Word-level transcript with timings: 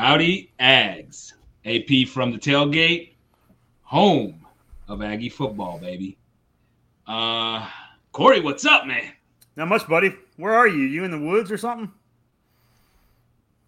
Howdy, 0.00 0.50
Ags. 0.58 1.34
AP 1.66 2.08
from 2.08 2.32
the 2.32 2.38
tailgate, 2.38 3.10
home 3.82 4.46
of 4.88 5.02
Aggie 5.02 5.28
football, 5.28 5.78
baby. 5.78 6.16
Uh, 7.06 7.68
Corey, 8.10 8.40
what's 8.40 8.64
up, 8.64 8.86
man? 8.86 9.12
Not 9.56 9.68
much, 9.68 9.86
buddy. 9.86 10.16
Where 10.38 10.54
are 10.54 10.66
you? 10.66 10.84
You 10.84 11.04
in 11.04 11.10
the 11.10 11.18
woods 11.18 11.52
or 11.52 11.58
something? 11.58 11.92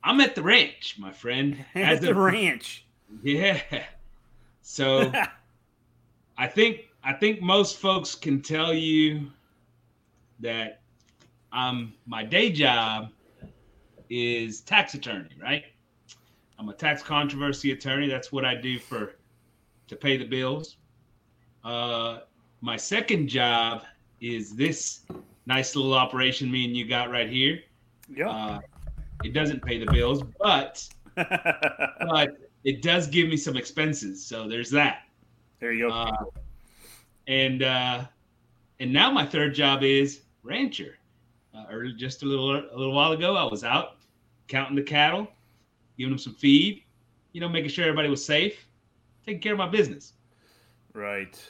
I'm 0.03 0.23
at 0.23 0.35
the 0.35 0.43
ranch, 0.43 0.97
my 0.99 1.13
friend. 1.13 1.63
At 1.75 2.01
the 2.01 2.15
ranch. 2.15 2.87
Yeah. 3.23 3.61
So 4.63 5.13
I 6.39 6.47
think 6.47 6.89
I 7.05 7.13
think 7.13 7.43
most 7.43 7.77
folks 7.77 8.15
can 8.15 8.41
tell 8.41 8.73
you 8.73 9.31
that 10.41 10.81
um 11.53 11.93
my 12.07 12.25
day 12.25 12.51
job 12.51 13.11
is 14.09 14.63
tax 14.63 14.95
attorney, 14.95 15.29
right? 15.39 15.65
I'm 16.63 16.69
a 16.69 16.75
tax 16.75 17.03
controversy 17.03 17.73
attorney. 17.73 18.09
That's 18.09 18.31
what 18.31 18.45
I 18.45 18.55
do 18.55 18.79
for 18.79 19.17
to 19.89 19.97
pay 19.97 20.17
the 20.17 20.25
bills. 20.25 20.77
Uh, 21.65 22.21
my 22.61 22.77
second 22.77 23.27
job 23.27 23.83
is 24.21 24.55
this 24.55 25.01
nice 25.47 25.75
little 25.75 25.93
operation 25.93 26.53
me 26.53 26.65
and 26.65 26.77
you 26.77 26.87
got 26.87 27.11
right 27.11 27.29
here. 27.29 27.63
Yeah. 28.09 28.29
Uh, 28.29 28.61
it 29.25 29.33
doesn't 29.33 29.65
pay 29.65 29.85
the 29.85 29.91
bills, 29.91 30.23
but 30.39 30.89
but 31.17 32.39
it 32.63 32.81
does 32.81 33.09
give 33.09 33.29
me 33.29 33.37
some 33.37 33.57
expenses. 33.57 34.25
So 34.25 34.47
there's 34.49 34.71
that. 34.71 35.09
there 35.59 35.73
you 35.73 35.89
go. 35.89 35.95
Uh, 35.95 36.25
and 37.27 37.65
uh, 37.65 38.05
and 38.79 38.93
now 38.93 39.11
my 39.11 39.27
third 39.27 39.53
job 39.53 39.83
is 39.83 40.21
rancher. 40.45 40.97
Uh, 41.53 41.65
or 41.69 41.89
just 41.89 42.23
a 42.23 42.25
little 42.25 42.55
a 42.55 42.77
little 42.77 42.95
while 42.95 43.11
ago, 43.11 43.35
I 43.35 43.51
was 43.51 43.65
out 43.65 43.97
counting 44.47 44.77
the 44.77 44.83
cattle, 44.83 45.27
giving 45.97 46.11
them 46.11 46.19
some 46.19 46.35
feed, 46.35 46.83
you 47.33 47.41
know, 47.41 47.49
making 47.49 47.71
sure 47.71 47.85
everybody 47.85 48.09
was 48.09 48.25
safe, 48.25 48.67
taking 49.25 49.41
care 49.41 49.53
of 49.53 49.59
my 49.59 49.69
business. 49.69 50.13
right. 50.93 51.41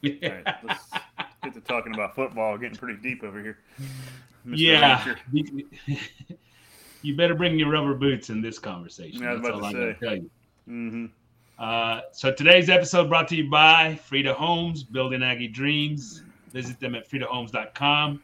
All 0.04 0.10
right. 0.22 0.54
Let's 0.62 0.90
get 1.42 1.54
to 1.54 1.60
talking 1.60 1.92
about 1.92 2.14
football. 2.14 2.56
Getting 2.56 2.76
pretty 2.76 3.00
deep 3.02 3.24
over 3.24 3.42
here. 3.42 3.58
Mr. 4.46 4.54
yeah. 4.56 5.14
You 7.02 7.16
better 7.16 7.34
bring 7.34 7.58
your 7.58 7.70
rubber 7.70 7.94
boots 7.94 8.28
in 8.28 8.42
this 8.42 8.58
conversation. 8.58 9.22
Yeah, 9.22 9.34
That's 9.34 9.48
all 9.48 9.64
I'm 9.64 9.72
going 9.72 9.94
to 9.94 10.00
tell 10.00 10.16
you. 10.16 10.30
Mm-hmm. 10.68 11.06
Uh, 11.58 12.00
so 12.12 12.32
today's 12.32 12.68
episode 12.68 13.08
brought 13.08 13.28
to 13.28 13.36
you 13.36 13.48
by 13.48 13.96
Frida 14.04 14.34
Homes, 14.34 14.82
Building 14.82 15.22
Aggie 15.22 15.48
Dreams. 15.48 16.22
Visit 16.52 16.80
them 16.80 16.94
at 16.94 17.08
fridahomes.com. 17.08 18.20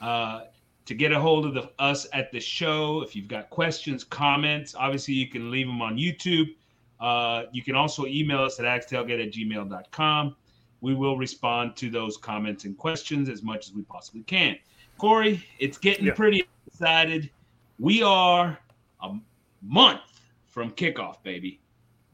Uh, 0.00 0.40
to 0.86 0.94
get 0.94 1.12
a 1.12 1.20
hold 1.20 1.44
of 1.46 1.54
the, 1.54 1.70
us 1.78 2.06
at 2.12 2.30
the 2.32 2.40
show, 2.40 3.02
if 3.02 3.14
you've 3.14 3.28
got 3.28 3.50
questions, 3.50 4.04
comments, 4.04 4.74
obviously 4.74 5.14
you 5.14 5.28
can 5.28 5.50
leave 5.50 5.66
them 5.66 5.82
on 5.82 5.96
YouTube. 5.96 6.54
Uh, 7.00 7.42
you 7.52 7.62
can 7.62 7.74
also 7.74 8.06
email 8.06 8.40
us 8.40 8.58
at 8.60 8.64
axtailgate 8.66 9.22
at 9.26 9.32
gmail.com. 9.32 10.36
We 10.80 10.94
will 10.94 11.16
respond 11.18 11.76
to 11.76 11.90
those 11.90 12.16
comments 12.16 12.64
and 12.64 12.76
questions 12.78 13.28
as 13.28 13.42
much 13.42 13.66
as 13.68 13.74
we 13.74 13.82
possibly 13.82 14.22
can. 14.22 14.56
Corey, 14.98 15.44
it's 15.58 15.76
getting 15.76 16.06
Yeah. 16.06 16.14
pretty 16.14 16.44
excited. 16.66 17.30
We 17.78 18.02
are 18.02 18.58
a 19.02 19.14
month 19.62 20.00
from 20.46 20.70
kickoff, 20.70 21.22
baby. 21.22 21.60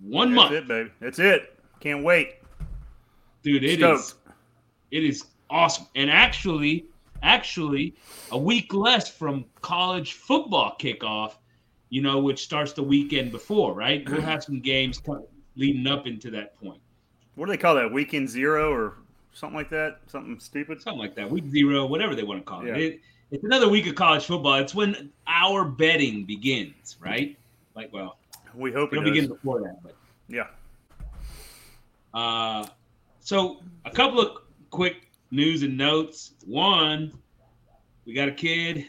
One 0.01 0.31
That's 0.35 0.37
month 0.37 0.53
it, 0.53 0.69
baby. 0.69 0.91
That's 0.99 1.19
it. 1.19 1.59
Can't 1.81 2.03
wait. 2.03 2.37
dude 3.43 3.65
it 3.65 3.79
Stoked. 3.79 4.01
is 4.01 4.15
it 4.93 5.05
is 5.05 5.25
awesome 5.51 5.87
and 5.97 6.09
actually 6.11 6.87
actually 7.23 7.95
a 8.31 8.39
week 8.39 8.73
less 8.75 9.09
from 9.09 9.45
college 9.61 10.15
football 10.15 10.77
kickoff 10.79 11.35
you 11.91 12.03
know 12.03 12.19
which 12.19 12.43
starts 12.43 12.73
the 12.73 12.83
weekend 12.83 13.31
before 13.31 13.75
right 13.75 14.09
we'll 14.11 14.21
have 14.33 14.43
some 14.43 14.61
games 14.61 15.01
leading 15.57 15.87
up 15.87 16.07
into 16.07 16.31
that 16.31 16.59
point 16.61 16.81
What 17.35 17.47
do 17.47 17.53
they 17.53 17.59
call 17.59 17.75
that? 17.77 17.93
Weekend 17.93 18.29
zero 18.29 18.73
or 18.73 18.95
something 19.35 19.57
like 19.57 19.71
that? 19.71 20.01
Something 20.07 20.39
stupid? 20.41 20.81
something 20.83 20.99
like 21.01 21.15
that 21.17 21.31
week 21.31 21.45
zero 21.51 21.87
whatever 21.87 22.15
they 22.15 22.23
want 22.23 22.41
to 22.41 22.45
call 22.45 22.67
Yeah. 22.67 22.75
it. 22.77 22.83
it 22.95 23.01
it's 23.31 23.45
another 23.45 23.69
week 23.69 23.87
of 23.87 23.95
college 23.95 24.25
football 24.27 24.55
it's 24.55 24.75
when 24.75 25.11
our 25.27 25.65
betting 25.65 26.25
begins 26.25 26.97
right 27.01 27.37
like 27.75 27.93
well 27.93 28.19
We 28.55 28.73
hope 28.73 28.93
it 28.93 28.97
it'll 28.97 29.05
does. 29.05 29.13
begin 29.15 29.29
before 29.31 29.61
that 29.61 29.77
but 29.83 29.95
Yeah. 30.29 30.49
Uh, 32.15 32.67
so 33.21 33.61
a 33.85 33.91
couple 33.91 34.21
of 34.21 34.39
quick 34.71 35.09
news 35.33 35.63
and 35.63 35.77
notes. 35.77 36.35
One, 36.47 37.13
we 38.05 38.13
got 38.15 38.29
a 38.29 38.33
kid 38.33 38.87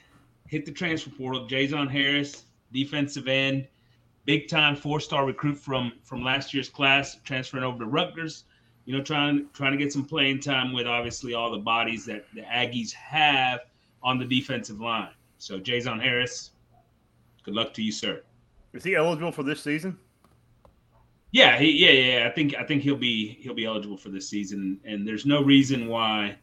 hit 0.47 0.67
the 0.67 0.71
transfer 0.71 1.09
portal. 1.09 1.47
Jason 1.47 1.87
Harris, 1.87 2.43
defensive 2.71 3.27
end, 3.27 3.67
big 4.25 4.47
time 4.47 4.75
four 4.75 4.99
star 4.99 5.25
recruit 5.25 5.57
from 5.57 5.93
from 6.03 6.23
last 6.23 6.53
year's 6.53 6.69
class, 6.69 7.17
transferring 7.23 7.63
over 7.63 7.79
to 7.79 7.85
Rutgers. 7.89 8.43
You 8.85 8.95
know, 8.95 9.03
trying 9.03 9.47
trying 9.53 9.71
to 9.71 9.77
get 9.77 9.91
some 9.91 10.05
playing 10.05 10.41
time 10.41 10.73
with 10.73 10.85
obviously 10.85 11.33
all 11.33 11.49
the 11.49 11.57
bodies 11.57 12.05
that 12.05 12.25
the 12.35 12.41
Aggies 12.41 12.91
have 12.91 13.61
on 14.03 14.19
the 14.19 14.25
defensive 14.25 14.79
line. 14.79 15.13
So 15.37 15.57
Jason 15.57 15.99
Harris, 15.99 16.51
good 17.43 17.53
luck 17.55 17.73
to 17.75 17.81
you, 17.81 17.91
sir. 17.91 18.21
Is 18.73 18.83
he 18.83 18.95
eligible 18.95 19.31
for 19.31 19.43
this 19.43 19.63
season? 19.63 19.97
Yeah, 21.33 21.57
he, 21.57 21.71
yeah, 21.71 21.89
yeah, 21.91 22.19
yeah. 22.19 22.27
I 22.27 22.31
think 22.31 22.53
I 22.59 22.63
think 22.63 22.83
he'll 22.83 22.95
be 22.95 23.37
he'll 23.41 23.55
be 23.55 23.65
eligible 23.65 23.97
for 23.97 24.09
this 24.09 24.29
season, 24.29 24.79
and 24.85 25.05
there's 25.07 25.25
no 25.25 25.41
reason 25.43 25.87
why 25.87 26.37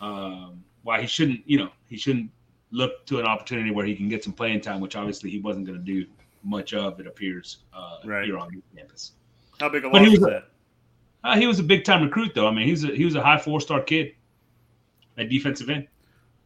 um, 0.00 0.62
why 0.84 1.00
he 1.00 1.06
shouldn't. 1.08 1.40
You 1.44 1.58
know, 1.58 1.70
he 1.88 1.96
shouldn't 1.96 2.30
look 2.70 3.04
to 3.06 3.18
an 3.18 3.26
opportunity 3.26 3.72
where 3.72 3.84
he 3.84 3.96
can 3.96 4.08
get 4.08 4.22
some 4.22 4.32
playing 4.32 4.60
time, 4.60 4.80
which 4.80 4.94
obviously 4.96 5.28
he 5.28 5.40
wasn't 5.40 5.66
going 5.66 5.76
to 5.78 5.84
do 5.84 6.06
much 6.44 6.72
of. 6.72 7.00
It 7.00 7.06
appears 7.08 7.58
uh, 7.74 7.98
Right. 8.04 8.24
here 8.24 8.38
on 8.38 8.62
campus. 8.76 9.12
How 9.60 9.68
big 9.68 9.84
a 9.84 9.90
But 9.90 10.02
loss 10.02 10.10
he 10.12 10.18
was 10.18 10.26
a- 10.28 10.30
that? 10.30 10.44
Uh, 11.24 11.36
he 11.36 11.46
was 11.48 11.58
a 11.58 11.62
big 11.64 11.84
time 11.84 12.02
recruit, 12.02 12.32
though. 12.34 12.46
I 12.48 12.52
mean, 12.52 12.64
he 12.64 12.70
was 12.72 12.84
a, 12.84 12.88
he 12.94 13.04
was 13.04 13.14
a 13.16 13.22
high 13.22 13.38
four 13.38 13.60
star 13.60 13.80
kid 13.80 14.12
at 15.18 15.28
defensive 15.28 15.68
end. 15.68 15.88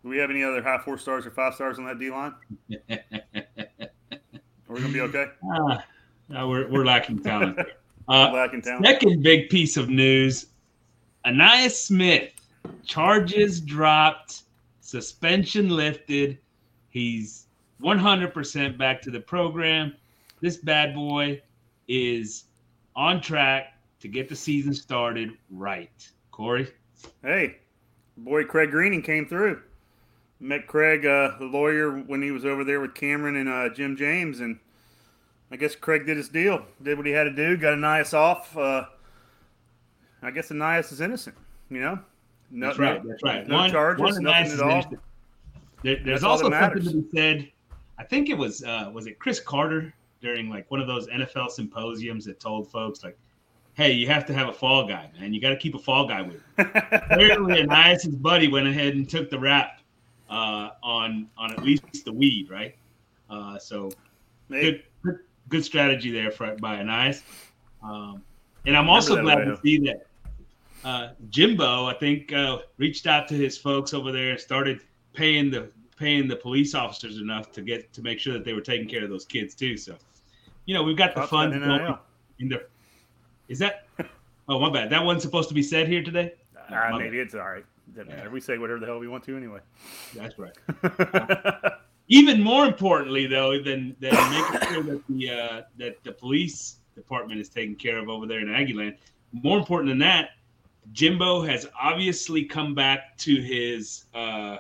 Do 0.02 0.08
we 0.08 0.16
have 0.18 0.30
any 0.30 0.42
other 0.42 0.62
high 0.62 0.78
four 0.84 0.96
stars 0.98 1.26
or 1.26 1.30
five 1.30 1.54
stars 1.54 1.78
on 1.78 1.84
that 1.86 1.98
D 1.98 2.10
line? 2.10 2.32
Are 2.90 4.74
we 4.74 4.80
gonna 4.80 4.92
be 4.92 5.00
okay? 5.02 5.26
Ah, 5.52 5.84
no, 6.28 6.48
we're 6.48 6.68
we're 6.68 6.84
lacking 6.84 7.22
talent. 7.22 7.58
Uh, 8.08 8.30
Black 8.30 8.54
in 8.54 8.62
town. 8.62 8.84
Second 8.84 9.20
big 9.24 9.50
piece 9.50 9.76
of 9.76 9.88
news 9.88 10.46
Ainias 11.26 11.72
Smith, 11.72 12.30
charges 12.84 13.60
dropped, 13.60 14.42
suspension 14.80 15.68
lifted. 15.68 16.38
He's 16.88 17.46
100% 17.82 18.78
back 18.78 19.02
to 19.02 19.10
the 19.10 19.18
program. 19.18 19.92
This 20.40 20.56
bad 20.56 20.94
boy 20.94 21.42
is 21.88 22.44
on 22.94 23.20
track 23.20 23.74
to 24.00 24.08
get 24.08 24.28
the 24.28 24.36
season 24.36 24.72
started 24.72 25.32
right. 25.50 26.08
Corey? 26.30 26.68
Hey, 27.22 27.56
boy, 28.18 28.44
Craig 28.44 28.70
Greening 28.70 29.02
came 29.02 29.26
through. 29.26 29.60
Met 30.38 30.66
Craig, 30.66 31.04
uh, 31.06 31.32
the 31.38 31.46
lawyer, 31.46 31.90
when 31.90 32.22
he 32.22 32.30
was 32.30 32.44
over 32.44 32.62
there 32.62 32.80
with 32.80 32.94
Cameron 32.94 33.36
and 33.36 33.48
uh, 33.48 33.70
Jim 33.70 33.96
James, 33.96 34.40
and 34.40 34.58
I 35.50 35.56
guess 35.56 35.76
Craig 35.76 36.06
did 36.06 36.16
his 36.16 36.28
deal. 36.28 36.64
Did 36.82 36.98
what 36.98 37.06
he 37.06 37.12
had 37.12 37.24
to 37.24 37.30
do. 37.30 37.56
Got 37.56 37.78
Ainias 37.78 38.14
off. 38.14 38.56
Uh, 38.56 38.84
I 40.22 40.30
guess 40.30 40.50
Ainias 40.50 40.92
is 40.92 41.00
innocent. 41.00 41.36
You 41.70 41.80
know, 41.80 41.98
no, 42.50 42.66
That's 42.66 42.78
right. 42.78 43.02
That's 43.06 43.22
right. 43.22 43.46
No 43.46 43.68
charges, 43.68 44.18
Ainias 44.18 44.22
nothing 44.22 44.52
at 44.52 44.60
all. 44.60 44.92
There, 45.82 45.96
there's 46.04 46.24
all 46.24 46.32
also 46.32 46.50
something 46.50 46.84
to 46.84 47.02
be 47.02 47.16
said. 47.16 47.50
I 47.98 48.04
think 48.04 48.28
it 48.28 48.36
was 48.36 48.62
uh, 48.64 48.90
was 48.92 49.06
it 49.06 49.18
Cris 49.18 49.40
Carter 49.40 49.92
during 50.20 50.48
like 50.48 50.70
one 50.70 50.80
of 50.80 50.86
those 50.86 51.06
NFL 51.08 51.50
symposiums 51.50 52.24
that 52.24 52.40
told 52.40 52.70
folks 52.70 53.04
like, 53.04 53.16
"Hey, 53.74 53.92
you 53.92 54.06
have 54.08 54.26
to 54.26 54.34
have 54.34 54.48
a 54.48 54.52
fall 54.52 54.86
guy, 54.86 55.10
man. 55.18 55.32
You 55.32 55.40
got 55.40 55.50
to 55.50 55.56
keep 55.56 55.74
a 55.74 55.78
fall 55.78 56.06
guy 56.06 56.22
with 56.22 56.34
you." 56.34 56.42
Apparently, 56.58 57.62
Ainias' 57.62 58.20
buddy 58.20 58.48
went 58.48 58.66
ahead 58.66 58.94
and 58.94 59.08
took 59.08 59.30
the 59.30 59.38
rap 59.38 59.80
uh, 60.28 60.70
on 60.82 61.28
on 61.36 61.52
at 61.52 61.62
least 61.62 62.04
the 62.04 62.12
weed, 62.12 62.50
right? 62.50 62.76
Uh, 63.28 63.58
so 63.58 63.90
Maybe. 64.48 64.70
good, 64.72 64.82
good 65.48 65.64
strategy 65.64 66.10
there 66.10 66.30
for, 66.30 66.56
by 66.56 66.76
Ainias. 66.76 67.22
Um, 67.82 68.22
and 68.66 68.76
I'm 68.76 68.88
also 68.88 69.20
glad 69.20 69.44
to 69.44 69.58
see 69.62 69.78
that 69.78 70.06
uh, 70.84 71.10
Jimbo, 71.30 71.86
I 71.86 71.94
think, 71.94 72.32
uh, 72.32 72.58
reached 72.78 73.06
out 73.06 73.28
to 73.28 73.34
his 73.34 73.56
folks 73.56 73.94
over 73.94 74.12
there 74.12 74.30
and 74.30 74.40
started 74.40 74.80
paying 75.12 75.50
the 75.50 75.68
paying 75.96 76.28
the 76.28 76.36
police 76.36 76.74
officers 76.74 77.18
enough 77.18 77.50
to 77.52 77.62
get 77.62 77.92
to 77.94 78.02
make 78.02 78.18
sure 78.18 78.34
that 78.34 78.44
they 78.44 78.52
were 78.52 78.60
taking 78.60 78.86
care 78.88 79.02
of 79.02 79.10
those 79.10 79.24
kids 79.24 79.54
too. 79.54 79.76
So, 79.76 79.96
you 80.66 80.74
know, 80.74 80.82
we've 80.82 80.96
got 80.96 81.14
the 81.14 81.26
fun 81.26 81.50
going 81.50 81.98
in 82.38 82.48
there. 82.48 82.66
Is 83.48 83.58
that? 83.60 83.86
Oh, 84.48 84.60
my 84.60 84.70
bad. 84.70 84.90
That 84.90 85.04
wasn't 85.04 85.22
supposed 85.22 85.48
to 85.48 85.54
be 85.54 85.62
said 85.62 85.88
here 85.88 86.02
today. 86.02 86.34
No, 86.70 86.76
my 86.76 86.98
maybe 86.98 87.18
it's 87.18 87.34
all 87.34 87.40
right. 87.40 87.64
Doesn't 87.94 88.08
matter. 88.08 88.30
We 88.30 88.40
say 88.40 88.58
whatever 88.58 88.78
the 88.78 88.86
hell 88.86 88.98
we 88.98 89.08
want 89.08 89.24
to 89.24 89.36
anyway. 89.36 89.60
That's 90.14 90.38
right. 90.38 90.56
Even 92.08 92.42
more 92.42 92.66
importantly, 92.66 93.26
though, 93.26 93.60
than, 93.62 93.96
than 94.00 94.12
making 94.30 94.68
sure 94.68 94.82
that 94.82 95.02
the 95.08 95.30
uh, 95.30 95.62
that 95.78 96.02
the 96.04 96.12
police 96.12 96.76
department 96.94 97.40
is 97.40 97.48
taken 97.48 97.74
care 97.74 97.98
of 97.98 98.08
over 98.08 98.26
there 98.26 98.40
in 98.40 98.46
Aggieland, 98.48 98.96
more 99.32 99.58
important 99.58 99.88
than 99.88 99.98
that, 99.98 100.30
Jimbo 100.92 101.42
has 101.42 101.66
obviously 101.80 102.44
come 102.44 102.74
back 102.74 103.16
to 103.18 103.40
his 103.42 104.04
uh, 104.14 104.58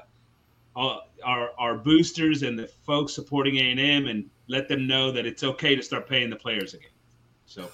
all- 0.74 1.08
our 1.24 1.50
our 1.58 1.76
boosters 1.76 2.42
and 2.42 2.58
the 2.58 2.66
folks 2.66 3.14
supporting 3.14 3.56
A 3.56 3.70
and 3.70 3.80
M 3.80 4.06
and 4.06 4.28
let 4.48 4.68
them 4.68 4.86
know 4.86 5.10
that 5.12 5.26
it's 5.26 5.42
okay 5.42 5.74
to 5.74 5.82
start 5.82 6.08
paying 6.08 6.30
the 6.30 6.36
players 6.36 6.74
again. 6.74 6.90
So, 7.46 7.68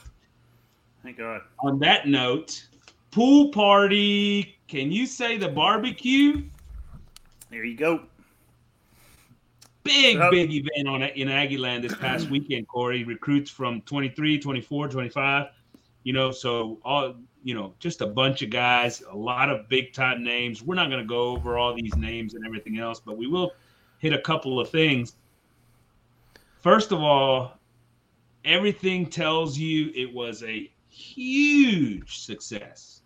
thank 1.02 1.18
God. 1.18 1.42
On 1.60 1.78
that 1.80 2.06
note, 2.08 2.66
pool 3.10 3.48
party. 3.48 4.58
Can 4.68 4.90
you 4.90 5.06
say 5.06 5.36
the 5.36 5.48
barbecue? 5.48 6.42
There 7.50 7.64
you 7.64 7.76
go. 7.76 8.04
Big, 9.84 10.18
big 10.30 10.52
event 10.52 10.88
on 10.88 11.02
in 11.02 11.28
Aggieland 11.28 11.82
this 11.82 11.94
past 11.96 12.30
weekend, 12.30 12.68
Corey. 12.68 13.04
Recruits 13.04 13.50
from 13.50 13.80
23, 13.82 14.38
24, 14.38 14.88
25. 14.88 15.46
You 16.04 16.12
know, 16.12 16.30
so 16.30 16.78
all 16.84 17.14
you 17.44 17.54
know, 17.54 17.74
just 17.78 18.00
a 18.00 18.06
bunch 18.06 18.42
of 18.42 18.50
guys, 18.50 19.02
a 19.10 19.16
lot 19.16 19.50
of 19.50 19.68
big 19.68 19.92
time 19.92 20.22
names. 20.22 20.62
We're 20.62 20.76
not 20.76 20.88
going 20.88 21.02
to 21.02 21.06
go 21.06 21.28
over 21.28 21.58
all 21.58 21.74
these 21.74 21.94
names 21.96 22.34
and 22.34 22.46
everything 22.46 22.78
else, 22.78 23.00
but 23.00 23.16
we 23.16 23.26
will 23.26 23.52
hit 23.98 24.12
a 24.12 24.20
couple 24.20 24.60
of 24.60 24.70
things. 24.70 25.16
First 26.60 26.92
of 26.92 27.00
all, 27.00 27.58
everything 28.44 29.06
tells 29.06 29.58
you 29.58 29.90
it 29.94 30.12
was 30.12 30.42
a 30.44 30.70
huge 30.88 32.20
success 32.20 33.02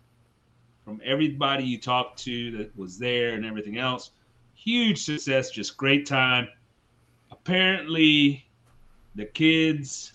from 0.83 1.01
everybody 1.03 1.63
you 1.63 1.79
talked 1.79 2.19
to 2.23 2.51
that 2.57 2.77
was 2.77 2.99
there 2.99 3.33
and 3.33 3.45
everything 3.45 3.77
else. 3.77 4.11
Huge 4.53 5.03
success, 5.03 5.49
just 5.49 5.77
great 5.77 6.05
time. 6.05 6.47
Apparently, 7.31 8.45
the 9.15 9.25
kids 9.25 10.13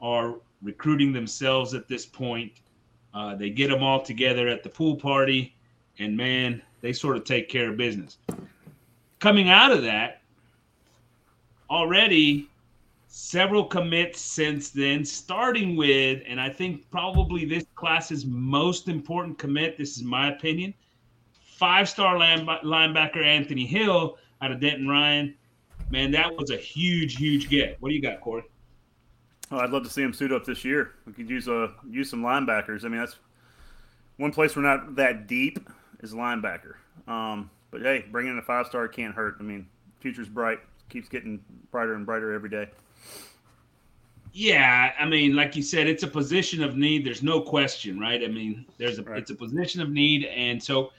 are 0.00 0.36
recruiting 0.62 1.12
themselves 1.12 1.74
at 1.74 1.88
this 1.88 2.06
point 2.06 2.60
uh, 3.16 3.34
they 3.34 3.48
get 3.48 3.70
them 3.70 3.82
all 3.82 4.02
together 4.02 4.46
at 4.46 4.62
the 4.62 4.68
pool 4.68 4.94
party, 4.94 5.54
and 5.98 6.14
man, 6.14 6.60
they 6.82 6.92
sort 6.92 7.16
of 7.16 7.24
take 7.24 7.48
care 7.48 7.70
of 7.70 7.76
business. 7.78 8.18
Coming 9.20 9.48
out 9.48 9.72
of 9.72 9.82
that, 9.84 10.20
already 11.70 12.50
several 13.08 13.64
commits 13.64 14.20
since 14.20 14.68
then, 14.68 15.02
starting 15.02 15.76
with, 15.76 16.22
and 16.28 16.38
I 16.38 16.50
think 16.50 16.90
probably 16.90 17.46
this 17.46 17.64
class's 17.74 18.26
most 18.26 18.86
important 18.86 19.38
commit, 19.38 19.78
this 19.78 19.96
is 19.96 20.02
my 20.02 20.28
opinion, 20.32 20.74
five 21.56 21.88
star 21.88 22.16
linebacker 22.18 23.24
Anthony 23.24 23.64
Hill 23.64 24.18
out 24.42 24.52
of 24.52 24.60
Denton 24.60 24.86
Ryan. 24.86 25.34
Man, 25.90 26.10
that 26.12 26.36
was 26.36 26.50
a 26.50 26.56
huge, 26.56 27.16
huge 27.16 27.48
get. 27.48 27.76
What 27.80 27.90
do 27.90 27.94
you 27.94 28.02
got, 28.02 28.20
Corey? 28.20 28.42
Oh, 29.52 29.58
I'd 29.58 29.70
love 29.70 29.84
to 29.84 29.90
see 29.90 30.02
him 30.02 30.12
suit 30.12 30.32
up 30.32 30.44
this 30.44 30.64
year. 30.64 30.92
We 31.06 31.12
could 31.12 31.30
use 31.30 31.46
a 31.46 31.64
uh, 31.64 31.70
use 31.88 32.10
some 32.10 32.22
linebackers. 32.22 32.84
I 32.84 32.88
mean, 32.88 32.98
that's 32.98 33.16
one 34.16 34.32
place 34.32 34.56
we're 34.56 34.62
not 34.62 34.96
that 34.96 35.28
deep 35.28 35.68
is 36.00 36.12
linebacker. 36.12 36.74
Um, 37.06 37.50
but 37.70 37.82
hey, 37.82 38.04
bringing 38.10 38.32
in 38.32 38.38
a 38.38 38.42
five 38.42 38.66
star 38.66 38.88
can't 38.88 39.14
hurt. 39.14 39.36
I 39.38 39.44
mean, 39.44 39.68
future's 40.00 40.28
bright. 40.28 40.58
Keeps 40.88 41.08
getting 41.08 41.40
brighter 41.70 41.94
and 41.94 42.04
brighter 42.04 42.32
every 42.32 42.48
day. 42.48 42.68
Yeah, 44.32 44.92
I 44.98 45.06
mean, 45.06 45.34
like 45.34 45.56
you 45.56 45.62
said, 45.62 45.86
it's 45.86 46.02
a 46.02 46.08
position 46.08 46.62
of 46.62 46.76
need. 46.76 47.06
There's 47.06 47.22
no 47.22 47.40
question, 47.40 47.98
right? 47.98 48.22
I 48.22 48.26
mean, 48.26 48.66
there's 48.76 48.98
a 48.98 49.02
right. 49.02 49.18
it's 49.18 49.30
a 49.30 49.34
position 49.34 49.80
of 49.80 49.90
need, 49.90 50.24
and 50.24 50.62
so, 50.62 50.92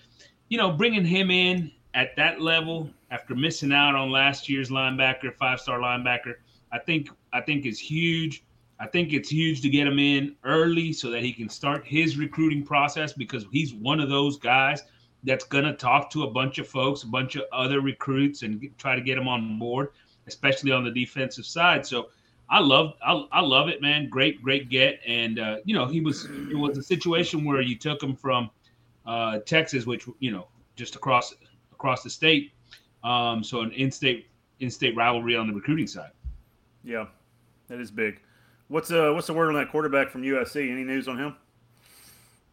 you 0.49 0.57
know, 0.57 0.71
bringing 0.71 1.05
him 1.05 1.29
in 1.29 1.71
at 1.93 2.15
that 2.15 2.41
level 2.41 2.89
after 3.11 3.35
missing 3.35 3.71
out 3.71 3.95
on 3.95 4.11
last 4.11 4.49
year's 4.49 4.69
linebacker, 4.69 5.33
five 5.35 5.59
star 5.59 5.79
linebacker, 5.79 6.35
I 6.71 6.79
think 6.79 7.09
I 7.33 7.41
think 7.41 7.65
is 7.65 7.79
huge. 7.79 8.43
I 8.79 8.87
think 8.87 9.13
it's 9.13 9.29
huge 9.29 9.61
to 9.61 9.69
get 9.69 9.87
him 9.87 9.97
in 9.97 10.35
early 10.43 10.93
so 10.93 11.09
that 11.09 11.23
he 11.23 11.33
can 11.33 11.49
start 11.49 11.85
his 11.85 12.17
recruiting 12.17 12.63
process 12.63 13.13
because 13.13 13.45
he's 13.51 13.73
one 13.73 13.99
of 13.99 14.09
those 14.09 14.37
guys 14.37 14.83
that's 15.23 15.45
to 15.45 15.73
talk 15.73 16.11
to 16.11 16.23
a 16.23 16.31
bunch 16.31 16.59
of 16.59 16.67
folks, 16.67 17.03
a 17.03 17.07
bunch 17.07 17.35
of 17.35 17.43
other 17.51 17.81
recruits, 17.81 18.43
and 18.43 18.69
try 18.77 18.95
to 18.95 19.01
get 19.01 19.15
them 19.15 19.27
on 19.27 19.57
board, 19.57 19.89
especially 20.27 20.71
on 20.71 20.83
the 20.83 20.91
defensive 20.91 21.45
side. 21.45 21.85
So 21.85 22.09
I 22.49 22.59
love 22.59 22.93
I, 23.05 23.25
I 23.31 23.41
love 23.41 23.67
it, 23.67 23.81
man. 23.81 24.09
Great, 24.09 24.41
great 24.41 24.69
get, 24.69 24.99
and 25.05 25.39
uh, 25.39 25.57
you 25.65 25.75
know 25.75 25.85
he 25.85 26.01
was 26.01 26.25
it 26.25 26.55
was 26.57 26.77
a 26.77 26.83
situation 26.83 27.43
where 27.43 27.61
you 27.61 27.77
took 27.77 28.01
him 28.01 28.15
from 28.15 28.49
uh, 29.05 29.39
Texas, 29.39 29.85
which 29.85 30.05
you 30.19 30.31
know 30.31 30.47
just 30.75 30.95
across 30.95 31.33
across 31.73 32.03
the 32.03 32.09
state, 32.09 32.53
um, 33.03 33.43
so 33.43 33.61
an 33.61 33.71
in-state 33.71 34.27
in-state 34.59 34.95
rivalry 34.95 35.35
on 35.35 35.47
the 35.47 35.53
recruiting 35.53 35.87
side. 35.87 36.11
Yeah, 36.83 37.05
that 37.67 37.79
is 37.79 37.91
big. 37.91 38.19
What's 38.69 38.91
uh 38.91 39.11
what's 39.13 39.27
the 39.27 39.33
word 39.33 39.49
on 39.49 39.55
that 39.55 39.71
quarterback 39.71 40.09
from 40.09 40.23
USC? 40.23 40.71
Any 40.71 40.83
news 40.83 41.07
on 41.07 41.17
him? 41.17 41.35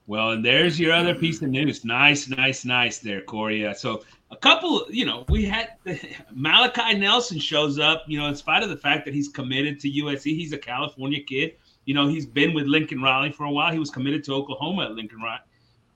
Well, 0.06 0.32
and 0.32 0.44
there's 0.44 0.78
your 0.78 0.92
other 0.92 1.14
piece 1.14 1.40
of 1.40 1.48
news. 1.48 1.84
Nice, 1.84 2.28
nice, 2.28 2.64
nice 2.64 2.98
there, 2.98 3.22
Corey. 3.22 3.66
Uh, 3.66 3.72
so 3.72 4.04
a 4.30 4.36
couple, 4.36 4.84
you 4.90 5.06
know, 5.06 5.24
we 5.30 5.46
had 5.46 5.70
Malachi 6.30 6.98
Nelson 6.98 7.38
shows 7.38 7.78
up. 7.78 8.04
You 8.06 8.18
know, 8.18 8.26
in 8.26 8.36
spite 8.36 8.62
of 8.62 8.68
the 8.68 8.76
fact 8.76 9.06
that 9.06 9.14
he's 9.14 9.28
committed 9.28 9.80
to 9.80 9.90
USC, 9.90 10.36
he's 10.36 10.52
a 10.52 10.58
California 10.58 11.20
kid. 11.22 11.54
You 11.86 11.94
know, 11.94 12.06
he's 12.06 12.26
been 12.26 12.52
with 12.52 12.66
Lincoln 12.66 13.00
Riley 13.00 13.32
for 13.32 13.44
a 13.44 13.50
while. 13.50 13.72
He 13.72 13.78
was 13.78 13.90
committed 13.90 14.24
to 14.24 14.34
Oklahoma 14.34 14.84
at 14.84 14.92
Lincoln 14.92 15.20
Riley, 15.20 15.42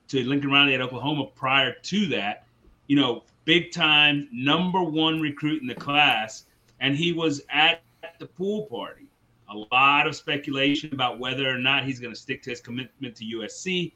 to 0.09 0.25
Lincoln 0.25 0.51
Riley 0.51 0.75
at 0.75 0.81
Oklahoma 0.81 1.27
prior 1.35 1.75
to 1.75 2.07
that. 2.07 2.47
You 2.87 2.97
know, 2.97 3.25
big 3.49 3.73
time 3.73 4.29
number 4.31 4.83
one 4.83 5.23
recruit 5.23 5.63
in 5.63 5.67
the 5.67 5.75
class, 5.75 6.45
and 6.81 6.95
he 6.95 7.13
was 7.13 7.41
at 7.49 7.81
the 8.19 8.27
pool 8.27 8.67
party 8.67 9.07
a 9.49 9.57
lot 9.75 10.07
of 10.07 10.15
speculation 10.15 10.93
about 10.93 11.19
whether 11.19 11.49
or 11.49 11.57
not 11.57 11.83
he's 11.83 11.99
going 11.99 12.13
to 12.13 12.21
stick 12.21 12.43
to 12.43 12.51
his 12.51 12.61
commitment 12.61 13.17
to 13.17 13.25
USC. 13.25 13.93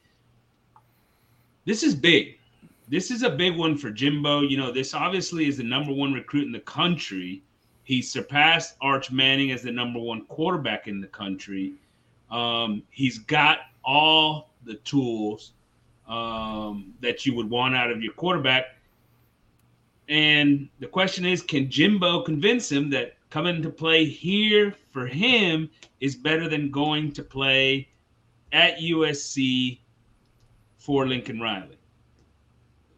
This 1.65 1.83
is 1.83 1.93
big. 1.93 2.39
This 2.87 3.11
is 3.11 3.21
a 3.21 3.29
big 3.29 3.55
one 3.55 3.77
for 3.77 3.91
Jimbo. 3.91 4.41
You 4.41 4.57
know, 4.57 4.71
this 4.71 4.95
obviously 4.95 5.47
is 5.47 5.57
the 5.57 5.63
number 5.63 5.93
one 5.93 6.13
recruit 6.13 6.47
in 6.47 6.51
the 6.51 6.59
country. 6.61 7.43
He 7.83 8.01
surpassed 8.01 8.75
Arch 8.81 9.11
Manning 9.11 9.51
as 9.51 9.61
the 9.61 9.71
number 9.71 9.99
one 9.99 10.25
quarterback 10.25 10.87
in 10.87 10.99
the 10.99 11.07
country. 11.07 11.73
Um, 12.31 12.81
he's 12.89 13.19
got 13.19 13.59
all 13.85 14.49
the 14.65 14.77
tools 14.77 15.51
um, 16.07 16.95
that 17.01 17.27
you 17.27 17.35
would 17.35 17.51
want 17.51 17.75
out 17.75 17.91
of 17.91 18.01
your 18.01 18.13
quarterback. 18.13 18.72
And 20.09 20.69
the 20.79 20.87
question 20.87 21.25
is, 21.25 21.41
can 21.41 21.69
Jimbo 21.69 22.23
convince 22.23 22.71
him 22.71 22.89
that 22.91 23.15
coming 23.33 23.63
to 23.63 23.69
play 23.71 24.05
here 24.05 24.75
for 24.91 25.07
him 25.07 25.67
is 25.99 26.15
better 26.15 26.47
than 26.47 26.69
going 26.69 27.11
to 27.11 27.23
play 27.23 27.87
at 28.51 28.77
USC 28.77 29.79
for 30.77 31.07
Lincoln 31.07 31.41
Riley. 31.41 31.79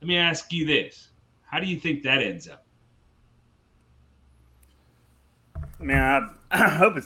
Let 0.02 0.08
me 0.08 0.18
ask 0.18 0.52
you 0.52 0.66
this. 0.66 1.08
How 1.44 1.62
do 1.62 1.68
you 1.68 1.80
think 1.80 2.04
that 2.04 2.22
ends 2.22 2.50
up? 2.50 2.66
Man, 5.80 6.30
I, 6.52 6.64
I 6.66 6.68
hope 6.68 6.98
it 6.98 7.06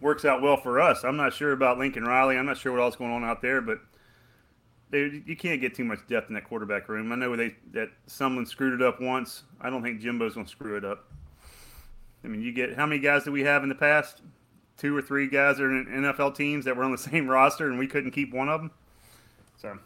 works 0.00 0.24
out 0.24 0.40
well 0.40 0.56
for 0.56 0.80
us. 0.80 1.02
I'm 1.02 1.16
not 1.16 1.32
sure 1.32 1.50
about 1.50 1.78
Lincoln 1.78 2.04
Riley. 2.04 2.38
I'm 2.38 2.46
not 2.46 2.58
sure 2.58 2.70
what 2.70 2.80
all's 2.80 2.94
going 2.94 3.10
on 3.10 3.24
out 3.24 3.42
there, 3.42 3.60
but 3.60 3.78
they, 4.92 5.22
you 5.26 5.34
can't 5.36 5.60
get 5.60 5.74
too 5.74 5.84
much 5.84 6.06
depth 6.06 6.28
in 6.28 6.34
that 6.34 6.44
quarterback 6.44 6.88
room. 6.88 7.10
I 7.12 7.16
know 7.16 7.34
they 7.34 7.56
that 7.72 7.88
someone 8.06 8.44
screwed 8.46 8.78
it 8.78 8.86
up 8.86 9.00
once. 9.00 9.42
I 9.60 9.70
don't 9.70 9.82
think 9.82 10.00
Jimbo's 10.00 10.34
going 10.34 10.46
to 10.46 10.52
screw 10.52 10.76
it 10.76 10.84
up. 10.84 11.10
I 12.22 12.28
mean, 12.28 12.42
you 12.42 12.52
get 12.52 12.76
how 12.76 12.86
many 12.86 13.00
guys 13.00 13.24
did 13.24 13.30
we 13.30 13.42
have 13.42 13.62
in 13.62 13.70
the 13.70 13.74
past? 13.74 14.20
Two 14.76 14.96
or 14.96 15.02
three 15.02 15.28
guys 15.28 15.60
are 15.60 15.70
in 15.70 15.86
NFL 15.86 16.36
teams 16.36 16.66
that 16.66 16.76
were 16.76 16.84
on 16.84 16.92
the 16.92 16.98
same 17.10 17.26
roster, 17.26 17.68
and 17.68 17.78
we 17.78 17.86
couldn't 17.86 18.10
keep 18.10 18.34
one 18.34 18.50
of 18.50 18.60
them. 18.60 18.70
So, 19.56 19.78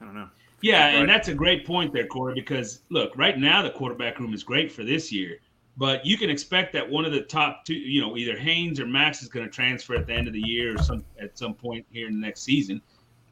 I 0.00 0.04
don't 0.04 0.14
know. 0.14 0.28
Yeah, 0.60 0.88
and 0.88 1.08
that's 1.08 1.28
a 1.28 1.34
great 1.34 1.66
point 1.66 1.92
there, 1.92 2.06
Corey. 2.06 2.34
Because 2.34 2.80
look, 2.90 3.16
right 3.16 3.38
now 3.38 3.62
the 3.62 3.70
quarterback 3.70 4.20
room 4.20 4.34
is 4.34 4.44
great 4.44 4.70
for 4.70 4.84
this 4.84 5.10
year, 5.10 5.38
but 5.76 6.06
you 6.06 6.16
can 6.16 6.30
expect 6.30 6.72
that 6.74 6.88
one 6.88 7.04
of 7.04 7.12
the 7.12 7.22
top 7.22 7.64
two, 7.64 7.74
you 7.74 8.00
know, 8.00 8.16
either 8.16 8.36
Haynes 8.38 8.78
or 8.78 8.86
Max 8.86 9.20
is 9.20 9.28
going 9.28 9.46
to 9.46 9.52
transfer 9.52 9.96
at 9.96 10.06
the 10.06 10.12
end 10.12 10.28
of 10.28 10.32
the 10.32 10.40
year 10.40 10.76
or 10.76 10.78
some 10.78 11.04
at 11.20 11.36
some 11.36 11.54
point 11.54 11.84
here 11.90 12.06
in 12.06 12.20
the 12.20 12.24
next 12.24 12.42
season. 12.42 12.80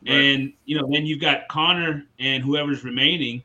Right. 0.06 0.14
And 0.14 0.52
you 0.64 0.78
know, 0.78 0.88
then 0.90 1.04
you've 1.06 1.20
got 1.20 1.48
Connor 1.48 2.04
and 2.18 2.42
whoever's 2.42 2.84
remaining 2.84 3.42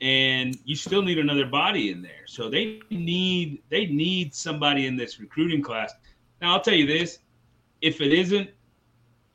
and 0.00 0.58
you 0.64 0.76
still 0.76 1.02
need 1.02 1.18
another 1.18 1.46
body 1.46 1.90
in 1.90 2.02
there. 2.02 2.26
So 2.26 2.50
they 2.50 2.80
need 2.90 3.62
they 3.70 3.86
need 3.86 4.34
somebody 4.34 4.86
in 4.86 4.96
this 4.96 5.18
recruiting 5.20 5.62
class. 5.62 5.92
Now 6.40 6.52
I'll 6.52 6.60
tell 6.60 6.74
you 6.74 6.86
this: 6.86 7.20
if 7.80 8.00
it 8.00 8.12
isn't 8.12 8.50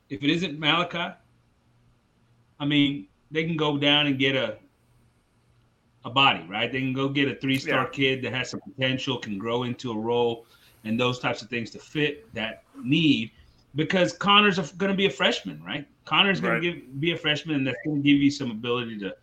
if 0.08 0.22
it 0.22 0.30
isn't 0.30 0.58
Malachi, 0.58 1.14
I 2.60 2.64
mean 2.64 3.08
they 3.30 3.44
can 3.44 3.56
go 3.56 3.76
down 3.76 4.06
and 4.06 4.18
get 4.18 4.36
a 4.36 4.58
a 6.04 6.10
body, 6.10 6.44
right? 6.48 6.70
They 6.70 6.80
can 6.80 6.92
go 6.92 7.08
get 7.08 7.28
a 7.28 7.34
three 7.36 7.58
star 7.58 7.84
yeah. 7.84 7.90
kid 7.90 8.22
that 8.22 8.32
has 8.32 8.50
some 8.50 8.60
potential, 8.60 9.18
can 9.18 9.38
grow 9.38 9.64
into 9.64 9.90
a 9.92 9.96
role, 9.96 10.46
and 10.84 10.98
those 10.98 11.18
types 11.18 11.42
of 11.42 11.48
things 11.48 11.70
to 11.70 11.78
fit 11.78 12.32
that 12.34 12.64
need. 12.82 13.30
Because 13.74 14.12
Connor's 14.12 14.58
going 14.72 14.90
to 14.90 14.96
be 14.96 15.06
a 15.06 15.10
freshman, 15.10 15.62
right? 15.64 15.86
Connor's 16.04 16.40
going 16.40 16.54
right. 16.54 16.62
to 16.62 16.82
be 16.98 17.12
a 17.12 17.16
freshman, 17.16 17.56
and 17.56 17.66
that's 17.66 17.78
going 17.84 18.02
to 18.02 18.08
give 18.08 18.20
you 18.20 18.30
some 18.30 18.50
ability 18.50 18.98
to 18.98 19.14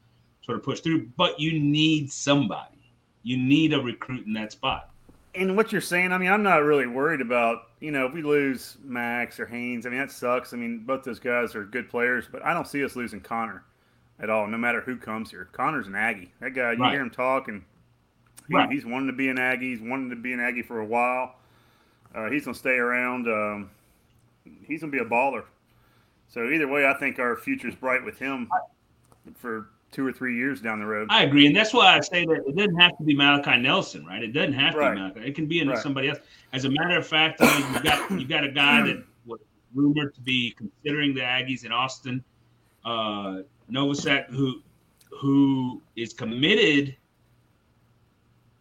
sort 0.41 0.57
of 0.57 0.63
push 0.63 0.79
through. 0.79 1.07
But 1.17 1.39
you 1.39 1.59
need 1.59 2.12
somebody. 2.12 2.93
You 3.24 3.38
need 3.38 3.74
a 3.74 3.79
recruit 3.79 4.25
in 4.25 4.33
that 4.33 4.51
spot. 4.51 4.89
And 5.36 5.55
what 5.55 5.71
you're 5.71 5.81
saying, 5.81 6.12
I 6.12 6.17
mean, 6.17 6.31
I'm 6.31 6.41
not 6.41 6.63
really 6.63 6.88
worried 6.88 7.21
about, 7.21 7.69
you 7.79 7.91
know, 7.91 8.05
if 8.05 8.13
we 8.13 8.24
lose 8.24 8.77
Max 8.83 9.39
or 9.39 9.45
Haynes, 9.45 9.86
I 9.86 9.89
mean, 9.89 10.00
that 10.00 10.12
sucks. 10.12 10.53
I 10.53 10.57
mean, 10.57 10.79
both 10.79 11.03
those 11.03 11.19
guys 11.19 11.53
are 11.55 11.65
good 11.65 11.89
players, 11.89 12.25
but 12.31 12.43
I 12.43 12.53
don't 12.53 12.67
see 12.67 12.83
us 12.83 12.95
losing 12.95 13.19
Connor 13.19 13.63
at 14.19 14.29
all, 14.29 14.48
no 14.48 14.57
matter 14.57 14.81
who 14.81 14.98
comes 14.98 15.29
here. 15.29 15.48
Connor's 15.51 15.88
an 15.88 15.95
Aggie. 15.95 16.31
That 16.39 16.51
guy, 16.51 16.71
you 16.71 16.79
right. 16.79 16.93
hear 16.93 17.01
him 17.01 17.12
talk, 17.12 17.48
and 17.48 17.63
He, 18.48 18.55
right. 18.55 18.71
He's 18.71 18.86
wanting 18.86 19.07
to 19.07 19.13
be 19.13 19.29
an 19.29 19.38
Aggie. 19.38 19.69
He's 19.75 19.81
wanting 19.81 20.09
to 20.09 20.15
be 20.15 20.33
an 20.33 20.39
Aggie 20.39 20.63
for 20.63 20.79
a 20.79 20.86
while. 20.86 21.36
Uh, 22.15 22.29
he's 22.29 22.45
going 22.45 22.55
to 22.55 22.59
stay 22.59 22.77
around. 22.77 23.27
Um, 23.27 23.69
he's 24.65 24.81
going 24.81 24.91
to 24.91 24.98
be 24.98 25.03
a 25.03 25.07
baller. 25.07 25.43
So 26.29 26.50
either 26.50 26.67
way, 26.67 26.86
I 26.86 26.93
think 26.93 27.19
our 27.19 27.36
future's 27.36 27.75
bright 27.75 28.03
with 28.05 28.19
him 28.19 28.50
for 29.36 29.69
two 29.91 30.05
or 30.05 30.13
three 30.13 30.36
years 30.36 30.62
down 30.62 30.79
the 30.79 30.86
road. 30.86 31.07
I 31.09 31.24
agree, 31.24 31.48
and 31.48 31.55
that's 31.55 31.74
why 31.74 31.98
I 31.98 32.00
say 32.01 32.24
that 32.25 32.43
it 32.48 32.55
doesn't 32.55 32.79
have 32.79 32.95
to 32.98 33.03
be 33.03 33.15
Malachi 33.15 33.57
Nelson, 33.57 34.05
right? 34.05 34.21
It 34.21 34.31
doesn't 34.31 34.53
have 34.53 34.74
to 34.74 34.79
right. 34.79 34.93
be 34.93 35.01
Malachi. 35.01 35.19
It 35.21 35.36
can 35.36 35.48
be 35.48 35.65
right. 35.65 35.77
somebody 35.79 36.09
else. 36.09 36.19
As 36.53 36.65
a 36.65 36.69
matter 36.69 36.98
of 36.98 37.07
fact, 37.07 37.41
I 37.41 37.59
mean, 37.59 37.74
you 37.74 37.81
got 37.81 38.12
you 38.12 38.27
got 38.27 38.43
a 38.43 38.51
guy 38.51 38.83
that 38.83 39.03
was 39.25 39.39
rumored 39.74 40.13
to 40.15 40.21
be 40.21 40.53
considering 40.57 41.15
the 41.15 41.21
Aggies 41.21 41.65
in 41.65 41.71
Austin, 41.71 42.24
uh, 42.86 43.39
Novosad, 43.71 44.29
who 44.29 44.62
who 45.19 45.81
is 45.95 46.13
committed 46.13 46.95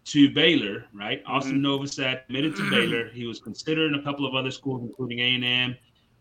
to 0.06 0.30
Baylor, 0.30 0.86
right? 0.94 1.22
Austin 1.26 1.60
mm-hmm. 1.60 1.66
Novosad 1.66 2.24
committed 2.26 2.56
to 2.56 2.70
Baylor. 2.70 3.10
He 3.10 3.26
was 3.26 3.40
considering 3.40 3.94
a 3.94 4.02
couple 4.02 4.26
of 4.26 4.34
other 4.34 4.50
schools, 4.50 4.80
including 4.82 5.18
A 5.20 5.34
and 5.34 5.44
M, 5.44 5.76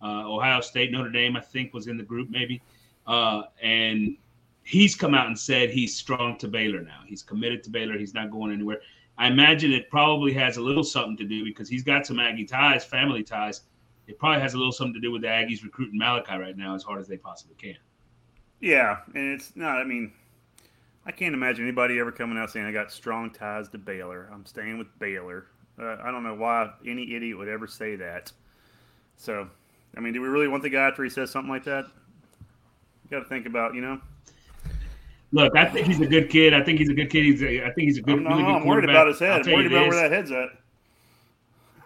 Ohio 0.06 0.62
State, 0.62 0.92
Notre 0.92 1.10
Dame. 1.10 1.36
I 1.36 1.42
think 1.42 1.74
was 1.74 1.88
in 1.88 1.98
the 1.98 2.04
group, 2.04 2.30
maybe. 2.30 2.62
Uh, 3.06 3.44
and 3.62 4.18
he's 4.63 4.96
come 4.96 5.13
out 5.13 5.27
and 5.27 5.38
said 5.38 5.70
he's 5.70 5.96
strong 5.96 6.38
to 6.38 6.48
Baylor 6.48 6.82
now. 6.82 7.00
He's 7.06 7.24
committed 7.24 7.63
to 7.63 7.70
Baylor. 7.70 7.98
He's 7.98 8.13
not 8.13 8.32
going 8.32 8.51
anywhere. 8.51 8.80
I 9.18 9.27
imagine 9.27 9.72
it 9.72 9.89
probably 9.89 10.34
has 10.34 10.58
a 10.58 10.62
little 10.62 10.84
something 10.84 11.18
to 11.18 11.24
do 11.24 11.44
because 11.44 11.70
he's 11.70 11.84
got 11.84 12.06
some 12.06 12.20
Aggie 12.20 12.46
ties, 12.46 12.86
family 12.86 13.24
ties. 13.24 13.62
It 14.08 14.20
probably 14.20 14.42
has 14.42 14.54
a 14.54 14.58
little 14.58 14.72
something 14.72 14.94
to 14.94 15.00
do 15.00 15.12
with 15.12 15.22
the 15.22 15.27
Aggies 15.27 15.63
recruiting 15.63 15.98
Malachi 15.98 16.38
right 16.38 16.56
now 16.56 16.75
as 16.75 16.84
hard 16.84 17.00
as 17.00 17.08
they 17.08 17.18
possibly 17.18 17.56
can. 17.56 17.77
Yeah, 18.60 19.00
and 19.16 19.34
it's 19.34 19.56
not. 19.56 19.77
I 19.77 19.84
mean, 19.84 20.13
I 21.06 21.12
can't 21.12 21.34
imagine 21.34 21.63
anybody 21.63 22.00
ever 22.00 22.12
coming 22.12 22.38
out 22.38 22.51
saying 22.51 22.66
I 22.66 22.72
got 22.72 22.92
strong 22.92 23.32
ties 23.32 23.70
to 23.70 23.77
Baylor. 23.77 24.30
I'm 24.32 24.46
staying 24.46 24.77
with 24.77 24.88
Baylor. 25.00 25.48
Uh, 25.80 25.98
I 26.04 26.12
don't 26.12 26.24
know 26.24 26.36
why 26.36 26.72
any 26.86 27.16
idiot 27.16 27.38
would 27.38 27.48
ever 27.48 27.68
say 27.68 27.96
that. 27.96 28.32
So, 29.16 29.50
I 29.96 30.00
mean, 30.00 30.13
do 30.13 30.22
we 30.22 30.27
really 30.27 30.48
want 30.48 30.63
the 30.63 30.70
guy 30.70 30.88
after 30.88 31.03
he 31.03 31.10
says 31.10 31.32
something 31.32 31.50
like 31.50 31.63
that? 31.65 31.86
You 31.86 33.10
got 33.10 33.20
to 33.20 33.29
think 33.29 33.46
about, 33.46 33.74
you 33.74 33.82
know. 33.82 34.00
Look, 35.32 35.56
I 35.56 35.65
think 35.65 35.88
he's 35.88 36.00
a 36.00 36.06
good 36.06 36.29
kid. 36.29 36.53
I 36.53 36.63
think 36.63 36.79
he's 36.79 36.89
a 36.89 36.94
good 36.94 37.10
kid. 37.10 37.25
He's 37.25 37.41
a, 37.41 37.65
I 37.65 37.72
think 37.74 37.88
he's 37.88 37.98
a 37.98 38.01
good. 38.01 38.20
I'm, 38.20 38.25
really 38.25 38.44
good 38.44 38.56
I'm 38.56 38.65
worried 38.65 38.89
about 38.89 39.08
his 39.08 39.20
head. 39.20 39.46
I'm 39.46 39.53
worried 39.53 39.67
about 39.67 39.89
where 39.89 40.10
that 40.10 40.12
head's 40.12 40.32
at. 40.32 40.50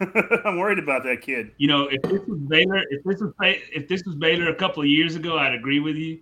I'm 0.46 0.58
worried 0.58 0.80
about 0.80 1.04
that 1.04 1.22
kid. 1.22 1.52
You 1.58 1.68
know, 1.68 1.88
if 1.88 2.02
this 2.04 2.22
was 2.28 2.40
Baylor, 2.40 2.84
if 2.90 3.04
this 3.04 3.20
was 3.20 3.34
if 3.40 3.88
this 3.88 4.04
was 4.06 4.16
Baylor 4.16 4.50
a 4.50 4.56
couple 4.56 4.82
of 4.82 4.90
years 4.90 5.16
ago, 5.16 5.38
I'd 5.38 5.54
agree 5.54 5.80
with 5.80 5.96
you. 5.96 6.20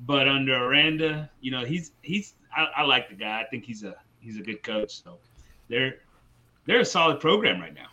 But 0.00 0.28
under 0.28 0.54
Aranda, 0.54 1.30
you 1.40 1.50
know, 1.50 1.64
he's 1.64 1.92
he's 2.02 2.34
I, 2.54 2.68
I 2.76 2.82
like 2.82 3.08
the 3.08 3.14
guy. 3.14 3.40
I 3.40 3.44
think 3.44 3.64
he's 3.64 3.82
a 3.82 3.94
he's 4.20 4.38
a 4.38 4.42
good 4.42 4.62
coach. 4.62 5.02
So 5.02 5.18
they're 5.68 5.96
they're 6.66 6.80
a 6.80 6.84
solid 6.84 7.20
program 7.20 7.60
right 7.60 7.74
now. 7.74 7.88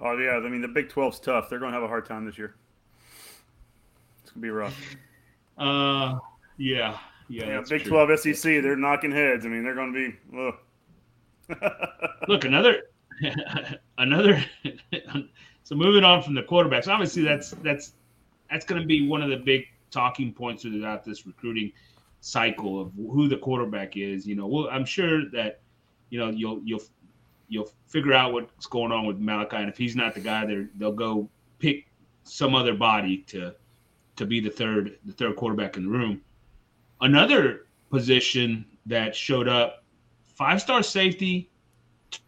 Oh 0.00 0.16
yeah, 0.16 0.36
I 0.36 0.48
mean 0.48 0.60
the 0.60 0.68
Big 0.68 0.88
12's 0.88 1.20
tough. 1.20 1.48
They're 1.48 1.58
going 1.58 1.72
to 1.72 1.76
have 1.76 1.84
a 1.84 1.88
hard 1.88 2.06
time 2.06 2.24
this 2.24 2.38
year. 2.38 2.54
It's 4.22 4.30
going 4.30 4.42
to 4.42 4.46
be 4.46 4.50
rough. 4.50 4.78
Uh, 5.58 6.20
yeah, 6.56 6.96
yeah. 7.28 7.46
yeah 7.46 7.60
Big 7.68 7.82
true. 7.82 8.06
12 8.06 8.20
SEC, 8.20 8.62
they're 8.62 8.76
knocking 8.76 9.10
heads. 9.10 9.44
I 9.44 9.48
mean, 9.48 9.64
they're 9.64 9.74
going 9.74 9.92
to 9.92 10.52
be. 11.50 11.56
Look, 12.28 12.44
another, 12.44 12.82
another. 13.98 14.44
so 15.64 15.74
moving 15.74 16.04
on 16.04 16.22
from 16.22 16.36
the 16.36 16.44
quarterbacks, 16.44 16.86
obviously 16.86 17.24
that's 17.24 17.50
that's 17.64 17.94
that's 18.48 18.64
going 18.64 18.80
to 18.80 18.86
be 18.86 19.08
one 19.08 19.20
of 19.20 19.30
the 19.30 19.36
big 19.36 19.64
talking 19.90 20.32
points 20.32 20.62
throughout 20.62 21.04
this 21.04 21.26
recruiting 21.26 21.72
cycle 22.20 22.80
of 22.80 22.92
who 22.94 23.28
the 23.28 23.38
quarterback 23.38 23.96
is. 23.96 24.26
You 24.26 24.36
know, 24.36 24.46
well, 24.46 24.68
I'm 24.70 24.84
sure 24.84 25.28
that 25.30 25.60
you 26.10 26.18
know 26.18 26.30
you'll 26.30 26.60
you'll 26.64 26.82
you'll 27.48 27.70
figure 27.86 28.12
out 28.12 28.32
what's 28.32 28.66
going 28.66 28.92
on 28.92 29.06
with 29.06 29.18
Malachi, 29.18 29.56
and 29.56 29.68
if 29.68 29.76
he's 29.76 29.96
not 29.96 30.14
the 30.14 30.20
guy, 30.20 30.44
they 30.44 30.66
they'll 30.76 30.92
go 30.92 31.28
pick 31.58 31.86
some 32.24 32.54
other 32.54 32.74
body 32.74 33.18
to 33.28 33.54
to 34.16 34.26
be 34.26 34.40
the 34.40 34.50
third 34.50 34.98
the 35.04 35.12
third 35.12 35.36
quarterback 35.36 35.76
in 35.76 35.84
the 35.84 35.90
room. 35.90 36.20
Another 37.00 37.66
position 37.90 38.64
that 38.86 39.14
showed 39.14 39.48
up, 39.48 39.84
five 40.26 40.60
star 40.60 40.82
safety, 40.82 41.50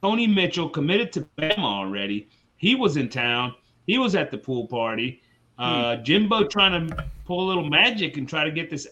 Tony 0.03 0.27
Mitchell 0.27 0.69
committed 0.69 1.13
to 1.13 1.27
Bama 1.39 1.59
already. 1.59 2.29
He 2.57 2.75
was 2.75 2.97
in 2.97 3.09
town. 3.09 3.55
He 3.87 3.99
was 3.99 4.15
at 4.15 4.31
the 4.31 4.39
pool 4.39 4.67
party. 4.67 5.23
Uh, 5.59 5.97
hmm. 5.97 6.03
Jimbo 6.05 6.45
trying 6.45 6.89
to 6.89 7.05
pull 7.25 7.45
a 7.45 7.47
little 7.47 7.69
magic 7.69 8.17
and 8.17 8.29
try 8.29 8.45
to 8.45 8.51
get 8.51 8.71
this 8.71 8.89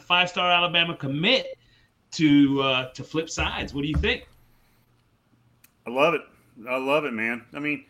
five 0.00 0.28
star 0.28 0.50
Alabama 0.50 0.96
commit 0.96 1.58
to 2.12 2.62
uh, 2.62 2.92
to 2.92 3.04
flip 3.04 3.30
sides. 3.30 3.72
What 3.72 3.82
do 3.82 3.88
you 3.88 3.96
think? 3.96 4.28
I 5.86 5.90
love 5.90 6.14
it. 6.14 6.22
I 6.68 6.76
love 6.78 7.04
it, 7.04 7.12
man. 7.12 7.44
I 7.54 7.58
mean, 7.58 7.84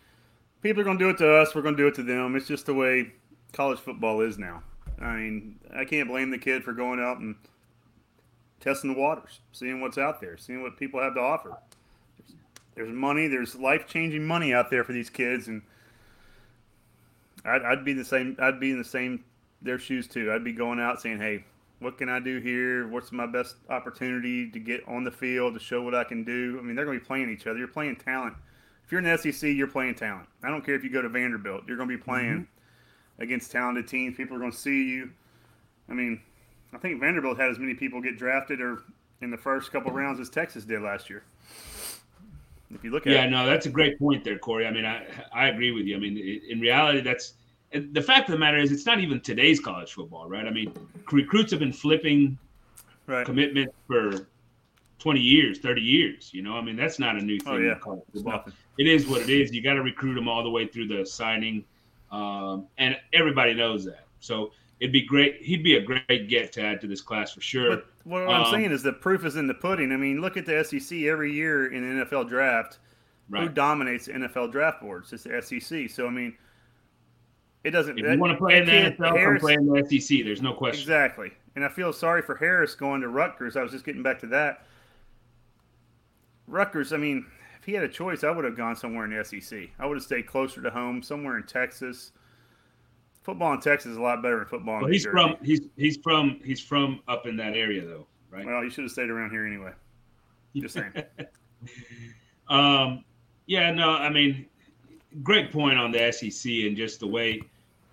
people 0.61 0.81
are 0.81 0.85
going 0.85 0.99
to 0.99 1.05
do 1.05 1.11
it 1.11 1.19
to 1.19 1.37
us. 1.37 1.55
We're 1.55 1.63
going 1.63 1.77
to 1.77 1.83
do 1.83 1.87
it 1.87 1.95
to 1.97 2.03
them. 2.03 2.37
It's 2.37 2.47
just 2.47 2.67
the 2.67 2.75
way 2.75 3.13
college 3.53 3.79
football 3.79 4.21
is 4.21 4.39
now. 4.39 4.63
I 5.01 5.17
mean, 5.17 5.59
I 5.75 5.85
can't 5.85 6.09
blame 6.09 6.31
the 6.31 6.39
kid 6.39 6.65
for 6.65 6.73
going 6.73 7.01
out 7.01 7.19
and 7.19 7.37
testing 8.61 8.93
the 8.93 8.99
waters, 8.99 9.41
seeing 9.53 9.81
what's 9.81 9.99
out 9.99 10.21
there, 10.21 10.37
seeing 10.37 10.63
what 10.63 10.77
people 10.77 11.01
have 11.01 11.15
to 11.15 11.21
offer. 11.21 11.57
There's, 12.75 12.93
money, 12.93 13.29
there's 13.29 13.55
life 13.55 13.87
changing 13.87 14.27
money 14.27 14.53
out 14.53 14.71
there 14.71 14.85
for 14.85 14.93
these 14.93 15.09
kids, 15.09 15.49
and 15.49 15.63
I'd, 17.45 17.63
I'd, 17.63 17.85
be 17.85 17.95
the 17.95 18.05
same. 18.05 18.37
I'd 18.39 18.61
be 18.61 18.71
in 18.71 18.79
the 18.79 18.85
same 18.85 19.25
their 19.63 19.79
shoes 19.79 20.07
too. 20.07 20.31
I'd 20.33 20.45
be 20.45 20.53
going 20.53 20.79
out 20.79 21.01
saying, 21.01 21.19
"Hey, 21.19 21.45
what 21.81 21.99
can 21.99 22.09
I 22.09 22.21
do 22.21 22.39
here? 22.39 22.89
What's 22.89 23.13
my 23.13 23.27
best 23.27 23.57
opportunity 23.69 24.51
to 24.51 24.59
get 24.59 24.87
on 24.89 25.05
the 25.05 25.11
field 25.11 25.55
to 25.55 25.61
show 25.61 25.83
what 25.83 25.95
I 25.95 26.05
can 26.05 26.25
do?" 26.25 26.59
I 26.59 26.63
mean, 26.63 26.77
they're 26.77 26.85
going 26.85 26.99
to 26.99 27.03
be 27.03 27.07
playing 27.07 27.31
each 27.31 27.47
other. 27.47 27.59
You're 27.59 27.69
playing 27.69 27.97
talent. 27.97 28.35
If 28.85 28.93
you're 28.93 29.01
in 29.01 29.05
the 29.05 29.17
SEC, 29.17 29.51
you're 29.51 29.67
playing 29.67 29.97
talent. 29.97 30.29
I 30.45 30.49
don't 30.49 30.65
care 30.65 30.75
if 30.75 30.85
you 30.85 30.91
go 30.91 31.03
to 31.03 31.09
Vanderbilt. 31.09 31.65
You're 31.67 31.77
going 31.77 31.89
to 31.89 31.97
be 31.97 32.03
playing. 32.03 32.33
Mm-hmm 32.33 32.57
against 33.19 33.51
talented 33.51 33.89
teams. 33.89 34.17
People 34.17 34.37
are 34.37 34.41
going 34.41 34.53
to 34.53 34.57
see 34.57 34.91
you. 34.91 35.11
I 35.89 35.95
mean, 35.95 36.21
I 36.73 36.79
think 36.79 37.01
Vanderbilt 37.01 37.39
had 37.39 37.51
as 37.51 37.59
many 37.59 37.75
people 37.75 38.01
get 38.01 38.19
drafted 38.19 38.61
or 38.61 38.83
in 39.23 39.31
the 39.31 39.37
first 39.37 39.73
couple 39.73 39.93
rounds 39.93 40.21
as 40.21 40.29
Texas 40.29 40.65
did 40.65 40.83
last 40.83 41.09
year. 41.09 41.25
If 42.75 42.83
you 42.83 42.91
look 42.91 43.07
at 43.07 43.13
yeah, 43.13 43.25
it. 43.25 43.31
no, 43.31 43.47
that's 43.47 43.67
a 43.67 43.71
great 43.71 43.99
point 43.99 44.25
there, 44.25 44.39
Corey. 44.39 44.67
I 44.67 44.73
mean, 44.73 44.85
I 44.85 45.07
I 45.33 45.49
agree 45.49 45.71
with 45.71 45.87
you. 45.87 45.97
I 45.97 46.01
mean, 46.01 46.19
in 46.49 46.61
reality, 46.61 47.01
that's 47.01 47.35
the 47.93 48.03
fact 48.03 48.29
of 48.29 48.33
the 48.33 48.39
matter 48.39 48.59
is 48.59 48.73
it's 48.73 48.87
not 48.87 49.01
even 49.01 49.21
today's 49.21 49.61
college 49.61 49.93
football, 49.93 50.29
right? 50.29 50.47
I 50.47 50.51
mean, 50.51 50.73
recruits 51.11 51.51
have 51.51 51.61
been 51.61 51.73
flipping 51.73 52.39
right. 53.07 53.25
commitment 53.25 53.73
for 53.87 54.29
20 54.99 55.21
years, 55.21 55.59
30 55.59 55.81
years. 55.81 56.31
You 56.33 56.43
know, 56.43 56.57
I 56.57 56.63
mean, 56.63 56.77
that's 56.77 56.99
not 56.99 57.17
a 57.17 57.21
new 57.21 57.39
oh, 57.47 57.57
thing. 57.57 57.79
Oh, 57.87 58.03
yeah. 58.15 58.41
It 58.79 58.87
is 58.87 59.07
what 59.07 59.23
it 59.23 59.31
is. 59.31 59.53
You 59.53 59.63
got 59.63 59.75
to 59.75 59.83
recruit 59.83 60.15
them 60.15 60.29
all 60.29 60.43
the 60.43 60.51
way 60.51 60.67
through 60.67 60.89
the 60.89 61.05
signing 61.05 61.65
um, 62.11 62.67
and 62.79 62.97
everybody 63.13 63.55
knows 63.55 63.85
that. 63.85 64.07
So 64.21 64.53
it'd 64.81 64.93
be 64.93 65.03
great. 65.03 65.43
He'd 65.43 65.63
be 65.63 65.77
a 65.77 65.81
great 65.81 66.29
get 66.29 66.53
to 66.53 66.63
add 66.63 66.81
to 66.83 66.87
this 66.87 67.01
class 67.01 67.33
for 67.33 67.41
sure. 67.41 67.77
But 67.77 67.87
what 68.05 68.23
um, 68.23 68.31
I'm 68.31 68.53
saying 68.53 68.73
is 68.73 68.83
the 68.83 68.93
proof 68.93 69.25
is 69.25 69.37
in 69.37 69.47
the 69.47 69.55
pudding. 69.55 69.93
I 69.93 69.97
mean, 69.97 70.21
look 70.21 70.37
at 70.37 70.47
the 70.47 70.63
SEC 70.65 71.03
every 71.03 71.33
year 71.33 71.73
in 71.73 71.99
the 71.99 72.05
NFL 72.05 72.29
draft. 72.29 72.79
Right. 73.29 73.43
Who 73.43 73.49
dominates 73.49 74.07
the 74.07 74.13
NFL 74.13 74.53
draft 74.53 74.81
boards? 74.81 75.13
It's 75.13 75.25
the 75.25 75.43
SEC. 75.43 75.91
So 75.91 76.07
I 76.07 76.11
mean, 76.11 76.37
it 77.67 77.73
doesn't. 77.73 77.99
If 77.99 78.05
that, 78.05 78.13
you 78.13 78.21
want 78.21 78.33
to 78.33 78.39
play 78.39 78.59
in 78.59 78.65
the 78.65 78.73
NFL, 78.73 79.17
Harris, 79.17 79.41
play 79.41 79.55
in 79.55 79.67
the 79.67 80.01
SEC. 80.01 80.25
There's 80.25 80.41
no 80.41 80.55
question. 80.55 80.83
Exactly. 80.83 81.33
And 81.57 81.65
I 81.65 81.69
feel 81.69 81.93
sorry 81.93 82.23
for 82.23 82.37
Harris 82.37 82.77
going 82.77 83.01
to 83.01 83.09
Rutgers. 83.09 83.57
I 83.57 83.63
was 83.63 83.73
just 83.73 83.85
getting 83.85 84.05
back 84.05 84.21
to 84.21 84.27
that. 84.29 84.65
Rutgers. 86.47 86.93
I 86.93 86.97
mean, 86.97 87.27
if 87.59 87.65
he 87.65 87.73
had 87.73 87.83
a 87.83 87.89
choice, 87.89 88.23
I 88.23 88.31
would 88.31 88.45
have 88.45 88.57
gone 88.57 88.77
somewhere 88.77 89.05
in 89.05 89.11
the 89.11 89.25
SEC. 89.25 89.71
I 89.81 89.87
would 89.87 89.97
have 89.97 90.05
stayed 90.05 90.29
closer 90.29 90.63
to 90.63 90.71
home, 90.71 91.03
somewhere 91.03 91.37
in 91.39 91.43
Texas. 91.43 92.13
Football 93.25 93.55
in 93.55 93.61
Texas 93.61 93.91
is 93.93 93.97
a 93.97 94.03
lot 94.03 94.23
better 94.23 94.39
than 94.39 94.47
football. 94.47 94.83
Well, 94.83 94.91
he's 94.91 95.05
from 95.05 95.35
he's 95.43 95.63
he's 95.77 95.97
from 95.97 96.41
he's 96.45 96.61
from 96.61 97.01
up 97.09 97.27
in 97.27 97.37
that 97.39 97.57
area 97.57 97.85
though, 97.85 98.07
right? 98.31 98.47
Well, 98.47 98.63
you 98.63 98.71
should 98.71 98.85
have 98.85 98.93
stayed 98.93 99.11
around 99.11 99.31
here 99.31 99.45
anyway. 99.45 99.73
Just 100.55 100.75
saying. 100.75 100.93
um, 102.49 103.05
yeah, 103.47 103.73
no, 103.73 103.91
I 103.91 104.09
mean, 104.09 104.47
great 105.25 105.51
point 105.51 105.79
on 105.79 105.91
the 105.91 106.13
SEC 106.13 106.53
and 106.53 106.77
just 106.77 107.01
the 107.01 107.09
way. 107.09 107.43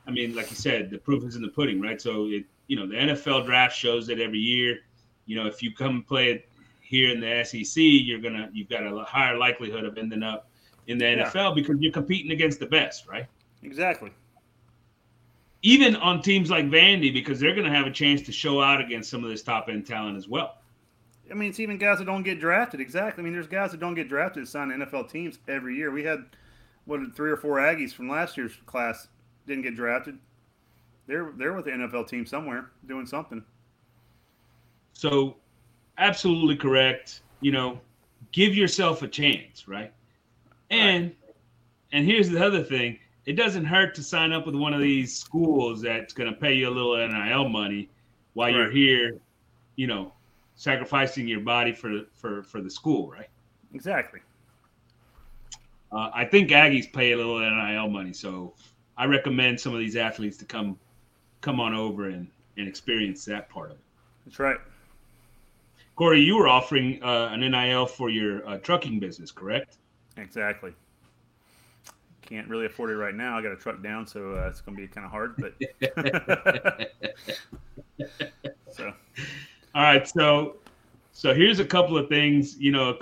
I 0.06 0.12
mean, 0.12 0.36
like 0.36 0.50
you 0.50 0.56
said, 0.56 0.90
the 0.90 0.98
proof 0.98 1.24
is 1.24 1.36
in 1.36 1.42
the 1.42 1.48
pudding, 1.48 1.82
right? 1.82 2.02
So 2.02 2.28
it, 2.28 2.46
you 2.68 2.76
know, 2.76 2.88
the 2.88 2.96
NFL 2.96 3.46
draft 3.46 3.76
shows 3.76 4.10
it 4.10 4.20
every 4.20 4.40
year. 4.40 4.80
You 5.26 5.36
know, 5.36 5.48
if 5.48 5.62
you 5.64 5.74
come 5.74 6.04
play 6.04 6.32
it 6.32 6.50
here 6.82 7.10
in 7.10 7.20
the 7.20 7.44
SEC, 7.44 7.82
you're 7.82 8.20
gonna 8.20 8.50
you've 8.54 8.70
got 8.70 8.84
a 8.84 9.04
higher 9.04 9.38
likelihood 9.38 9.86
of 9.86 9.98
ending 9.98 10.24
up 10.24 10.50
in 10.88 10.98
the 10.98 11.06
NFL 11.06 11.34
yeah. 11.34 11.52
because 11.56 11.78
you're 11.80 11.92
competing 11.92 12.32
against 12.32 12.60
the 12.60 12.66
best, 12.66 13.08
right? 13.08 13.26
Exactly. 13.64 14.12
Even 15.62 15.96
on 15.96 16.22
teams 16.22 16.50
like 16.50 16.66
Vandy, 16.66 17.14
because 17.14 17.40
they're 17.40 17.56
going 17.56 17.66
to 17.66 17.72
have 17.72 17.88
a 17.88 17.92
chance 17.92 18.22
to 18.24 18.34
show 18.34 18.62
out 18.62 18.82
against 18.82 19.10
some 19.10 19.24
of 19.24 19.30
this 19.30 19.42
top 19.42 19.70
end 19.70 19.88
talent 19.88 20.18
as 20.18 20.28
well. 20.28 20.58
I 21.32 21.36
mean, 21.36 21.50
it's 21.50 21.60
even 21.62 21.78
guys 21.78 22.00
that 22.00 22.06
don't 22.06 22.24
get 22.24 22.42
drafted. 22.42 22.82
Exactly. 22.82 23.22
I 23.22 23.24
mean, 23.24 23.32
there's 23.32 23.48
guys 23.48 23.72
that 23.72 23.80
don't 23.80 23.96
get 23.96 24.10
drafted 24.10 24.46
sign 24.46 24.70
NFL 24.70 25.10
teams 25.10 25.40
every 25.48 25.78
year. 25.78 25.90
We 25.90 26.04
had 26.04 26.26
what 26.84 27.00
three 27.16 27.32
or 27.32 27.38
four 27.38 27.60
Aggies 27.60 27.94
from 27.94 28.10
last 28.10 28.36
year's 28.36 28.58
class 28.66 29.08
didn't 29.48 29.64
get 29.64 29.76
drafted. 29.76 30.18
They're 31.08 31.34
they're 31.38 31.54
with 31.54 31.66
the 31.66 31.72
NFL 31.72 32.08
team 32.08 32.26
somewhere 32.26 32.72
doing 32.88 33.06
something. 33.06 33.44
So 34.94 35.36
absolutely 35.98 36.56
correct. 36.56 37.22
You 37.42 37.52
know, 37.52 37.80
give 38.32 38.56
yourself 38.56 39.02
a 39.02 39.08
chance, 39.08 39.68
right? 39.68 39.92
And 40.70 41.06
right. 41.06 41.36
and 41.92 42.06
here's 42.06 42.30
the 42.30 42.44
other 42.44 42.64
thing: 42.64 43.00
it 43.26 43.34
doesn't 43.34 43.66
hurt 43.66 43.96
to 43.96 44.04
sign 44.04 44.32
up 44.32 44.46
with 44.46 44.56
one 44.56 44.74
of 44.74 44.82
these 44.82 45.16
schools 45.18 45.82
that's 45.82 46.14
going 46.14 46.34
to 46.34 46.40
pay 46.40 46.54
you 46.54 46.70
a 46.70 46.72
little 46.72 46.96
NIL 46.96 47.50
money 47.50 47.90
while 48.34 48.48
right. 48.48 48.56
you're 48.56 48.72
here, 48.72 49.18
you 49.76 49.88
know, 49.88 50.14
sacrificing 50.56 51.28
your 51.28 51.42
body 51.42 51.74
for 51.74 52.02
for 52.14 52.44
for 52.44 52.62
the 52.62 52.70
school, 52.70 53.10
right? 53.10 53.30
Exactly. 53.74 54.20
Uh, 55.92 56.10
I 56.14 56.26
think 56.26 56.50
Aggies 56.50 56.92
pay 56.92 57.12
a 57.12 57.18
little 57.18 57.40
NIL 57.40 57.90
money, 57.90 58.14
so 58.14 58.56
I 58.98 59.06
recommend 59.06 59.60
some 59.60 59.74
of 59.74 59.80
these 59.80 59.96
athletes 59.96 60.38
to 60.38 60.46
come 60.46 60.78
come 61.42 61.60
on 61.60 61.74
over 61.74 62.10
and 62.10 62.28
and 62.58 62.68
experience 62.68 63.26
that 63.26 63.50
part 63.50 63.72
of 63.72 63.78
it. 63.78 63.84
That's 64.26 64.40
right. 64.40 64.58
Corey, 65.96 66.22
you 66.22 66.38
were 66.38 66.48
offering 66.48 67.02
uh, 67.04 67.30
an 67.32 67.42
NIL 67.42 67.86
for 67.86 68.10
your 68.10 68.48
uh, 68.48 68.58
trucking 68.58 69.00
business, 69.00 69.32
correct? 69.32 69.78
Exactly. 70.18 70.74
Can't 72.22 72.48
really 72.48 72.66
afford 72.66 72.90
it 72.90 72.96
right 72.96 73.14
now. 73.14 73.38
I 73.38 73.44
got 73.44 73.52
a 73.52 73.56
truck 73.56 73.84
down, 73.84 74.08
so 74.08 74.36
uh, 74.36 74.48
it's 74.48 74.62
going 74.62 74.76
to 74.76 74.82
be 74.82 74.88
kind 74.88 75.06
of 75.06 75.12
hard. 75.12 75.36
But 75.38 75.54
so, 78.72 78.94
all 79.76 79.84
right. 79.84 80.08
So, 80.08 80.56
so 81.12 81.34
here's 81.34 81.60
a 81.60 81.66
couple 81.66 81.98
of 81.98 82.10
things. 82.10 82.58
You 82.58 82.72
know, 82.72 82.98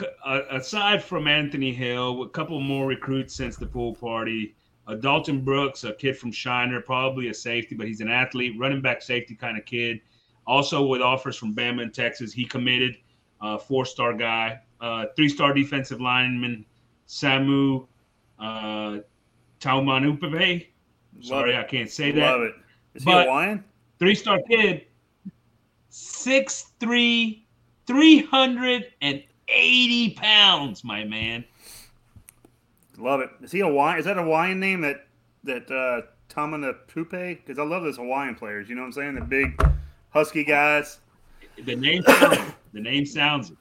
aside 0.50 1.04
from 1.04 1.28
Anthony 1.28 1.72
Hill, 1.72 2.24
a 2.24 2.30
couple 2.30 2.60
more 2.60 2.88
recruits 2.88 3.36
since 3.36 3.56
the 3.56 3.68
pool 3.68 3.96
party. 3.96 4.54
Uh, 4.92 4.96
Dalton 4.96 5.42
Brooks, 5.42 5.86
a 5.86 5.94
kid 5.94 6.18
from 6.18 6.34
Shiner, 6.34 6.82
probably 6.82 7.30
a 7.30 7.34
safety, 7.34 7.76
but 7.76 7.88
he's 7.88 8.02
an 8.02 8.10
athlete, 8.10 8.60
running 8.60 8.82
back 8.82 9.02
safety 9.02 9.36
kind 9.36 9.58
of 9.58 9.64
kid. 9.64 10.02
Also 10.46 10.86
with 10.86 11.02
offers 11.02 11.38
from 11.38 11.56
Bama 11.56 11.84
and 11.84 11.94
Texas, 11.94 12.34
he 12.34 12.44
committed. 12.44 12.98
Uh, 13.40 13.58
four-star 13.58 14.14
guy, 14.14 14.60
uh, 14.82 15.06
three-star 15.16 15.54
defensive 15.54 16.00
lineman 16.00 16.64
Samu 17.08 17.88
uh, 18.38 18.98
Taumanupepe. 19.60 20.68
Sorry, 21.22 21.58
I 21.58 21.64
can't 21.64 21.90
say 21.90 22.12
that. 22.12 22.20
Love 22.20 22.42
it. 22.42 22.54
Is 22.94 23.04
he 23.04 23.12
Hawaiian? 23.12 23.64
Three-star 23.98 24.42
kid, 24.48 24.86
6'3", 25.90 27.42
380 27.88 30.10
pounds, 30.12 30.84
my 30.84 31.04
man. 31.04 31.44
Love 32.98 33.22
it. 33.22 33.30
Is 33.42 33.52
he 33.52 33.62
a 33.62 33.66
Hawaiian? 33.66 34.00
Is 34.00 34.06
that 34.06 34.18
a 34.18 34.24
Hawaiian 34.24 34.60
name 34.60 34.82
that 34.82 35.08
that 35.44 35.70
uh, 35.72 36.08
Tamana 36.34 36.76
Pupe? 36.88 37.10
Because 37.10 37.58
I 37.58 37.64
love 37.64 37.84
those 37.84 37.98
Hawaiian 37.98 38.36
players. 38.36 38.70
You 38.70 38.76
know 38.76 38.82
what 38.82 38.88
I'm 38.88 38.94
saying? 38.94 39.16
The 39.16 39.22
big 39.22 39.62
husky 40.10 40.44
guys. 40.44 41.00
The 41.64 41.76
name 41.76 42.04
sounds. 42.04 42.54
the 42.74 42.82
name 42.82 43.06
sounds. 43.06 43.52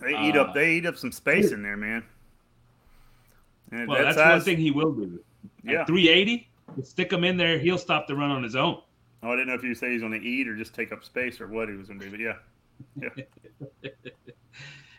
They 0.00 0.10
eat 0.10 0.36
uh, 0.36 0.42
up. 0.42 0.54
They 0.54 0.74
eat 0.74 0.86
up 0.86 0.96
some 0.96 1.12
space 1.12 1.52
in 1.52 1.62
there, 1.62 1.76
man. 1.76 2.04
And 3.72 3.88
well, 3.88 3.98
that 3.98 4.04
that's 4.04 4.16
size, 4.16 4.32
one 4.32 4.40
thing 4.42 4.56
he 4.58 4.70
will 4.70 4.92
do. 4.92 5.20
Yeah, 5.62 5.84
380. 5.84 6.48
Stick 6.82 7.12
him 7.12 7.24
in 7.24 7.36
there. 7.36 7.58
He'll 7.58 7.78
stop 7.78 8.06
the 8.06 8.16
run 8.16 8.30
on 8.30 8.42
his 8.42 8.56
own. 8.56 8.80
Oh, 9.22 9.28
I 9.28 9.32
didn't 9.32 9.48
know 9.48 9.54
if 9.54 9.62
you 9.62 9.74
say 9.74 9.92
he's 9.92 10.00
going 10.00 10.18
to 10.18 10.26
eat 10.26 10.48
or 10.48 10.56
just 10.56 10.74
take 10.74 10.92
up 10.92 11.04
space 11.04 11.40
or 11.40 11.46
what 11.46 11.68
he 11.68 11.76
was 11.76 11.88
going 11.88 12.00
to 12.00 12.06
do, 12.06 12.10
but 12.10 12.20
yeah, 12.20 13.10
yeah. 13.82 13.90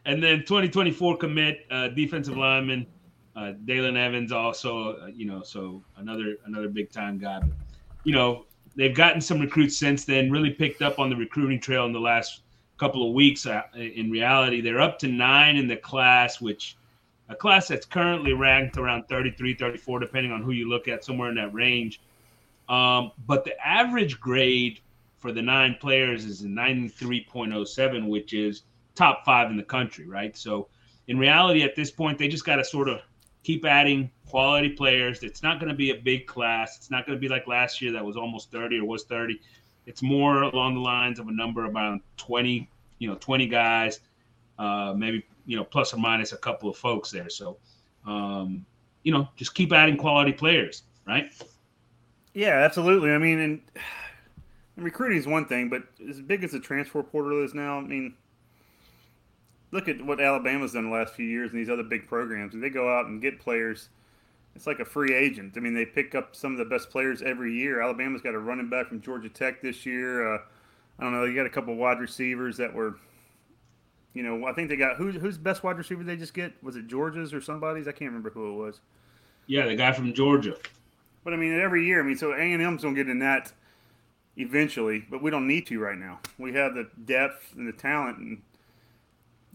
and 0.05 0.21
then 0.21 0.39
2024 0.41 1.17
commit 1.17 1.65
uh, 1.71 1.87
defensive 1.89 2.37
lineman 2.37 2.85
uh, 3.35 3.53
Dalen 3.65 3.97
Evans 3.97 4.31
also, 4.31 4.97
uh, 4.97 5.05
you 5.07 5.25
know, 5.25 5.41
so 5.41 5.83
another 5.97 6.35
another 6.45 6.67
big 6.67 6.91
time 6.91 7.17
guy. 7.17 7.39
But, 7.39 7.49
you 8.03 8.13
know, 8.13 8.45
they've 8.75 8.95
gotten 8.95 9.21
some 9.21 9.39
recruits 9.39 9.77
since 9.77 10.05
then. 10.05 10.31
Really 10.31 10.51
picked 10.51 10.81
up 10.81 10.99
on 10.99 11.09
the 11.09 11.15
recruiting 11.15 11.59
trail 11.59 11.85
in 11.85 11.93
the 11.93 11.99
last 11.99 12.41
couple 12.77 13.07
of 13.07 13.13
weeks. 13.13 13.45
Uh, 13.45 13.61
in 13.75 14.09
reality, 14.11 14.59
they're 14.59 14.81
up 14.81 14.99
to 14.99 15.07
nine 15.07 15.55
in 15.55 15.67
the 15.67 15.77
class, 15.77 16.41
which 16.41 16.77
a 17.29 17.35
class 17.35 17.67
that's 17.69 17.85
currently 17.85 18.33
ranked 18.33 18.77
around 18.77 19.07
33, 19.07 19.55
34, 19.55 19.99
depending 19.99 20.31
on 20.31 20.43
who 20.43 20.51
you 20.51 20.67
look 20.67 20.87
at, 20.87 21.05
somewhere 21.05 21.29
in 21.29 21.35
that 21.35 21.53
range. 21.53 22.01
Um, 22.67 23.11
but 23.27 23.45
the 23.45 23.53
average 23.65 24.19
grade 24.19 24.79
for 25.17 25.31
the 25.31 25.41
nine 25.41 25.77
players 25.79 26.25
is 26.25 26.41
a 26.41 26.47
93.07, 26.47 28.07
which 28.09 28.33
is 28.33 28.63
top 28.95 29.23
five 29.23 29.49
in 29.49 29.57
the 29.57 29.63
country, 29.63 30.07
right? 30.07 30.35
So 30.35 30.67
in 31.07 31.17
reality, 31.17 31.63
at 31.63 31.75
this 31.75 31.91
point, 31.91 32.17
they 32.17 32.27
just 32.27 32.45
got 32.45 32.57
to 32.57 32.65
sort 32.65 32.89
of 32.89 33.01
keep 33.43 33.65
adding 33.65 34.09
quality 34.27 34.69
players. 34.69 35.23
It's 35.23 35.43
not 35.43 35.59
going 35.59 35.69
to 35.69 35.75
be 35.75 35.91
a 35.91 35.95
big 35.95 36.27
class. 36.27 36.77
It's 36.77 36.91
not 36.91 37.05
going 37.05 37.17
to 37.17 37.19
be 37.19 37.27
like 37.27 37.47
last 37.47 37.81
year 37.81 37.91
that 37.91 38.05
was 38.05 38.15
almost 38.15 38.51
30 38.51 38.79
or 38.79 38.85
was 38.85 39.03
30. 39.03 39.39
It's 39.85 40.01
more 40.01 40.43
along 40.43 40.75
the 40.75 40.79
lines 40.79 41.19
of 41.19 41.27
a 41.27 41.31
number 41.31 41.65
around 41.65 42.01
20, 42.17 42.69
you 42.99 43.09
know, 43.09 43.15
20 43.15 43.47
guys, 43.47 43.99
uh, 44.59 44.93
maybe, 44.95 45.25
you 45.45 45.57
know, 45.57 45.63
plus 45.63 45.93
or 45.93 45.97
minus 45.97 46.33
a 46.33 46.37
couple 46.37 46.69
of 46.69 46.77
folks 46.77 47.09
there. 47.09 47.29
So, 47.29 47.57
um, 48.05 48.65
you 49.03 49.11
know, 49.11 49.27
just 49.35 49.55
keep 49.55 49.73
adding 49.73 49.97
quality 49.97 50.31
players, 50.31 50.83
right? 51.07 51.31
Yeah, 52.33 52.59
absolutely. 52.59 53.11
I 53.11 53.17
mean, 53.17 53.39
and, 53.39 53.61
and 54.75 54.85
recruiting 54.85 55.17
is 55.17 55.25
one 55.25 55.45
thing, 55.45 55.69
but 55.69 55.83
as 56.07 56.21
big 56.21 56.43
as 56.43 56.51
the 56.51 56.59
transfer 56.59 57.01
portal 57.01 57.43
is 57.43 57.55
now, 57.55 57.79
I 57.79 57.81
mean, 57.81 58.13
look 59.71 59.87
at 59.87 60.01
what 60.01 60.21
Alabama's 60.21 60.73
done 60.73 60.89
the 60.89 60.95
last 60.95 61.13
few 61.13 61.25
years 61.25 61.51
and 61.51 61.59
these 61.59 61.69
other 61.69 61.83
big 61.83 62.07
programs. 62.07 62.53
They 62.55 62.69
go 62.69 62.93
out 62.93 63.07
and 63.07 63.21
get 63.21 63.39
players. 63.39 63.89
It's 64.55 64.67
like 64.67 64.79
a 64.79 64.85
free 64.85 65.13
agent. 65.13 65.53
I 65.55 65.61
mean, 65.61 65.73
they 65.73 65.85
pick 65.85 66.13
up 66.13 66.35
some 66.35 66.51
of 66.51 66.57
the 66.57 66.65
best 66.65 66.89
players 66.89 67.21
every 67.21 67.53
year. 67.53 67.81
Alabama's 67.81 68.21
got 68.21 68.35
a 68.35 68.39
running 68.39 68.69
back 68.69 68.87
from 68.87 69.01
Georgia 69.01 69.29
Tech 69.29 69.61
this 69.61 69.85
year. 69.85 70.35
Uh, 70.35 70.39
I 70.99 71.03
don't 71.03 71.13
know. 71.13 71.23
You 71.23 71.35
got 71.35 71.45
a 71.45 71.49
couple 71.49 71.73
wide 71.75 71.99
receivers 71.99 72.57
that 72.57 72.73
were, 72.73 72.97
you 74.13 74.23
know, 74.23 74.45
I 74.45 74.53
think 74.53 74.69
they 74.69 74.75
got 74.75 74.97
who's 74.97 75.15
who's 75.15 75.37
best 75.37 75.63
wide 75.63 75.77
receiver 75.77 76.03
they 76.03 76.17
just 76.17 76.33
get? 76.33 76.61
Was 76.61 76.75
it 76.75 76.87
Georgia's 76.87 77.33
or 77.33 77.41
somebody's? 77.41 77.87
I 77.87 77.91
can't 77.91 78.09
remember 78.09 78.29
who 78.29 78.49
it 78.49 78.65
was. 78.65 78.81
Yeah, 79.47 79.67
the 79.67 79.75
guy 79.75 79.93
from 79.93 80.13
Georgia. 80.13 80.57
But 81.23 81.33
I 81.33 81.37
mean, 81.37 81.59
every 81.59 81.85
year, 81.85 82.01
I 82.01 82.03
mean, 82.03 82.17
so 82.17 82.33
A 82.33 82.39
and 82.39 82.61
M's 82.61 82.83
gonna 82.83 82.95
get 82.95 83.07
in 83.07 83.19
that 83.19 83.53
eventually, 84.37 85.05
but 85.09 85.21
we 85.21 85.31
don't 85.31 85.47
need 85.47 85.65
to 85.67 85.79
right 85.79 85.97
now. 85.97 86.19
We 86.37 86.53
have 86.53 86.73
the 86.73 86.89
depth 87.05 87.53
and 87.55 87.67
the 87.67 87.73
talent, 87.73 88.17
and 88.17 88.41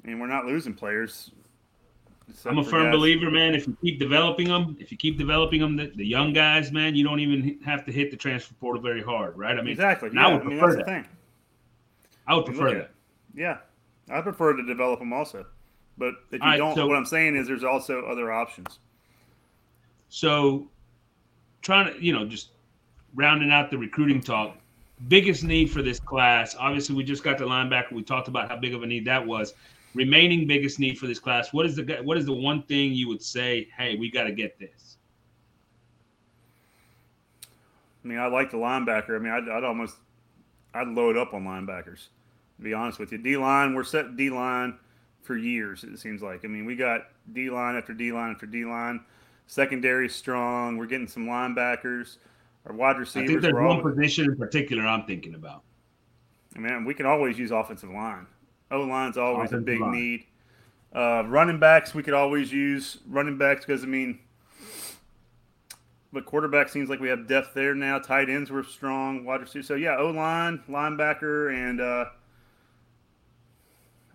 and 0.07 0.21
we're 0.21 0.27
not 0.27 0.47
losing 0.47 0.73
players. 0.73 1.33
I'm 2.45 2.59
a 2.59 2.65
firm 2.65 2.85
guys. 2.85 2.93
believer, 2.93 3.31
man. 3.31 3.55
If 3.55 3.67
you 3.67 3.77
keep 3.83 3.99
developing 3.99 4.49
them, 4.49 4.77
if 4.81 4.91
you 4.91 4.97
keep 4.97 5.17
developing 5.17 5.61
them, 5.61 5.77
the, 5.77 5.93
the, 5.95 6.05
young 6.05 6.33
guys, 6.33 6.73
man, 6.73 6.95
you 6.95 7.05
don't 7.05 7.21
even 7.21 7.61
have 7.65 7.85
to 7.87 7.93
hit 7.93 8.11
the 8.11 8.17
transfer 8.17 8.55
portal 8.55 8.83
very 8.83 9.03
hard, 9.03 9.37
right? 9.37 9.57
I 9.57 9.63
mean, 9.63 9.73
exactly. 9.73 10.11
Yeah. 10.13 10.27
I 10.27 10.33
would 10.33 10.43
I 10.43 10.45
mean, 10.45 10.59
prefer 10.59 10.83
that. 10.83 11.07
I 12.27 12.35
would 12.35 12.45
prefer 12.45 12.75
that. 12.75 12.91
Yeah, 13.35 13.59
I 14.11 14.21
prefer 14.23 14.55
to 14.55 14.63
develop 14.65 14.99
them 14.99 15.13
also. 15.13 15.47
But 15.99 16.15
if 16.31 16.41
you 16.43 16.49
right, 16.49 16.57
don't, 16.57 16.75
so, 16.75 16.87
what 16.87 16.97
I'm 16.97 17.07
saying 17.07 17.37
is 17.37 17.47
there's 17.47 17.65
also 17.65 18.05
other 18.05 18.33
options. 18.33 18.81
So, 20.09 20.69
trying 21.63 21.95
to, 21.95 22.05
you 22.05 22.13
know, 22.13 22.27
just 22.27 22.51
rounding 23.15 23.51
out 23.51 23.71
the 23.71 23.79
recruiting 23.79 24.21
talk, 24.21 24.59
biggest 25.09 25.45
need 25.45 25.71
for 25.71 25.81
this 25.81 26.01
class. 26.01 26.57
Obviously, 26.59 26.97
we 26.97 27.05
just 27.05 27.23
got 27.23 27.39
the 27.39 27.45
linebacker. 27.45 27.93
We 27.93 28.03
talked 28.03 28.29
about 28.29 28.49
how 28.49 28.57
big 28.57 28.75
of 28.75 28.83
a 28.83 28.87
need 28.87 29.05
that 29.05 29.25
was 29.25 29.55
remaining 29.97 30.47
biggest 30.47 30.79
need 30.79 30.99
for 30.99 31.07
this 31.07 31.19
class. 31.19 31.53
What 31.53 31.67
is 31.67 31.75
the 31.75 32.01
what 32.03 32.17
is 32.17 32.27
the 32.27 32.33
one 32.33 32.63
thing 32.63 32.93
you 32.93 33.09
would 33.09 33.23
say? 33.23 33.69
Hey, 33.77 33.97
we 33.97 34.11
got 34.11 34.25
to 34.25 34.33
get 34.33 34.59
this. 34.59 34.99
I 38.05 38.09
mean, 38.09 38.19
I 38.19 38.27
like 38.27 38.51
the 38.51 38.59
linebacker. 38.59 39.17
I 39.17 39.19
mean, 39.19 39.33
I'd, 39.33 39.49
I'd 39.49 39.65
almost 39.65 39.97
I'd 40.75 40.89
load 40.89 41.17
up 41.17 41.35
on 41.35 41.45
linebackers. 41.45 42.09
To 42.59 42.63
be 42.63 42.75
honest 42.75 42.99
with 42.99 43.11
you, 43.11 43.19
D 43.19 43.37
line 43.37 43.75
we're 43.75 43.85
set 43.85 44.17
D 44.17 44.31
line 44.31 44.79
for 45.23 45.37
years. 45.37 45.83
It 45.83 45.99
seems 45.99 46.23
like. 46.23 46.45
I 46.45 46.49
mean, 46.49 46.67
we 46.67 46.77
got 46.77 47.09
D 47.33 47.51
line 47.51 47.75
after 47.75 47.95
D 47.95 48.13
line 48.13 48.33
after 48.33 48.47
D 48.47 48.65
line. 48.65 49.01
Secondary 49.49 50.09
strong. 50.09 50.77
We're 50.77 50.87
getting 50.87 51.09
some 51.09 51.27
linebackers. 51.27 52.19
Our 52.67 52.75
wide 52.75 52.99
receivers. 52.99 53.29
I 53.29 53.33
think 53.33 53.43
there's 53.43 53.55
one 53.55 53.81
position 53.81 54.27
in 54.27 54.37
particular 54.37 54.85
I'm 54.87 55.05
thinking 55.05 55.35
about. 55.35 55.63
I 56.55 56.59
mean, 56.59 56.85
we 56.85 56.95
can 56.95 57.07
always 57.07 57.39
use 57.39 57.51
offensive 57.51 57.91
line. 57.91 58.27
O 58.71 58.81
line's 58.81 59.17
always 59.17 59.53
a 59.53 59.59
big 59.59 59.81
line. 59.81 59.93
need. 59.93 60.25
Uh, 60.95 61.23
running 61.27 61.59
backs, 61.59 61.95
we 61.95 62.03
could 62.03 62.15
always 62.15 62.53
use 62.53 62.99
running 63.07 63.37
backs 63.37 63.65
because 63.65 63.83
I 63.83 63.87
mean, 63.87 64.19
but 66.13 66.25
quarterback 66.25 66.69
seems 66.69 66.89
like 66.89 67.01
we 67.01 67.09
have 67.09 67.29
depth 67.29 67.53
there 67.55 67.75
now. 67.75 67.99
Tight 67.99 68.31
ends 68.31 68.51
were 68.51 68.63
strong. 68.63 69.25
Wide 69.25 69.43
receiver. 69.43 69.63
So 69.63 69.75
yeah, 69.75 69.97
O 69.99 70.11
line, 70.11 70.63
linebacker, 70.69 71.53
and 71.53 71.81
uh, 71.81 72.07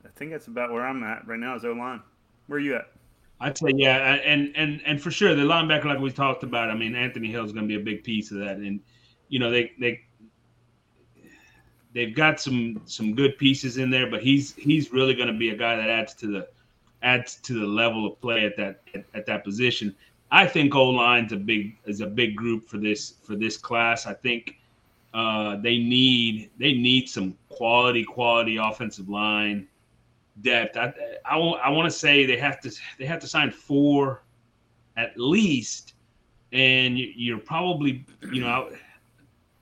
I 0.04 0.10
think 0.16 0.32
that's 0.32 0.48
about 0.48 0.72
where 0.72 0.86
I'm 0.86 1.04
at 1.04 1.28
right 1.28 1.40
now. 1.40 1.56
Is 1.56 1.64
O 1.64 1.74
line. 1.74 2.02
Where 2.48 2.58
are 2.58 2.62
you 2.62 2.76
at? 2.76 2.88
I'd 3.40 3.58
say 3.58 3.72
yeah, 3.76 4.16
and 4.26 4.52
and 4.56 4.82
and 4.86 5.02
for 5.02 5.12
sure 5.12 5.36
the 5.36 5.44
linebacker, 5.44 5.86
like 5.86 6.00
we 6.00 6.12
talked 6.12 6.44
about. 6.44 6.70
I 6.70 6.76
mean, 6.76 6.96
Anthony 6.96 7.30
Hill 7.30 7.46
is 7.46 7.52
going 7.52 7.68
to 7.68 7.68
be 7.68 7.80
a 7.80 7.84
big 7.84 8.04
piece 8.04 8.32
of 8.32 8.40
that, 8.40 8.58
and 8.58 8.80
you 9.30 9.40
know 9.40 9.50
they 9.50 9.72
they 9.80 10.02
they've 11.94 12.16
got 12.16 12.40
some 12.40 12.82
some 12.86 13.16
good 13.16 13.38
pieces 13.38 13.78
in 13.78 13.90
there, 13.90 14.10
but 14.10 14.22
he's 14.22 14.54
he's 14.56 14.92
really 14.92 15.14
going 15.14 15.28
to 15.28 15.38
be 15.38 15.50
a 15.50 15.56
guy 15.56 15.76
that 15.76 15.90
adds 15.90 16.14
to 16.16 16.28
the 16.28 16.48
adds 17.04 17.36
to 17.38 17.60
the 17.60 17.66
level 17.66 18.06
of 18.06 18.20
play 18.22 18.46
at 18.46 18.56
that 18.58 18.82
at, 18.94 19.06
at 19.14 19.26
that 19.26 19.44
position. 19.44 19.96
I 20.32 20.48
think 20.48 20.74
O 20.76 20.90
line's 20.90 21.34
a 21.34 21.38
big 21.38 21.78
is 21.86 22.02
a 22.02 22.08
big 22.08 22.36
group 22.36 22.68
for 22.68 22.78
this 22.78 23.16
for 23.22 23.36
this 23.36 23.58
class. 23.58 24.06
I 24.06 24.14
think 24.14 24.58
uh, 25.14 25.58
they 25.58 25.78
need 25.78 26.50
they 26.58 26.74
need 26.74 27.10
some 27.10 27.38
quality 27.50 28.04
quality 28.04 28.58
offensive 28.58 29.10
line 29.10 29.68
depth. 30.42 30.78
I 30.78 30.94
I, 31.26 31.38
I 31.38 31.70
want 31.70 31.92
to 31.92 31.98
say 31.98 32.26
they 32.26 32.38
have 32.38 32.62
to 32.62 32.72
they 32.98 33.06
have 33.06 33.20
to 33.20 33.28
sign 33.28 33.52
four 33.52 34.24
at 34.98 35.18
least, 35.18 35.94
and 36.54 36.98
you, 36.98 37.36
are 37.36 37.40
probably 37.40 38.06
you 38.32 38.42
know 38.42 38.70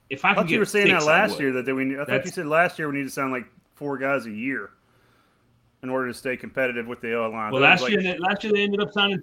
if 0.09 0.25
I, 0.25 0.31
I 0.31 0.35
thought 0.35 0.49
you 0.49 0.59
were 0.59 0.65
saying 0.65 0.87
that 0.89 1.03
last 1.03 1.39
year 1.39 1.51
that 1.51 1.73
we 1.73 1.99
I 1.99 2.05
thought 2.05 2.25
you 2.25 2.31
said 2.31 2.47
last 2.47 2.79
year 2.79 2.89
we 2.89 2.97
need 2.97 3.03
to 3.03 3.09
sign 3.09 3.31
like 3.31 3.45
four 3.75 3.97
guys 3.97 4.25
a 4.25 4.31
year 4.31 4.71
in 5.83 5.89
order 5.89 6.07
to 6.07 6.13
stay 6.13 6.35
competitive 6.35 6.87
with 6.87 7.01
the 7.01 7.13
O 7.13 7.29
line. 7.29 7.51
Well, 7.51 7.61
last 7.61 7.81
like, 7.81 7.93
year 7.93 8.17
last 8.19 8.43
year 8.43 8.53
they 8.53 8.63
ended 8.63 8.81
up 8.81 8.91
signing. 8.91 9.21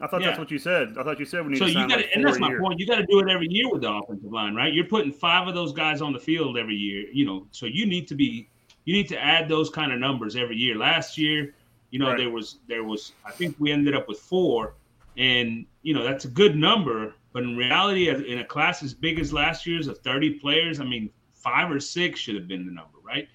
I 0.00 0.06
thought 0.06 0.20
yeah. 0.20 0.28
that's 0.28 0.38
what 0.38 0.50
you 0.50 0.58
said. 0.58 0.96
I 0.98 1.02
thought 1.02 1.18
you 1.18 1.24
said 1.24 1.44
we 1.44 1.52
need 1.52 1.58
so 1.58 1.66
to 1.66 1.72
sign 1.72 1.82
you 1.82 1.88
gotta, 1.88 2.02
like 2.02 2.10
and 2.14 2.24
that's 2.24 2.38
my 2.38 2.48
year. 2.48 2.60
point. 2.60 2.78
You 2.78 2.86
got 2.86 2.96
to 2.96 3.06
do 3.06 3.18
it 3.20 3.30
every 3.30 3.48
year 3.48 3.70
with 3.70 3.80
the 3.80 3.90
offensive 3.90 4.30
line, 4.30 4.54
right? 4.54 4.72
You're 4.72 4.84
putting 4.84 5.10
five 5.10 5.48
of 5.48 5.54
those 5.54 5.72
guys 5.72 6.02
on 6.02 6.12
the 6.12 6.18
field 6.18 6.58
every 6.58 6.74
year. 6.74 7.06
You 7.12 7.24
know, 7.24 7.46
so 7.50 7.64
you 7.66 7.86
need 7.86 8.06
to 8.08 8.14
be 8.14 8.48
you 8.84 8.94
need 8.94 9.08
to 9.08 9.18
add 9.18 9.48
those 9.48 9.70
kind 9.70 9.92
of 9.92 9.98
numbers 9.98 10.36
every 10.36 10.56
year. 10.56 10.76
Last 10.76 11.16
year, 11.16 11.54
you 11.90 11.98
know, 11.98 12.08
right. 12.08 12.18
there 12.18 12.30
was 12.30 12.58
there 12.68 12.84
was 12.84 13.12
I 13.24 13.30
think 13.30 13.56
we 13.58 13.72
ended 13.72 13.94
up 13.94 14.06
with 14.06 14.18
four, 14.18 14.74
and 15.16 15.64
you 15.82 15.94
know 15.94 16.04
that's 16.04 16.26
a 16.26 16.28
good 16.28 16.56
number. 16.56 17.14
But 17.36 17.44
in 17.44 17.54
reality, 17.54 18.08
in 18.08 18.38
a 18.38 18.44
class 18.46 18.82
as 18.82 18.94
big 18.94 19.20
as 19.20 19.30
last 19.30 19.66
year's 19.66 19.88
of 19.88 19.98
30 19.98 20.38
players, 20.38 20.80
I 20.80 20.84
mean, 20.84 21.10
five 21.34 21.70
or 21.70 21.78
six 21.78 22.18
should 22.18 22.34
have 22.34 22.48
been 22.48 22.64
the 22.64 22.72
number, 22.72 22.96
right? 23.02 23.28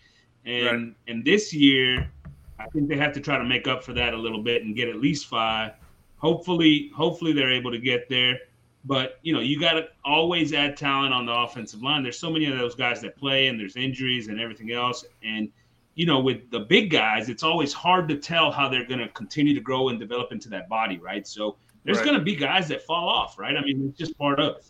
And 0.43 0.65
right. 0.65 0.95
and 1.07 1.23
this 1.23 1.53
year, 1.53 2.09
I 2.57 2.65
think 2.69 2.89
they 2.89 2.97
have 2.97 3.13
to 3.13 3.19
try 3.19 3.37
to 3.37 3.43
make 3.43 3.67
up 3.67 3.83
for 3.83 3.93
that 3.93 4.15
a 4.15 4.17
little 4.17 4.41
bit 4.41 4.63
and 4.63 4.75
get 4.75 4.89
at 4.89 4.95
least 4.95 5.27
five. 5.27 5.73
Hopefully, 6.17 6.89
hopefully 6.95 7.31
they're 7.31 7.51
able 7.51 7.69
to 7.69 7.77
get 7.77 8.09
there. 8.09 8.39
But 8.85 9.19
you 9.21 9.33
know, 9.33 9.39
you 9.39 9.59
got 9.59 9.73
to 9.73 9.89
always 10.03 10.51
add 10.51 10.77
talent 10.77 11.13
on 11.13 11.27
the 11.27 11.33
offensive 11.33 11.83
line. 11.83 12.01
There's 12.01 12.17
so 12.17 12.31
many 12.31 12.47
of 12.47 12.57
those 12.57 12.73
guys 12.73 13.01
that 13.01 13.15
play, 13.15 13.49
and 13.49 13.59
there's 13.59 13.75
injuries 13.75 14.29
and 14.29 14.41
everything 14.41 14.71
else. 14.71 15.05
And 15.21 15.47
you 15.93 16.07
know, 16.07 16.19
with 16.19 16.49
the 16.49 16.61
big 16.61 16.89
guys, 16.89 17.29
it's 17.29 17.43
always 17.43 17.71
hard 17.71 18.09
to 18.09 18.17
tell 18.17 18.51
how 18.51 18.67
they're 18.67 18.87
going 18.87 19.01
to 19.01 19.09
continue 19.09 19.53
to 19.53 19.61
grow 19.61 19.89
and 19.89 19.99
develop 19.99 20.31
into 20.31 20.49
that 20.49 20.69
body, 20.69 20.97
right? 20.97 21.27
So 21.27 21.57
there's 21.83 21.97
right. 21.97 22.05
going 22.05 22.17
to 22.17 22.23
be 22.23 22.35
guys 22.35 22.67
that 22.67 22.83
fall 22.83 23.09
off, 23.09 23.39
right? 23.39 23.55
I 23.55 23.61
mean, 23.61 23.87
it's 23.89 23.97
just 23.97 24.17
part 24.17 24.39
of. 24.39 24.57
it. 24.57 24.65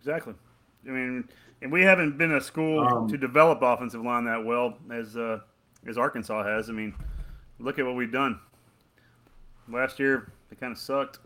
Exactly. 0.00 0.34
I 0.86 0.90
mean, 0.90 1.28
and 1.62 1.72
we 1.72 1.82
haven't 1.82 2.18
been 2.18 2.32
a 2.34 2.40
school 2.40 2.80
um, 2.80 3.08
to 3.08 3.16
develop 3.16 3.60
offensive 3.62 4.02
line 4.02 4.24
that 4.24 4.44
well 4.44 4.76
as 4.92 5.16
uh, 5.16 5.40
as 5.86 5.98
Arkansas 5.98 6.44
has. 6.44 6.68
I 6.68 6.72
mean, 6.72 6.94
look 7.58 7.78
at 7.78 7.84
what 7.84 7.96
we've 7.96 8.12
done. 8.12 8.38
Last 9.68 9.98
year, 9.98 10.30
they 10.50 10.56
kind 10.56 10.72
of 10.72 10.78
sucked. 10.78 11.18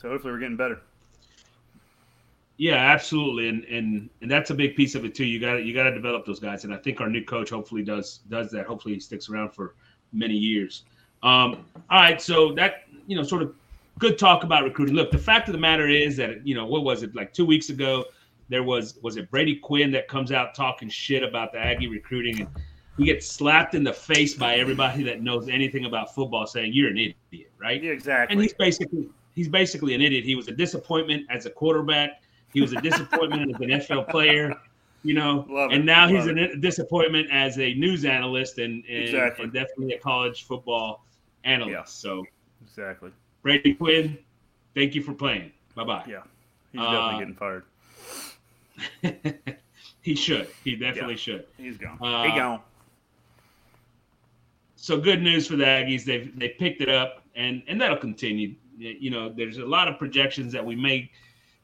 So 0.00 0.08
hopefully 0.08 0.32
we're 0.32 0.40
getting 0.40 0.56
better. 0.56 0.80
Yeah, 2.56 2.76
absolutely, 2.76 3.48
and 3.48 3.64
and 3.64 4.10
and 4.20 4.30
that's 4.30 4.50
a 4.50 4.54
big 4.54 4.76
piece 4.76 4.94
of 4.94 5.04
it 5.04 5.14
too. 5.14 5.24
You 5.24 5.40
got 5.40 5.64
you 5.64 5.72
got 5.72 5.84
to 5.84 5.94
develop 5.94 6.26
those 6.26 6.40
guys, 6.40 6.64
and 6.64 6.74
I 6.74 6.76
think 6.76 7.00
our 7.00 7.08
new 7.08 7.24
coach 7.24 7.50
hopefully 7.50 7.82
does 7.82 8.20
does 8.28 8.50
that. 8.50 8.66
Hopefully 8.66 8.94
he 8.94 9.00
sticks 9.00 9.28
around 9.28 9.50
for 9.50 9.74
many 10.12 10.34
years. 10.34 10.84
Um, 11.22 11.64
all 11.90 12.00
right, 12.00 12.20
so 12.20 12.52
that 12.54 12.82
you 13.06 13.16
know 13.16 13.22
sort 13.22 13.42
of 13.42 13.54
good 13.98 14.18
talk 14.18 14.44
about 14.44 14.64
recruiting. 14.64 14.94
Look, 14.94 15.10
the 15.10 15.18
fact 15.18 15.48
of 15.48 15.52
the 15.52 15.58
matter 15.58 15.88
is 15.88 16.16
that 16.16 16.46
you 16.46 16.54
know 16.54 16.66
what 16.66 16.84
was 16.84 17.02
it 17.02 17.14
like 17.14 17.32
two 17.32 17.46
weeks 17.46 17.68
ago? 17.70 18.04
There 18.48 18.62
was 18.62 18.98
was 19.02 19.16
it 19.16 19.30
Brady 19.30 19.56
Quinn 19.56 19.90
that 19.92 20.08
comes 20.08 20.32
out 20.32 20.54
talking 20.54 20.88
shit 20.88 21.22
about 21.22 21.52
the 21.52 21.58
Aggie 21.58 21.88
recruiting, 21.88 22.40
and 22.40 22.48
he 22.98 23.04
gets 23.04 23.26
slapped 23.26 23.74
in 23.74 23.84
the 23.84 23.92
face 23.92 24.34
by 24.34 24.56
everybody 24.56 25.02
that 25.04 25.22
knows 25.22 25.48
anything 25.48 25.84
about 25.86 26.14
football, 26.14 26.46
saying 26.46 26.72
you're 26.74 26.90
an 26.90 26.98
idiot, 27.30 27.50
right? 27.58 27.82
Yeah, 27.82 27.92
exactly. 27.92 28.34
And 28.34 28.42
he's 28.42 28.54
basically 28.54 29.08
he's 29.34 29.48
basically 29.48 29.94
an 29.94 30.00
idiot. 30.00 30.24
He 30.24 30.34
was 30.34 30.48
a 30.48 30.52
disappointment 30.52 31.26
as 31.30 31.46
a 31.46 31.50
quarterback. 31.50 32.22
He 32.52 32.60
was 32.60 32.72
a 32.72 32.80
disappointment 32.82 33.54
as 33.54 33.60
an 33.60 33.68
NFL 33.68 34.10
player, 34.10 34.54
you 35.02 35.14
know, 35.14 35.46
Love 35.48 35.72
and 35.72 35.84
now 35.84 36.06
he's 36.06 36.26
a 36.26 36.56
disappointment 36.56 37.28
as 37.32 37.58
a 37.58 37.74
news 37.74 38.04
analyst 38.04 38.58
and, 38.58 38.84
and, 38.84 39.04
exactly. 39.04 39.44
and 39.44 39.52
definitely 39.52 39.94
a 39.94 39.98
college 39.98 40.46
football 40.46 41.04
analyst. 41.44 41.72
Yeah. 41.72 41.84
So 41.84 42.24
exactly. 42.62 43.10
Brady 43.42 43.74
Quinn, 43.74 44.18
thank 44.74 44.94
you 44.94 45.02
for 45.02 45.12
playing. 45.12 45.52
Bye 45.74 45.84
bye. 45.84 46.04
Yeah, 46.08 46.22
he's 46.72 46.80
uh, 46.80 46.90
definitely 46.90 47.18
getting 47.18 47.34
fired. 47.34 47.64
he 50.02 50.14
should. 50.14 50.48
He 50.64 50.76
definitely 50.76 51.14
yeah. 51.14 51.18
should. 51.18 51.46
He's 51.56 51.76
gone. 51.76 51.98
Uh, 52.00 52.24
he 52.24 52.30
gone. 52.30 52.60
So 54.76 55.00
good 55.00 55.22
news 55.22 55.46
for 55.46 55.56
the 55.56 55.64
Aggies. 55.64 56.04
They've 56.04 56.36
they 56.38 56.50
picked 56.50 56.80
it 56.80 56.88
up, 56.88 57.22
and 57.34 57.62
and 57.66 57.80
that'll 57.80 57.96
continue. 57.96 58.54
You 58.78 59.10
know, 59.10 59.28
there's 59.28 59.58
a 59.58 59.64
lot 59.64 59.88
of 59.88 59.98
projections 59.98 60.52
that 60.52 60.64
we 60.64 60.74
may 60.76 61.10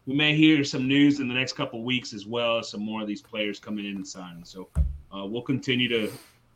we 0.06 0.14
may 0.14 0.34
hear 0.34 0.64
some 0.64 0.88
news 0.88 1.20
in 1.20 1.28
the 1.28 1.34
next 1.34 1.52
couple 1.52 1.82
weeks 1.84 2.12
as 2.12 2.26
well 2.26 2.58
as 2.58 2.68
some 2.68 2.80
more 2.80 3.02
of 3.02 3.06
these 3.06 3.20
players 3.20 3.60
coming 3.60 3.84
in 3.84 3.96
and 3.96 4.06
signing. 4.06 4.44
So 4.44 4.68
uh, 5.14 5.26
we'll 5.26 5.42
continue 5.42 5.88
to 5.88 6.10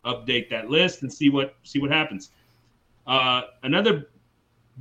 update 0.04 0.48
that 0.50 0.70
list 0.70 1.02
and 1.02 1.12
see 1.12 1.28
what 1.28 1.54
see 1.62 1.78
what 1.78 1.90
happens. 1.90 2.30
Uh, 3.06 3.42
another 3.62 4.08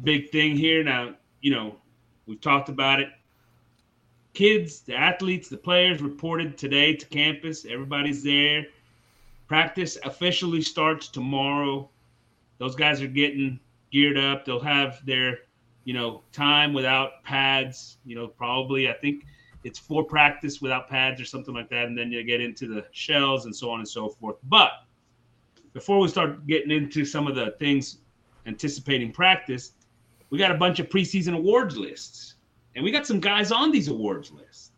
big 0.04 0.30
thing 0.32 0.56
here. 0.56 0.84
Now, 0.84 1.16
you 1.42 1.52
know, 1.52 1.76
we've 2.26 2.42
talked 2.42 2.70
about 2.70 3.00
it. 3.00 3.10
Kids, 4.34 4.82
the 4.82 4.96
athletes, 4.96 5.50
the 5.50 5.58
players 5.58 6.02
reported 6.02 6.58
today 6.58 6.96
to 6.96 7.06
campus. 7.08 7.66
Everybody's 7.66 8.24
there. 8.24 8.66
Practice 9.48 9.98
officially 10.06 10.62
starts 10.62 11.10
tomorrow. 11.10 11.90
Those 12.58 12.76
guys 12.76 13.02
are 13.02 13.08
getting 13.08 13.60
geared 13.92 14.18
up. 14.18 14.46
They'll 14.46 14.62
have 14.62 15.06
their, 15.06 15.40
you 15.84 15.94
know, 15.94 16.24
time 16.32 16.72
without 16.72 17.24
pads. 17.24 17.98
You 18.06 18.16
know, 18.16 18.28
probably 18.28 18.90
I 18.90 18.94
think 18.94 19.26
it's 19.64 19.78
for 19.78 20.04
practice 20.04 20.62
without 20.62 20.90
pads 20.90 21.20
or 21.20 21.26
something 21.26 21.54
like 21.54 21.70
that, 21.70 21.86
and 21.86 21.98
then 21.98 22.12
you 22.12 22.24
get 22.24 22.42
into 22.42 22.68
the 22.68 22.86
shells 22.92 23.46
and 23.46 23.56
so 23.56 23.70
on 23.70 23.80
and 23.80 23.88
so 23.88 24.10
forth. 24.10 24.38
But 24.44 24.72
before 25.74 26.00
we 26.00 26.08
start 26.08 26.48
getting 26.48 26.72
into 26.72 27.06
some 27.06 27.28
of 27.28 27.36
the 27.36 27.56
things 27.60 27.98
anticipating 28.46 29.12
practice, 29.12 29.74
we 30.32 30.38
got 30.38 30.50
a 30.50 30.56
bunch 30.56 30.80
of 30.80 30.90
preseason 30.90 31.36
awards 31.36 31.78
lists, 31.78 32.36
and 32.76 32.84
we 32.84 32.90
got 32.90 33.06
some 33.06 33.20
guys 33.20 33.52
on 33.52 33.72
these 33.72 33.90
awards 33.90 34.32
lists. 34.32 34.72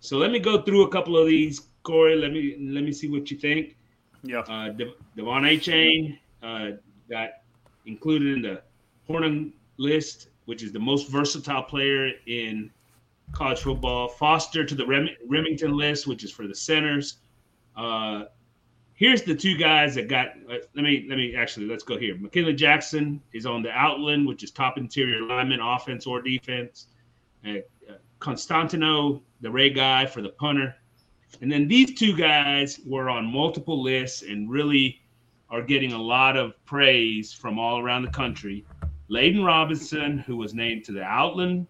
So 0.00 0.16
let 0.16 0.30
me 0.30 0.38
go 0.38 0.62
through 0.62 0.84
a 0.84 0.88
couple 0.88 1.18
of 1.18 1.26
these, 1.26 1.66
Corey. 1.82 2.16
Let 2.16 2.32
me 2.32 2.56
let 2.58 2.84
me 2.84 2.92
see 2.92 3.08
what 3.08 3.30
you 3.30 3.36
think. 3.36 3.76
Yeah. 4.22 4.40
Uh, 4.40 4.70
De- 4.70 4.94
De'Von 5.16 5.42
Achane 5.42 6.18
uh, 6.42 6.76
got 7.10 7.30
included 7.86 8.36
in 8.36 8.42
the 8.42 8.62
Hornung 9.08 9.52
list, 9.76 10.28
which 10.46 10.62
is 10.62 10.72
the 10.72 10.78
most 10.78 11.08
versatile 11.08 11.62
player 11.62 12.10
in 12.26 12.70
college 13.32 13.60
football. 13.60 14.08
Foster 14.08 14.64
to 14.64 14.74
the 14.74 14.86
Rem- 14.86 15.08
Remington 15.26 15.76
list, 15.76 16.06
which 16.06 16.22
is 16.24 16.30
for 16.30 16.46
the 16.46 16.54
centers. 16.54 17.16
Uh, 17.76 18.24
here's 18.94 19.22
the 19.22 19.34
two 19.34 19.56
guys 19.56 19.94
that 19.96 20.08
got. 20.08 20.28
Uh, 20.50 20.58
let 20.74 20.82
me 20.82 21.06
let 21.08 21.18
me 21.18 21.36
actually 21.36 21.66
let's 21.66 21.82
go 21.82 21.98
here. 21.98 22.16
McKinley 22.16 22.54
Jackson 22.54 23.20
is 23.32 23.46
on 23.46 23.62
the 23.62 23.70
Outland, 23.70 24.26
which 24.26 24.42
is 24.42 24.50
top 24.50 24.78
interior 24.78 25.22
lineman, 25.22 25.60
offense 25.60 26.06
or 26.06 26.22
defense. 26.22 26.86
Uh, 27.46 27.58
Constantinou, 28.20 29.20
the 29.42 29.50
Ray 29.50 29.68
guy 29.68 30.06
for 30.06 30.22
the 30.22 30.30
punter, 30.30 30.74
and 31.42 31.52
then 31.52 31.68
these 31.68 31.94
two 31.94 32.16
guys 32.16 32.80
were 32.86 33.10
on 33.10 33.26
multiple 33.26 33.82
lists 33.82 34.22
and 34.22 34.50
really 34.50 35.02
are 35.50 35.62
getting 35.62 35.92
a 35.92 36.00
lot 36.00 36.36
of 36.36 36.54
praise 36.64 37.32
from 37.32 37.58
all 37.58 37.80
around 37.80 38.02
the 38.02 38.10
country. 38.10 38.64
Layden 39.10 39.44
Robinson, 39.44 40.18
who 40.18 40.36
was 40.36 40.54
named 40.54 40.84
to 40.84 40.92
the 40.92 41.02
Outland 41.02 41.66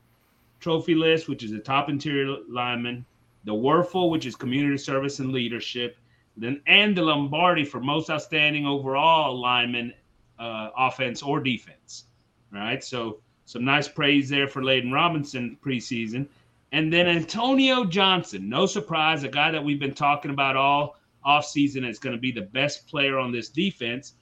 Trophy 0.61 0.95
list, 0.95 1.29
which 1.29 1.43
is 1.43 1.53
a 1.53 1.59
top 1.59 1.89
interior 1.89 2.37
lineman, 2.49 3.05
the 3.45 3.53
Wuerffel, 3.53 4.11
which 4.11 4.25
is 4.25 4.37
community 4.37 4.79
service 4.79 5.19
and 5.19 5.33
leadership, 5.33 5.97
then 6.37 6.61
and 6.67 6.97
the 6.97 7.03
Lombardi 7.03 7.65
for 7.65 7.81
most 7.81 8.11
outstanding 8.11 8.67
overall 8.67 9.39
lineman, 9.41 9.93
uh, 10.39 10.71
offense 10.77 11.23
or 11.23 11.41
defense. 11.41 12.05
Right. 12.51 12.83
So 12.83 13.21
some 13.47 13.65
nice 13.65 13.89
praise 13.89 14.29
there 14.29 14.49
for 14.49 14.63
Layden 14.63 14.93
Robinson 14.93 15.59
preseason. 15.65 16.29
And 16.73 16.93
then 16.93 17.07
Antonio 17.07 17.85
Johnson, 17.85 18.49
no 18.49 18.67
surprise, 18.67 19.23
a 19.23 19.29
guy 19.29 19.51
that 19.51 19.63
we've 19.63 19.79
been 19.79 19.95
talking 19.95 20.31
about 20.31 20.57
all 20.57 20.97
offseason 21.25 21.89
is 21.89 21.99
going 21.99 22.17
to 22.17 22.21
be 22.21 22.33
the 22.33 22.43
best 22.43 22.89
player 22.89 23.19
on 23.19 23.33
this 23.33 23.49
defense. 23.49 24.15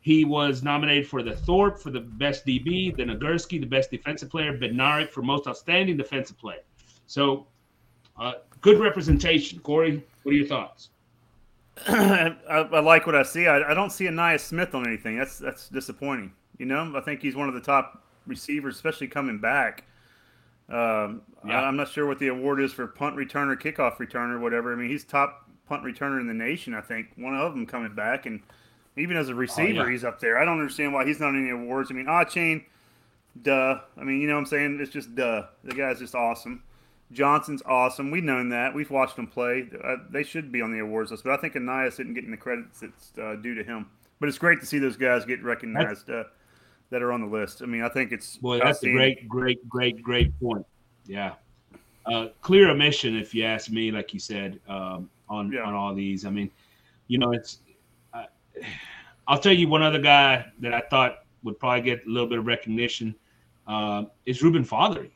He 0.00 0.24
was 0.24 0.62
nominated 0.62 1.06
for 1.06 1.22
the 1.22 1.34
Thorpe 1.34 1.78
for 1.78 1.90
the 1.90 2.00
best 2.00 2.44
DB, 2.44 2.94
the 2.94 3.04
Nagurski, 3.04 3.60
the 3.60 3.66
best 3.66 3.90
defensive 3.90 4.28
player, 4.28 4.56
Bednarik 4.58 5.10
for 5.10 5.22
most 5.22 5.46
outstanding 5.46 5.96
defensive 5.96 6.36
player. 6.36 6.62
So, 7.06 7.46
uh, 8.18 8.34
good 8.60 8.80
representation. 8.80 9.60
Corey, 9.60 10.02
what 10.22 10.32
are 10.32 10.36
your 10.36 10.46
thoughts? 10.46 10.90
I, 11.88 12.36
I, 12.48 12.80
like 12.80 13.06
what 13.06 13.16
I 13.16 13.24
see. 13.24 13.46
I, 13.46 13.70
I, 13.70 13.74
don't 13.74 13.90
see 13.90 14.04
Ainias 14.04 14.40
Smith 14.40 14.74
on 14.74 14.86
anything. 14.86 15.18
That's 15.18 15.38
that's 15.38 15.68
disappointing. 15.68 16.32
You 16.58 16.66
know, 16.66 16.92
I 16.94 17.00
think 17.00 17.20
he's 17.20 17.34
one 17.34 17.48
of 17.48 17.54
the 17.54 17.60
top 17.60 18.04
receivers, 18.26 18.76
especially 18.76 19.08
coming 19.08 19.38
back. 19.38 19.84
Um, 20.68 21.22
yeah. 21.46 21.60
I, 21.62 21.68
am 21.68 21.76
not 21.76 21.88
sure 21.88 22.06
what 22.06 22.18
the 22.18 22.28
award 22.28 22.60
is 22.60 22.72
for 22.72 22.86
punt 22.86 23.16
returner, 23.16 23.60
kickoff 23.60 23.96
returner, 23.96 24.40
whatever. 24.40 24.72
I 24.72 24.76
mean, 24.76 24.88
he's 24.88 25.04
top 25.04 25.50
punt 25.68 25.82
returner 25.82 26.20
in 26.20 26.28
the 26.28 26.34
nation. 26.34 26.74
I 26.74 26.80
think 26.80 27.08
one 27.16 27.34
of 27.36 27.52
them 27.52 27.66
coming 27.66 27.94
back, 27.94 28.26
and 28.26 28.40
even 28.96 29.16
as 29.16 29.28
a 29.28 29.34
receiver, 29.34 29.82
oh, 29.82 29.84
yeah. 29.86 29.90
he's 29.90 30.04
up 30.04 30.20
there. 30.20 30.38
I 30.38 30.44
don't 30.44 30.60
understand 30.60 30.92
why 30.92 31.04
he's 31.04 31.18
not 31.18 31.30
in 31.30 31.42
any 31.42 31.50
awards. 31.50 31.90
I 31.90 31.94
mean, 31.94 32.06
Ah 32.08 32.24
Chain, 32.24 32.64
duh. 33.42 33.80
I 33.96 34.04
mean, 34.04 34.20
you 34.20 34.28
know 34.28 34.34
what 34.34 34.40
I'm 34.40 34.46
saying? 34.46 34.78
It's 34.80 34.92
just 34.92 35.14
duh. 35.14 35.46
The 35.64 35.74
guy's 35.74 35.98
just 35.98 36.14
awesome. 36.14 36.62
Johnson's 37.12 37.62
awesome. 37.66 38.10
We've 38.10 38.24
known 38.24 38.48
that. 38.50 38.74
We've 38.74 38.90
watched 38.90 39.18
him 39.18 39.26
play. 39.26 39.68
Uh, 39.82 39.96
they 40.10 40.22
should 40.22 40.50
be 40.50 40.62
on 40.62 40.72
the 40.72 40.80
awards 40.80 41.10
list, 41.10 41.24
but 41.24 41.32
I 41.32 41.36
think 41.36 41.54
Ainias 41.54 41.92
isn't 41.94 42.14
getting 42.14 42.30
the 42.30 42.36
credits 42.36 42.80
that's 42.80 43.12
uh, 43.18 43.36
due 43.36 43.54
to 43.54 43.62
him. 43.62 43.86
but 44.20 44.28
it's 44.28 44.38
great 44.38 44.60
to 44.60 44.66
see 44.66 44.78
those 44.78 44.96
guys 44.96 45.24
get 45.24 45.42
recognized 45.42 46.10
uh, 46.10 46.24
that 46.90 47.02
are 47.02 47.12
on 47.12 47.20
the 47.20 47.26
list. 47.26 47.62
I 47.62 47.66
mean, 47.66 47.82
I 47.82 47.88
think 47.88 48.12
it's 48.12 48.36
boy, 48.36 48.58
that's 48.58 48.82
a 48.82 48.90
great, 48.90 49.28
great, 49.28 49.68
great, 49.68 50.02
great 50.02 50.38
point. 50.40 50.66
Yeah, 51.06 51.34
uh, 52.06 52.28
clear 52.40 52.70
omission, 52.70 53.16
if 53.16 53.34
you 53.34 53.44
ask 53.44 53.70
me, 53.70 53.90
like 53.90 54.14
you 54.14 54.20
said, 54.20 54.60
um, 54.68 55.10
on 55.28 55.52
yeah. 55.52 55.62
on 55.62 55.74
all 55.74 55.94
these. 55.94 56.24
I 56.24 56.30
mean, 56.30 56.50
you 57.08 57.18
know, 57.18 57.32
it's. 57.32 57.58
Uh, 58.12 58.24
I'll 59.26 59.38
tell 59.38 59.52
you 59.52 59.68
one 59.68 59.82
other 59.82 60.00
guy 60.00 60.46
that 60.60 60.74
I 60.74 60.80
thought 60.80 61.24
would 61.44 61.58
probably 61.58 61.82
get 61.82 62.06
a 62.06 62.08
little 62.10 62.28
bit 62.28 62.38
of 62.38 62.46
recognition 62.46 63.14
uh, 63.66 64.04
is 64.26 64.42
Reuben 64.42 64.64
Fatheree. 64.64 65.10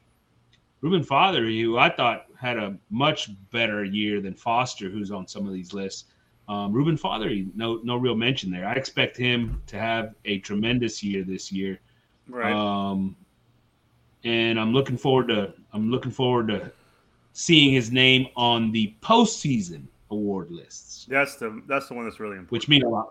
Reuben 0.81 1.05
Fatheree, 1.05 1.61
who 1.61 1.79
I 1.79 1.91
thought 1.91 2.27
had 2.39 2.57
a 2.57 2.77
much 2.91 3.31
better 3.51 3.85
year 3.85 4.21
than 4.21 4.35
Foster, 4.35 4.89
who's 4.89 5.11
on 5.11 5.27
some 5.27 5.47
of 5.47 5.53
these 5.53 5.73
lists. 5.73 6.05
Um, 6.49 6.73
Reuben 6.73 6.97
Fatheree, 6.97 7.51
no 7.55 7.81
no 7.83 7.97
real 7.97 8.15
mention 8.15 8.51
there. 8.51 8.67
I 8.67 8.73
expect 8.73 9.17
him 9.17 9.61
to 9.67 9.79
have 9.79 10.15
a 10.25 10.39
tremendous 10.39 11.03
year 11.03 11.25
this 11.25 11.53
year. 11.53 11.79
Right. 12.29 12.53
Um, 12.53 13.17
and 14.25 14.59
I'm 14.59 14.73
looking 14.73 14.97
forward 14.97 15.29
to 15.29 15.53
I'm 15.73 15.91
looking 15.91 16.11
forward 16.11 16.49
to 16.49 16.73
seeing 17.33 17.73
his 17.73 17.93
name 17.93 18.29
on 18.37 18.73
the 18.73 18.95
postseason 19.03 19.87
award 20.11 20.51
lists. 20.51 21.07
That's 21.09 21.37
the 21.37 21.63
that's 21.67 21.89
the 21.89 21.95
one 21.95 22.05
that's 22.05 22.21
really 22.21 22.37
important. 22.37 22.53
Which 22.53 22.69
mean 22.69 22.83
a 22.83 22.89
lot. 22.89 23.09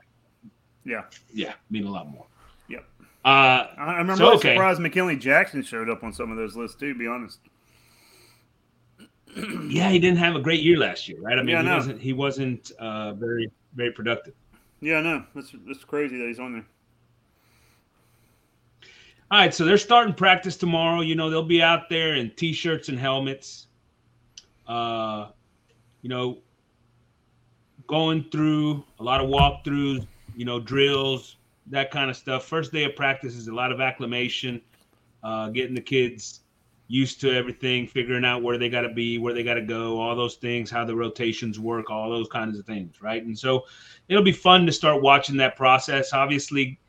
Yeah. 0.84 1.04
Yeah, 1.34 1.54
mean 1.70 1.86
a 1.86 1.92
lot 1.92 2.10
more. 2.10 2.26
Yep. 2.70 2.86
Uh, 3.26 3.68
I 3.78 3.98
remember 3.98 4.18
so, 4.18 4.28
I 4.28 4.32
was 4.32 4.40
okay. 4.40 4.56
surprised 4.56 4.80
McKinley 4.80 5.18
Jackson 5.18 5.62
showed 5.62 5.90
up 5.90 6.04
on 6.04 6.14
some 6.14 6.32
of 6.32 6.38
those 6.38 6.56
lists 6.56 6.78
too. 6.78 6.94
To 6.94 7.00
be 7.00 7.08
honest. 7.08 7.40
yeah, 9.70 9.90
he 9.90 10.00
didn't 10.00 10.18
have 10.18 10.36
a 10.36 10.40
great 10.40 10.64
year 10.64 10.78
last 10.78 11.08
year, 11.08 11.20
right? 11.22 11.38
I 11.38 11.42
mean, 11.42 11.50
yeah, 11.50 11.62
he, 11.62 11.68
no. 11.68 11.76
wasn't, 11.76 12.02
he 12.02 12.14
wasn't 12.14 12.72
uh, 12.80 13.14
very 13.14 13.52
very 13.76 13.92
productive. 13.92 14.34
Yeah, 14.82 15.02
no, 15.02 15.24
that's 15.34 15.54
that's 15.66 15.84
crazy 15.84 16.18
that 16.18 16.28
he's 16.28 16.40
on 16.40 16.54
there. 16.54 16.66
All 19.30 19.40
right, 19.40 19.54
so 19.54 19.66
they're 19.66 19.78
starting 19.78 20.14
practice 20.14 20.56
tomorrow. 20.56 21.02
You 21.02 21.16
know, 21.16 21.30
they'll 21.30 21.44
be 21.44 21.62
out 21.62 21.90
there 21.90 22.16
in 22.16 22.32
t-shirts 22.32 22.88
and 22.88 22.98
helmets. 22.98 23.68
Uh, 24.68 25.30
you 26.02 26.10
know, 26.10 26.38
going 27.88 28.26
through 28.32 28.84
a 29.00 29.04
lot 29.04 29.20
of 29.20 29.30
walkthroughs, 29.30 30.08
you 30.36 30.46
know, 30.46 30.60
drills, 30.60 31.38
that 31.68 31.92
kind 31.92 32.10
of 32.10 32.16
stuff. 32.16 32.46
First 32.46 32.72
day 32.72 32.86
of 32.86 32.96
practice 32.96 33.36
is 33.36 33.48
a 33.48 33.54
lot 33.54 33.72
of 33.72 33.82
acclimation, 33.82 34.62
uh, 35.24 35.50
getting 35.50 35.76
the 35.76 35.82
kids 35.82 36.42
used 36.88 37.20
to 37.22 37.34
everything, 37.34 37.86
figuring 37.86 38.24
out 38.24 38.42
where 38.42 38.58
they 38.58 38.70
got 38.70 38.82
to 38.82 38.90
be, 38.90 39.18
where 39.18 39.34
they 39.34 39.44
got 39.44 39.56
to 39.56 39.62
go, 39.62 40.00
all 40.00 40.16
those 40.16 40.36
things, 40.36 40.70
how 40.70 40.86
the 40.86 40.96
rotations 40.96 41.60
work, 41.60 41.90
all 41.90 42.10
those 42.10 42.30
kinds 42.30 42.58
of 42.58 42.66
things, 42.66 43.02
right? 43.02 43.24
And 43.24 43.38
so 43.38 43.66
it'll 44.08 44.24
be 44.24 44.32
fun 44.32 44.66
to 44.66 44.72
start 44.72 45.02
watching 45.02 45.38
that 45.38 45.56
process. 45.56 46.14
Obviously, 46.14 46.80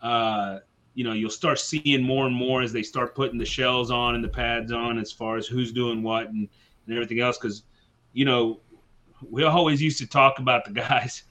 uh, 0.00 0.58
you 0.94 1.04
know, 1.04 1.12
you'll 1.12 1.30
start 1.30 1.58
seeing 1.58 2.02
more 2.02 2.26
and 2.26 2.34
more 2.34 2.62
as 2.62 2.72
they 2.72 2.82
start 2.82 3.14
putting 3.14 3.38
the 3.38 3.44
shells 3.44 3.90
on 3.90 4.14
and 4.14 4.22
the 4.22 4.28
pads 4.28 4.72
on 4.72 4.98
as 4.98 5.12
far 5.12 5.36
as 5.36 5.46
who's 5.46 5.72
doing 5.72 6.02
what 6.02 6.28
and, 6.28 6.48
and 6.86 6.94
everything 6.94 7.20
else. 7.20 7.38
Because, 7.38 7.64
you 8.12 8.24
know, 8.24 8.60
we 9.28 9.42
always 9.44 9.82
used 9.82 9.98
to 9.98 10.06
talk 10.06 10.38
about 10.38 10.64
the 10.64 10.70
guys 10.88 11.24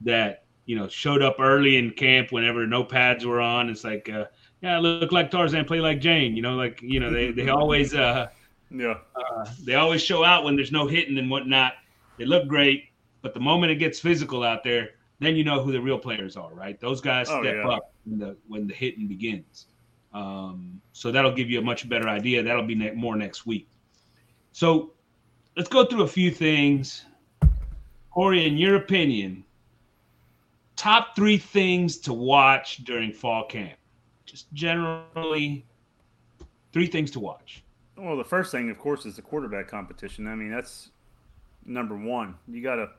that, 0.00 0.44
you 0.66 0.76
know, 0.76 0.88
showed 0.88 1.22
up 1.22 1.36
early 1.38 1.76
in 1.76 1.90
camp 1.90 2.32
whenever 2.32 2.66
no 2.66 2.84
pads 2.84 3.26
were 3.26 3.40
on. 3.40 3.68
It's 3.68 3.84
like, 3.84 4.08
uh, 4.08 4.24
yeah, 4.64 4.78
look 4.78 5.12
like 5.12 5.30
Tarzan, 5.30 5.66
play 5.66 5.80
like 5.80 6.00
Jane. 6.00 6.34
You 6.34 6.40
know, 6.40 6.54
like 6.54 6.80
you 6.80 6.98
know 6.98 7.10
they 7.10 7.30
they 7.30 7.48
always 7.60 7.94
uh 7.94 8.28
yeah 8.70 8.94
uh, 9.14 9.44
they 9.62 9.74
always 9.74 10.02
show 10.02 10.24
out 10.24 10.42
when 10.42 10.56
there's 10.56 10.72
no 10.72 10.86
hitting 10.86 11.18
and 11.18 11.30
whatnot. 11.30 11.74
They 12.16 12.24
look 12.24 12.48
great, 12.48 12.84
but 13.20 13.34
the 13.34 13.40
moment 13.40 13.72
it 13.72 13.76
gets 13.76 14.00
physical 14.00 14.42
out 14.42 14.64
there, 14.64 14.92
then 15.18 15.36
you 15.36 15.44
know 15.44 15.62
who 15.62 15.70
the 15.70 15.80
real 15.80 15.98
players 15.98 16.36
are, 16.36 16.52
right? 16.54 16.80
Those 16.80 17.02
guys 17.02 17.28
oh, 17.28 17.42
step 17.42 17.56
yeah. 17.56 17.68
up 17.68 17.92
when 18.04 18.18
the 18.18 18.36
when 18.48 18.66
the 18.66 18.72
hitting 18.72 19.06
begins. 19.06 19.66
Um, 20.14 20.80
so 20.92 21.12
that'll 21.12 21.34
give 21.34 21.50
you 21.50 21.58
a 21.58 21.62
much 21.62 21.86
better 21.86 22.08
idea. 22.08 22.42
That'll 22.42 22.66
be 22.66 22.76
ne- 22.76 22.92
more 22.92 23.16
next 23.16 23.44
week. 23.44 23.68
So 24.52 24.92
let's 25.56 25.68
go 25.68 25.84
through 25.84 26.04
a 26.04 26.08
few 26.08 26.30
things. 26.30 27.04
Corey, 28.12 28.46
in 28.46 28.56
your 28.56 28.76
opinion, 28.76 29.44
top 30.76 31.16
three 31.16 31.36
things 31.36 31.98
to 31.98 32.14
watch 32.14 32.78
during 32.84 33.12
fall 33.12 33.44
camp 33.44 33.76
just 34.24 34.52
generally 34.52 35.64
three 36.72 36.86
things 36.86 37.10
to 37.12 37.20
watch. 37.20 37.62
Well, 37.96 38.16
the 38.16 38.24
first 38.24 38.50
thing, 38.50 38.70
of 38.70 38.78
course, 38.78 39.06
is 39.06 39.16
the 39.16 39.22
quarterback 39.22 39.68
competition. 39.68 40.26
I 40.26 40.34
mean, 40.34 40.50
that's 40.50 40.90
number 41.64 41.96
one. 41.96 42.34
You 42.48 42.62
got 42.62 42.76
to 42.76 42.90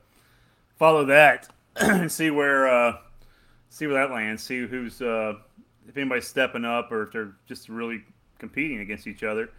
follow 0.77 1.05
that 1.05 1.49
and 1.75 2.11
see 2.11 2.29
where 2.29 2.67
uh, 2.67 2.97
see 3.69 3.88
where 3.88 3.95
that 3.95 4.13
lands. 4.13 4.43
See 4.43 4.65
who's 4.65 5.01
uh, 5.01 5.33
if 5.88 5.97
anybody's 5.97 6.27
stepping 6.27 6.65
up 6.65 6.91
or 6.91 7.03
if 7.03 7.11
they're 7.11 7.33
just 7.47 7.69
really 7.69 8.03
competing 8.39 8.79
against 8.79 9.07
each 9.07 9.23
other. 9.23 9.49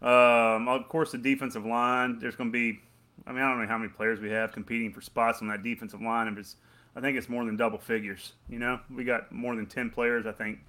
Um, 0.00 0.68
of 0.68 0.88
course, 0.88 1.12
the 1.12 1.18
defensive 1.18 1.66
line. 1.66 2.18
There's 2.18 2.36
going 2.36 2.50
to 2.50 2.52
be. 2.52 2.80
I 3.26 3.32
mean, 3.32 3.42
I 3.42 3.50
don't 3.50 3.60
know 3.60 3.68
how 3.68 3.78
many 3.78 3.90
players 3.90 4.20
we 4.20 4.30
have 4.30 4.52
competing 4.52 4.92
for 4.92 5.00
spots 5.00 5.42
on 5.42 5.48
that 5.48 5.62
defensive 5.62 6.00
line. 6.00 6.28
If 6.28 6.38
it's, 6.38 6.56
I 6.96 7.00
think 7.00 7.18
it's 7.18 7.28
more 7.28 7.44
than 7.44 7.56
double 7.56 7.78
figures. 7.78 8.32
You 8.48 8.58
know, 8.58 8.80
we 8.94 9.04
got 9.04 9.30
more 9.32 9.54
than 9.54 9.66
ten 9.66 9.90
players. 9.90 10.24
I 10.24 10.32
think 10.32 10.60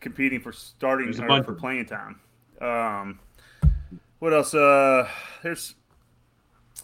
competing 0.00 0.40
for 0.40 0.52
starting 0.52 1.08
or 1.20 1.42
for 1.42 1.54
playing 1.54 1.86
time. 1.86 2.20
Um, 2.60 3.20
what 4.18 4.32
else? 4.32 4.54
Uh, 4.54 5.08
there's, 5.42 5.74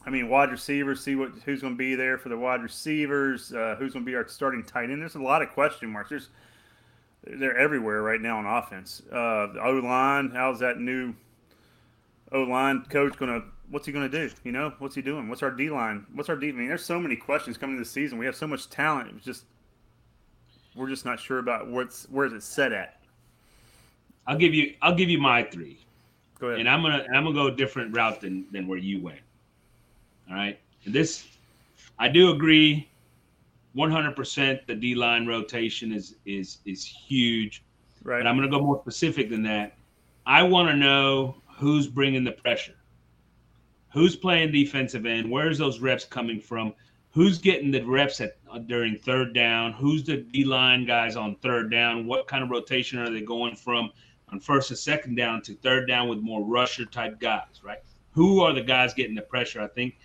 I 0.06 0.10
mean, 0.10 0.28
wide 0.28 0.50
receivers. 0.50 1.02
See 1.02 1.14
what 1.16 1.32
who's 1.44 1.60
going 1.60 1.74
to 1.74 1.78
be 1.78 1.94
there 1.94 2.18
for 2.18 2.28
the 2.28 2.38
wide 2.38 2.62
receivers. 2.62 3.52
Uh, 3.52 3.76
who's 3.78 3.92
going 3.92 4.04
to 4.04 4.10
be 4.10 4.16
our 4.16 4.26
starting 4.28 4.62
tight 4.62 4.90
end? 4.90 5.00
There's 5.00 5.14
a 5.14 5.22
lot 5.22 5.42
of 5.42 5.50
question 5.50 5.90
marks. 5.90 6.10
There's 6.10 6.28
they're 7.26 7.56
everywhere 7.56 8.02
right 8.02 8.20
now 8.20 8.38
on 8.38 8.46
offense. 8.46 9.02
Uh, 9.10 9.52
the 9.52 9.60
O 9.62 9.80
line. 9.82 10.30
How's 10.30 10.60
that 10.60 10.78
new 10.78 11.14
O 12.32 12.42
line 12.42 12.84
coach 12.88 13.16
going 13.16 13.40
to? 13.40 13.46
What's 13.70 13.86
he 13.86 13.92
going 13.92 14.10
to 14.10 14.28
do? 14.28 14.32
You 14.44 14.52
know, 14.52 14.74
what's 14.78 14.94
he 14.94 15.02
doing? 15.02 15.28
What's 15.28 15.42
our 15.42 15.50
D 15.50 15.70
line? 15.70 16.06
What's 16.12 16.28
our 16.28 16.36
D? 16.36 16.50
I 16.50 16.52
mean, 16.52 16.68
there's 16.68 16.84
so 16.84 17.00
many 17.00 17.16
questions 17.16 17.56
coming 17.56 17.78
this 17.78 17.90
season. 17.90 18.18
We 18.18 18.26
have 18.26 18.36
so 18.36 18.46
much 18.46 18.68
talent. 18.68 19.10
It's 19.16 19.24
just 19.24 19.44
we're 20.74 20.88
just 20.88 21.04
not 21.04 21.20
sure 21.20 21.38
about 21.38 21.68
what's 21.68 22.06
where's 22.10 22.32
it 22.32 22.42
set 22.42 22.72
at. 22.72 23.00
I'll 24.26 24.38
give 24.38 24.54
you 24.54 24.74
I'll 24.82 24.94
give 24.94 25.10
you 25.10 25.18
my 25.18 25.42
three. 25.42 25.78
Go 26.38 26.48
ahead. 26.48 26.60
And 26.60 26.68
I'm 26.68 26.82
gonna 26.82 27.04
I'm 27.14 27.24
gonna 27.24 27.34
go 27.34 27.46
a 27.46 27.52
different 27.52 27.94
route 27.94 28.20
than 28.20 28.46
than 28.50 28.66
where 28.66 28.78
you 28.78 29.00
went. 29.00 29.20
All 30.28 30.36
right. 30.36 30.58
And 30.84 30.94
this 30.94 31.26
I 31.98 32.08
do 32.08 32.32
agree 32.32 32.88
100% 33.76 34.66
the 34.66 34.74
D 34.74 34.94
line 34.94 35.26
rotation 35.26 35.92
is 35.92 36.16
is 36.24 36.58
is 36.64 36.84
huge. 36.84 37.62
Right. 38.02 38.20
But 38.22 38.26
I'm 38.28 38.36
going 38.36 38.48
to 38.48 38.56
go 38.56 38.62
more 38.62 38.80
specific 38.80 39.30
than 39.30 39.42
that. 39.44 39.76
I 40.26 40.42
want 40.42 40.68
to 40.68 40.76
know 40.76 41.36
who's 41.56 41.88
bringing 41.88 42.22
the 42.22 42.32
pressure. 42.32 42.74
Who's 43.92 44.16
playing 44.16 44.52
defensive 44.52 45.06
end? 45.06 45.30
Where's 45.30 45.58
those 45.58 45.80
reps 45.80 46.04
coming 46.04 46.40
from? 46.40 46.74
Who's 47.14 47.38
getting 47.38 47.70
the 47.70 47.82
reps 47.84 48.20
at 48.20 48.36
uh, 48.50 48.58
during 48.58 48.98
third 48.98 49.32
down? 49.32 49.72
Who's 49.72 50.04
the 50.04 50.18
D 50.18 50.44
line 50.44 50.84
guys 50.84 51.16
on 51.16 51.36
third 51.36 51.70
down? 51.70 52.06
What 52.06 52.26
kind 52.26 52.42
of 52.42 52.50
rotation 52.50 52.98
are 52.98 53.08
they 53.08 53.22
going 53.22 53.56
from 53.56 53.90
on 54.30 54.40
first 54.40 54.70
and 54.70 54.78
second 54.78 55.14
down 55.14 55.40
to 55.42 55.54
third 55.54 55.86
down 55.86 56.08
with 56.08 56.18
more 56.18 56.44
rusher 56.44 56.84
type 56.84 57.20
guys? 57.20 57.62
Right? 57.62 57.78
Who 58.10 58.40
are 58.40 58.52
the 58.52 58.62
guys 58.62 58.92
getting 58.92 59.14
the 59.14 59.22
pressure? 59.22 59.62
I 59.62 59.68
think 59.68 59.96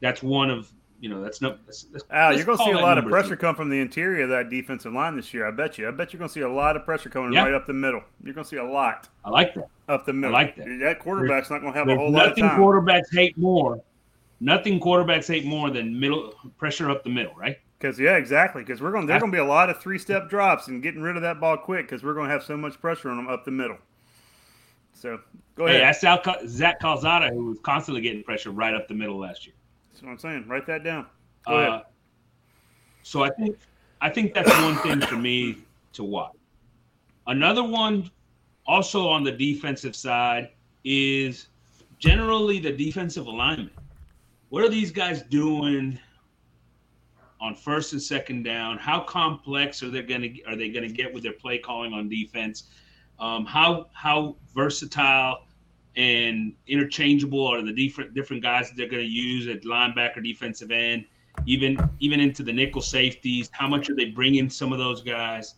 that's 0.00 0.22
one 0.22 0.50
of 0.50 0.70
you 1.00 1.08
know 1.08 1.22
that's 1.22 1.40
no. 1.40 1.56
That's, 1.64 1.84
that's, 1.84 2.04
Al, 2.10 2.36
you're 2.36 2.44
going 2.44 2.58
to 2.58 2.64
see 2.64 2.70
a 2.72 2.78
lot 2.78 2.98
of 2.98 3.06
pressure 3.06 3.30
two. 3.30 3.36
come 3.36 3.54
from 3.54 3.70
the 3.70 3.80
interior 3.80 4.24
of 4.24 4.30
that 4.30 4.50
defensive 4.50 4.92
line 4.92 5.16
this 5.16 5.32
year. 5.32 5.46
I 5.46 5.52
bet 5.52 5.78
you. 5.78 5.88
I 5.88 5.90
bet 5.90 6.12
you're 6.12 6.18
going 6.18 6.28
to 6.28 6.34
see 6.34 6.40
a 6.40 6.48
lot 6.48 6.76
of 6.76 6.84
pressure 6.84 7.08
coming 7.08 7.32
yeah. 7.32 7.44
right 7.44 7.54
up 7.54 7.66
the 7.66 7.72
middle. 7.72 8.02
You're 8.22 8.34
going 8.34 8.44
to 8.44 8.48
see 8.48 8.56
a 8.56 8.64
lot. 8.64 9.08
I 9.24 9.30
like 9.30 9.54
that. 9.54 9.68
Up 9.88 10.04
the 10.04 10.12
middle. 10.12 10.36
I 10.36 10.42
like 10.42 10.56
that. 10.56 10.66
That 10.80 10.98
quarterback's 10.98 11.48
there's, 11.48 11.62
not 11.62 11.72
going 11.72 11.72
to 11.72 11.78
have 11.78 11.88
a 11.88 11.96
whole 11.96 12.10
lot 12.10 12.26
of 12.26 12.36
time. 12.36 12.46
Nothing 12.46 12.62
quarterbacks 12.62 13.14
hate 13.14 13.38
more 13.38 13.80
nothing 14.40 14.80
quarterbacks 14.80 15.26
hate 15.26 15.44
more 15.44 15.70
than 15.70 15.98
middle 15.98 16.34
pressure 16.56 16.90
up 16.90 17.04
the 17.04 17.10
middle, 17.10 17.34
right? 17.34 17.58
Because 17.78 17.98
yeah, 17.98 18.16
exactly. 18.16 18.62
Because 18.62 18.80
we're 18.80 18.90
going 18.90 19.06
there's 19.06 19.20
going 19.20 19.32
to 19.32 19.36
be 19.36 19.40
a 19.40 19.44
lot 19.44 19.70
of 19.70 19.80
three 19.80 19.98
step 19.98 20.28
drops 20.28 20.68
and 20.68 20.82
getting 20.82 21.00
rid 21.00 21.16
of 21.16 21.22
that 21.22 21.40
ball 21.40 21.56
quick 21.56 21.86
because 21.86 22.02
we're 22.02 22.14
going 22.14 22.26
to 22.26 22.32
have 22.32 22.42
so 22.42 22.56
much 22.56 22.80
pressure 22.80 23.10
on 23.10 23.16
them 23.16 23.28
up 23.28 23.44
the 23.44 23.50
middle. 23.50 23.78
So 24.94 25.20
go 25.54 25.66
ahead. 25.66 25.80
Hey, 25.80 25.86
that's 25.86 26.02
Al, 26.04 26.48
Zach 26.48 26.80
Calzada 26.80 27.30
who 27.32 27.46
was 27.46 27.58
constantly 27.60 28.00
getting 28.00 28.22
pressure 28.24 28.50
right 28.50 28.74
up 28.74 28.88
the 28.88 28.94
middle 28.94 29.18
last 29.18 29.46
year. 29.46 29.54
That's 29.90 30.02
what 30.02 30.10
I'm 30.10 30.18
saying. 30.18 30.48
Write 30.48 30.66
that 30.66 30.82
down. 30.82 31.06
Go 31.46 31.56
uh, 31.56 31.68
ahead. 31.68 31.82
So 33.04 33.22
I 33.22 33.30
think 33.30 33.56
I 34.00 34.10
think 34.10 34.34
that's 34.34 34.50
one 34.62 34.76
thing 34.76 35.00
for 35.00 35.16
me 35.16 35.58
to 35.92 36.04
watch. 36.04 36.32
Another 37.26 37.62
one, 37.62 38.10
also 38.66 39.08
on 39.08 39.22
the 39.22 39.32
defensive 39.32 39.94
side, 39.94 40.50
is 40.84 41.48
generally 41.98 42.58
the 42.58 42.72
defensive 42.72 43.26
alignment 43.26 43.72
what 44.48 44.64
are 44.64 44.68
these 44.68 44.90
guys 44.90 45.22
doing 45.22 45.98
on 47.40 47.54
first 47.54 47.92
and 47.92 48.02
second 48.02 48.42
down? 48.42 48.78
How 48.78 49.00
complex 49.00 49.82
are 49.82 49.90
they 49.90 50.02
going 50.02 50.22
to 50.22 50.42
are 50.44 50.56
they 50.56 50.68
going 50.70 50.86
to 50.88 50.92
get 50.92 51.12
with 51.12 51.22
their 51.22 51.32
play 51.32 51.58
calling 51.58 51.92
on 51.92 52.08
defense? 52.08 52.64
Um, 53.18 53.44
how 53.44 53.88
how 53.92 54.36
versatile 54.54 55.44
and 55.96 56.52
interchangeable 56.66 57.46
are 57.46 57.62
the 57.62 57.72
different 57.72 58.14
different 58.14 58.42
guys 58.42 58.68
that 58.68 58.76
they're 58.76 58.88
going 58.88 59.02
to 59.02 59.08
use 59.08 59.48
at 59.48 59.62
linebacker, 59.62 60.22
defensive 60.22 60.70
end, 60.70 61.04
even 61.46 61.78
even 62.00 62.20
into 62.20 62.42
the 62.42 62.52
nickel 62.52 62.82
safeties. 62.82 63.50
How 63.52 63.68
much 63.68 63.90
are 63.90 63.94
they 63.94 64.06
bringing 64.06 64.48
some 64.48 64.72
of 64.72 64.78
those 64.78 65.02
guys? 65.02 65.56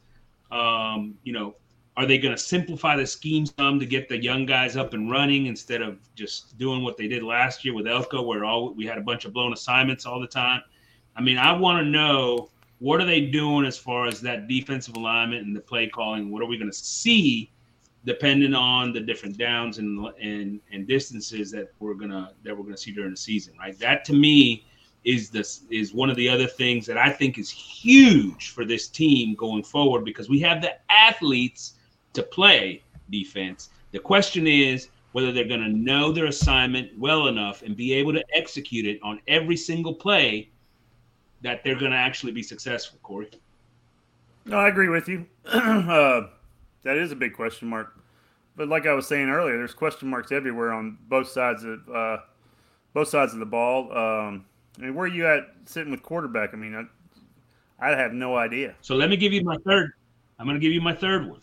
Um, 0.51 1.15
you 1.23 1.33
know, 1.33 1.55
are 1.97 2.07
they 2.07 2.19
going 2.19 2.35
to 2.35 2.41
simplify 2.41 2.97
the 2.97 3.07
scheme 3.07 3.45
some 3.47 3.79
to 3.81 3.87
get 3.87 4.09
the 4.09 4.23
young 4.23 4.47
guys 4.47 4.77
up 4.77 4.95
and 4.95 5.11
running 5.11 5.47
instead 5.47 5.83
of 5.83 5.99
just 6.15 6.57
doing 6.57 6.83
what 6.83 6.97
they 6.97 7.09
did 7.09 7.23
last 7.23 7.65
year 7.65 7.75
with 7.75 7.87
Elko, 7.87 8.23
where 8.23 8.45
all 8.45 8.73
we 8.73 8.87
had 8.87 8.97
a 8.97 9.03
bunch 9.03 9.25
of 9.25 9.33
blown 9.33 9.53
assignments 9.53 10.07
all 10.07 10.21
the 10.21 10.27
time? 10.27 10.63
I 11.17 11.21
mean, 11.21 11.37
I 11.37 11.53
want 11.53 11.85
to 11.85 11.91
know 11.91 12.51
what 12.79 13.01
are 13.01 13.05
they 13.05 13.21
doing 13.21 13.67
as 13.67 13.77
far 13.77 14.07
as 14.07 14.21
that 14.23 14.49
defensive 14.49 14.97
alignment 14.97 15.47
and 15.47 15.55
the 15.55 15.61
play 15.61 15.89
calling. 15.89 16.31
What 16.31 16.43
are 16.43 16.47
we 16.47 16.57
going 16.57 16.71
to 16.71 16.77
see, 16.77 17.51
depending 18.05 18.55
on 18.55 18.93
the 18.93 19.01
different 19.01 19.37
downs 19.37 19.79
and 19.79 20.07
and 20.23 20.61
and 20.73 20.87
distances 20.87 21.51
that 21.51 21.73
we're 21.81 21.95
gonna 21.95 22.33
that 22.45 22.57
we're 22.57 22.65
gonna 22.65 22.77
see 22.77 22.93
during 22.93 23.11
the 23.11 23.17
season, 23.17 23.55
right? 23.59 23.79
That 23.79 24.05
to 24.07 24.15
me 24.15 24.65
is 25.05 25.31
this 25.31 25.65
is 25.71 25.93
one 25.93 26.09
of 26.09 26.17
the 26.17 26.29
other 26.29 26.47
things 26.47 26.87
that 26.87 26.97
I 26.97 27.11
think 27.11 27.37
is 27.37 27.51
huge 27.51 28.51
for 28.51 28.65
this 28.65 28.89
team 28.89 29.35
going 29.35 29.63
forward 29.63 30.05
because 30.05 30.29
we 30.29 30.39
have 30.41 30.63
the 30.63 30.75
athletes 30.91 31.75
to 32.13 32.23
play 32.23 32.83
defense. 33.11 33.71
The 33.93 33.99
question 33.99 34.47
is 34.47 34.89
whether 35.13 35.33
they're 35.33 35.49
going 35.49 35.63
to 35.63 35.69
know 35.69 36.13
their 36.13 36.27
assignment 36.27 36.97
well 36.99 37.27
enough 37.27 37.63
and 37.63 37.77
be 37.77 37.93
able 37.93 38.13
to 38.13 38.25
execute 38.35 38.87
it 38.87 39.01
on 39.03 39.21
every 39.27 39.57
single 39.57 39.95
play 39.95 40.51
that 41.43 41.65
they're 41.65 41.79
going 41.79 41.91
to 41.91 41.97
actually 41.97 42.33
be 42.33 42.43
successful, 42.43 42.99
Corey. 43.03 43.31
No, 44.45 44.59
I 44.59 44.69
agree 44.69 44.89
with 44.89 45.09
you. 45.09 45.27
uh, 45.47 46.29
that 46.83 46.97
is 46.97 47.13
a 47.13 47.17
big 47.17 47.35
question 47.35 47.69
mark. 47.69 47.97
But 48.57 48.69
like 48.69 48.87
I 48.87 48.93
was 48.93 49.07
saying 49.07 49.29
earlier, 49.29 49.57
there's 49.57 49.75
question 49.75 50.09
marks 50.09 50.33
everywhere 50.33 50.73
on 50.73 50.99
both 51.09 51.29
sides 51.29 51.65
of 51.65 51.81
uh, 51.89 52.19
both 52.93 53.09
sides 53.09 53.33
of 53.33 53.39
the 53.39 53.47
ball. 53.47 53.91
Um, 53.97 54.45
I 54.79 54.83
mean, 54.83 54.95
where 54.95 55.05
are 55.05 55.09
you 55.09 55.27
at 55.27 55.49
sitting 55.65 55.91
with 55.91 56.03
quarterback? 56.03 56.51
I 56.53 56.57
mean, 56.57 56.75
I, 56.75 57.93
I 57.93 57.97
have 57.97 58.13
no 58.13 58.37
idea. 58.37 58.75
So 58.81 58.95
let 58.95 59.09
me 59.09 59.17
give 59.17 59.33
you 59.33 59.43
my 59.45 59.57
third. 59.67 59.93
I'm 60.39 60.47
going 60.47 60.59
to 60.59 60.61
give 60.61 60.73
you 60.73 60.81
my 60.81 60.95
third 60.95 61.29
one. 61.29 61.41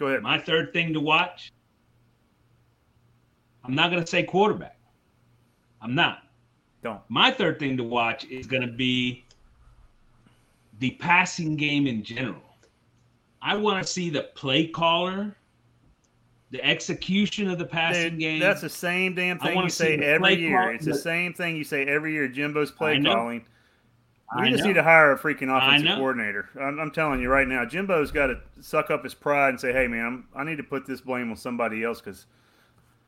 Go 0.00 0.06
ahead. 0.06 0.22
My 0.22 0.38
third 0.38 0.72
thing 0.72 0.94
to 0.94 1.00
watch. 1.00 1.52
I'm 3.62 3.74
not 3.74 3.90
going 3.90 4.02
to 4.02 4.06
say 4.06 4.22
quarterback. 4.22 4.78
I'm 5.82 5.94
not. 5.94 6.22
Don't. 6.82 7.02
My 7.10 7.30
third 7.30 7.58
thing 7.58 7.76
to 7.76 7.84
watch 7.84 8.24
is 8.24 8.46
going 8.46 8.62
to 8.62 8.72
be 8.72 9.26
the 10.78 10.92
passing 10.92 11.54
game 11.54 11.86
in 11.86 12.02
general. 12.02 12.40
I 13.42 13.56
want 13.56 13.86
to 13.86 13.92
see 13.92 14.08
the 14.08 14.22
play 14.34 14.66
caller, 14.66 15.36
the 16.50 16.64
execution 16.64 17.50
of 17.50 17.58
the 17.58 17.66
passing 17.66 18.12
Dude, 18.12 18.20
game. 18.20 18.40
That's 18.40 18.62
the 18.62 18.70
same 18.70 19.14
damn 19.14 19.38
thing 19.38 19.58
you 19.58 19.68
say 19.68 19.98
every 19.98 20.36
year. 20.36 20.72
It's 20.72 20.86
the 20.86 20.94
same 20.94 21.34
thing 21.34 21.56
you 21.56 21.64
say 21.64 21.84
every 21.84 22.14
year. 22.14 22.26
Jimbo's 22.26 22.70
play 22.70 23.02
calling. 23.02 23.44
We 24.36 24.42
I 24.42 24.50
just 24.50 24.62
know. 24.62 24.68
need 24.68 24.74
to 24.74 24.82
hire 24.82 25.10
a 25.12 25.18
freaking 25.18 25.54
offensive 25.56 25.96
coordinator. 25.96 26.48
I'm, 26.60 26.78
I'm 26.78 26.90
telling 26.92 27.20
you 27.20 27.28
right 27.28 27.48
now, 27.48 27.64
Jimbo's 27.64 28.12
got 28.12 28.28
to 28.28 28.38
suck 28.60 28.90
up 28.90 29.02
his 29.02 29.12
pride 29.14 29.48
and 29.50 29.60
say, 29.60 29.72
"Hey, 29.72 29.88
man, 29.88 30.04
I'm, 30.06 30.28
I 30.36 30.44
need 30.44 30.56
to 30.58 30.62
put 30.62 30.86
this 30.86 31.00
blame 31.00 31.30
on 31.30 31.36
somebody 31.36 31.82
else 31.82 32.00
because 32.00 32.26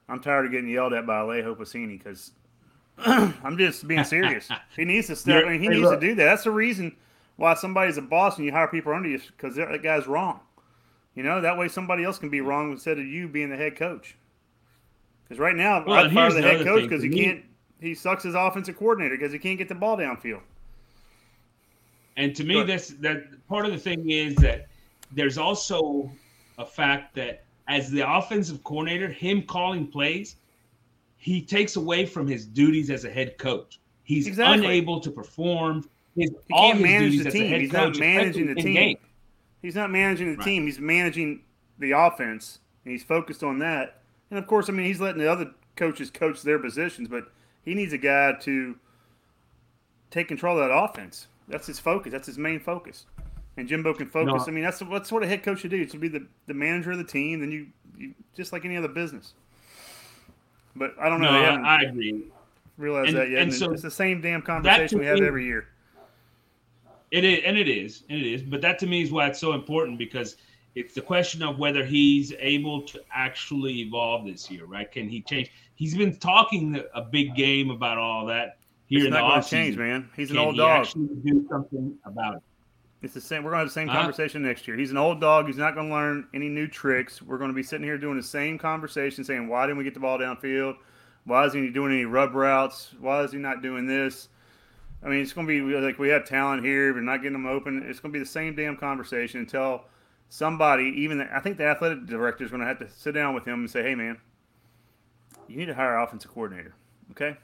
I'm 0.08 0.20
tired 0.20 0.46
of 0.46 0.50
getting 0.52 0.68
yelled 0.68 0.92
at 0.94 1.06
by 1.06 1.20
Alejo 1.20 1.56
Pacini 1.56 1.96
because 1.96 2.32
I'm 2.98 3.56
just 3.56 3.86
being 3.86 4.02
serious. 4.04 4.48
he 4.76 4.84
needs 4.84 5.06
to 5.08 5.16
step. 5.16 5.44
I 5.44 5.50
mean, 5.50 5.60
he 5.60 5.66
Hey, 5.66 5.74
needs 5.74 5.82
look. 5.82 6.00
to 6.00 6.06
do 6.08 6.14
that. 6.16 6.24
That's 6.24 6.44
the 6.44 6.50
reason 6.50 6.96
why 7.36 7.54
somebody's 7.54 7.98
a 7.98 8.02
boss 8.02 8.36
and 8.36 8.44
you 8.44 8.50
hire 8.52 8.66
people 8.68 8.92
under 8.92 9.08
you 9.08 9.20
because 9.36 9.54
that 9.56 9.80
guy's 9.82 10.06
wrong. 10.08 10.40
You 11.14 11.22
know, 11.22 11.40
that 11.40 11.56
way 11.56 11.68
somebody 11.68 12.02
else 12.04 12.18
can 12.18 12.30
be 12.30 12.40
wrong 12.40 12.72
instead 12.72 12.98
of 12.98 13.06
you 13.06 13.28
being 13.28 13.48
the 13.50 13.56
head 13.56 13.76
coach. 13.76 14.16
Because 15.24 15.38
right 15.38 15.54
now, 15.54 15.84
Well, 15.86 16.04
I'd 16.04 16.12
fire 16.12 16.32
the 16.32 16.42
head 16.42 16.64
coach 16.64 16.82
because 16.82 17.02
he 17.02 17.08
me- 17.10 17.24
can't. 17.24 17.44
He 17.80 17.94
sucks 17.94 18.24
as 18.24 18.34
offensive 18.34 18.76
coordinator 18.76 19.16
because 19.16 19.32
he 19.32 19.38
can't 19.38 19.58
get 19.58 19.68
the 19.68 19.74
ball 19.74 19.96
downfield. 19.96 20.40
And 22.16 22.34
to 22.36 22.44
me, 22.44 22.62
this 22.62 22.88
that 23.00 23.46
part 23.48 23.64
of 23.66 23.72
the 23.72 23.78
thing 23.78 24.10
is 24.10 24.34
that 24.36 24.66
there's 25.12 25.38
also 25.38 26.10
a 26.58 26.66
fact 26.66 27.14
that 27.14 27.44
as 27.68 27.90
the 27.90 28.00
offensive 28.08 28.62
coordinator, 28.64 29.08
him 29.08 29.42
calling 29.42 29.86
plays, 29.86 30.36
he 31.16 31.40
takes 31.40 31.76
away 31.76 32.04
from 32.04 32.26
his 32.26 32.44
duties 32.44 32.90
as 32.90 33.04
a 33.04 33.10
head 33.10 33.38
coach. 33.38 33.78
He's 34.04 34.26
Exactly. 34.26 34.66
unable 34.66 35.00
to 35.00 35.10
perform 35.10 35.88
his 36.16 36.30
He 36.30 36.36
all 36.54 36.72
his 36.72 36.82
manage 36.82 37.10
duties 37.12 37.22
the 37.22 37.28
as 37.28 37.34
a 37.34 37.38
team. 37.38 37.46
head 37.48 37.60
He's 37.60 37.72
not 37.72 37.84
coach 37.86 37.98
managing 38.00 38.46
the 38.48 38.54
team. 38.56 38.66
in-game. 38.66 38.96
He's 39.62 39.74
not 39.76 39.90
managing 39.90 40.32
the 40.32 40.36
Right. 40.38 40.44
team. 40.44 40.66
He's 40.66 40.80
managing 40.80 41.42
the 41.78 41.92
offense, 41.92 42.58
and 42.84 42.92
he's 42.92 43.04
focused 43.04 43.42
on 43.44 43.58
that. 43.60 44.02
And 44.30 44.38
of 44.38 44.46
course, 44.46 44.68
I 44.68 44.72
mean, 44.72 44.86
he's 44.86 45.00
letting 45.00 45.20
the 45.20 45.30
other 45.30 45.52
coaches 45.76 46.10
coach 46.10 46.42
their 46.42 46.58
positions, 46.58 47.08
but 47.08 47.32
he 47.64 47.74
needs 47.74 47.92
a 47.92 47.98
guy 47.98 48.32
to 48.40 48.76
take 50.10 50.28
control 50.28 50.58
of 50.58 50.68
that 50.68 50.74
offense. 50.74 51.28
That's 51.48 51.66
his 51.66 51.78
focus. 51.78 52.12
That's 52.12 52.26
his 52.26 52.38
main 52.38 52.60
focus. 52.60 53.06
And 53.56 53.68
Jimbo 53.68 53.94
can 53.94 54.08
focus. 54.08 54.46
No. 54.46 54.52
I 54.52 54.54
mean, 54.54 54.64
that's 54.64 55.12
what 55.12 55.22
a 55.22 55.26
head 55.26 55.42
coach 55.42 55.60
should 55.60 55.70
do. 55.70 55.84
To 55.84 55.98
be 55.98 56.08
the, 56.08 56.26
the 56.46 56.54
manager 56.54 56.92
of 56.92 56.98
the 56.98 57.04
team, 57.04 57.40
then 57.40 57.50
you, 57.50 57.66
you 57.98 58.14
just 58.34 58.52
like 58.52 58.64
any 58.64 58.76
other 58.76 58.88
business. 58.88 59.34
But 60.74 60.94
I 60.98 61.08
don't 61.08 61.20
know. 61.20 61.32
No, 61.32 61.62
I, 61.62 61.82
agree. 61.82 62.24
realized 62.78 63.10
and- 63.10 63.18
that 63.18 63.28
yet. 63.28 63.42
and 63.42 63.50
And 63.50 63.54
so 63.58 63.70
it's 63.72 63.82
the 63.82 63.90
same 63.90 64.20
damn 64.20 64.40
conversation 64.42 64.98
we 64.98 65.06
have 65.06 65.18
me- 65.18 65.26
every 65.26 65.44
year. 65.44 65.68
It 67.10 67.24
is, 67.24 67.40
and 67.44 67.58
it 67.58 67.68
is, 67.68 68.04
and 68.08 68.18
it 68.18 68.26
is. 68.26 68.42
But 68.42 68.62
that 68.62 68.78
to 68.78 68.86
me 68.86 69.02
is 69.02 69.12
why 69.12 69.26
it's 69.26 69.38
so 69.38 69.52
important 69.52 69.98
because 69.98 70.36
it's 70.74 70.94
the 70.94 71.02
question 71.02 71.42
of 71.42 71.58
whether 71.58 71.84
he's 71.84 72.32
able 72.38 72.80
to 72.82 73.02
actually 73.12 73.80
evolve 73.80 74.24
this 74.24 74.50
year, 74.50 74.64
right? 74.64 74.90
Can 74.90 75.10
he 75.10 75.20
change? 75.20 75.52
He's 75.74 75.94
been 75.94 76.16
talking 76.16 76.82
a 76.94 77.02
big 77.02 77.34
game 77.34 77.68
about 77.68 77.98
all 77.98 78.24
that 78.26 78.56
here 78.92 79.00
It's 79.00 79.06
in 79.06 79.12
not 79.14 79.22
the 79.22 79.28
going 79.30 79.42
to 79.42 79.48
change, 79.48 79.76
man. 79.78 80.10
He's 80.14 80.30
an 80.30 80.38
old 80.38 80.54
he 80.54 80.58
dog. 80.58 80.80
actually 80.86 81.08
do 81.24 81.46
something 81.48 81.94
about 82.04 82.36
it? 82.36 82.42
It's 83.00 83.14
the 83.14 83.20
same. 83.20 83.42
We're 83.42 83.50
going 83.52 83.60
to 83.60 83.64
have 83.64 83.68
the 83.68 83.72
same 83.72 83.88
Huh? 83.88 83.98
conversation 84.00 84.42
next 84.42 84.68
year. 84.68 84.76
He's 84.76 84.90
an 84.90 84.98
old 84.98 85.20
dog. 85.20 85.46
He's 85.46 85.56
not 85.56 85.74
going 85.74 85.88
to 85.88 85.94
learn 85.94 86.26
any 86.34 86.48
new 86.48 86.68
tricks. 86.68 87.22
We're 87.22 87.38
going 87.38 87.50
to 87.50 87.54
be 87.54 87.62
sitting 87.62 87.84
here 87.84 87.96
doing 87.96 88.16
the 88.18 88.22
same 88.22 88.58
conversation, 88.58 89.24
saying, 89.24 89.48
"Why 89.48 89.62
didn't 89.66 89.78
we 89.78 89.84
get 89.84 89.94
the 89.94 90.00
ball 90.00 90.18
downfield? 90.18 90.76
Why 91.24 91.46
isn't 91.46 91.60
he 91.62 91.70
doing 91.70 91.92
any 91.92 92.04
rub 92.04 92.34
routes? 92.34 92.94
Why 93.00 93.22
is 93.22 93.32
he 93.32 93.38
not 93.38 93.62
doing 93.62 93.86
this?" 93.86 94.28
I 95.02 95.08
mean, 95.08 95.20
it's 95.20 95.32
going 95.32 95.46
to 95.48 95.50
be 95.50 95.60
like 95.80 95.98
we 95.98 96.10
have 96.10 96.26
talent 96.26 96.64
here, 96.64 96.92
but 96.92 97.02
not 97.02 97.18
getting 97.22 97.32
them 97.32 97.46
open. 97.46 97.82
It's 97.88 97.98
going 97.98 98.12
to 98.12 98.16
be 98.18 98.22
the 98.22 98.30
same 98.30 98.54
damn 98.54 98.76
conversation 98.76 99.40
until 99.40 99.86
somebody, 100.28 100.84
even 100.96 101.18
the, 101.18 101.34
I 101.34 101.40
think 101.40 101.56
the 101.56 101.64
athletic 101.64 102.06
director 102.06 102.44
is 102.44 102.50
going 102.50 102.60
to 102.60 102.66
have 102.66 102.78
to 102.78 102.88
sit 102.88 103.12
down 103.14 103.34
with 103.34 103.44
him 103.44 103.60
and 103.60 103.70
say, 103.70 103.82
"Hey, 103.82 103.94
man, 103.96 104.18
you 105.48 105.56
need 105.56 105.66
to 105.66 105.74
hire 105.74 105.96
an 105.96 106.02
offensive 106.04 106.30
coordinator." 106.30 106.74
Okay. 107.12 107.36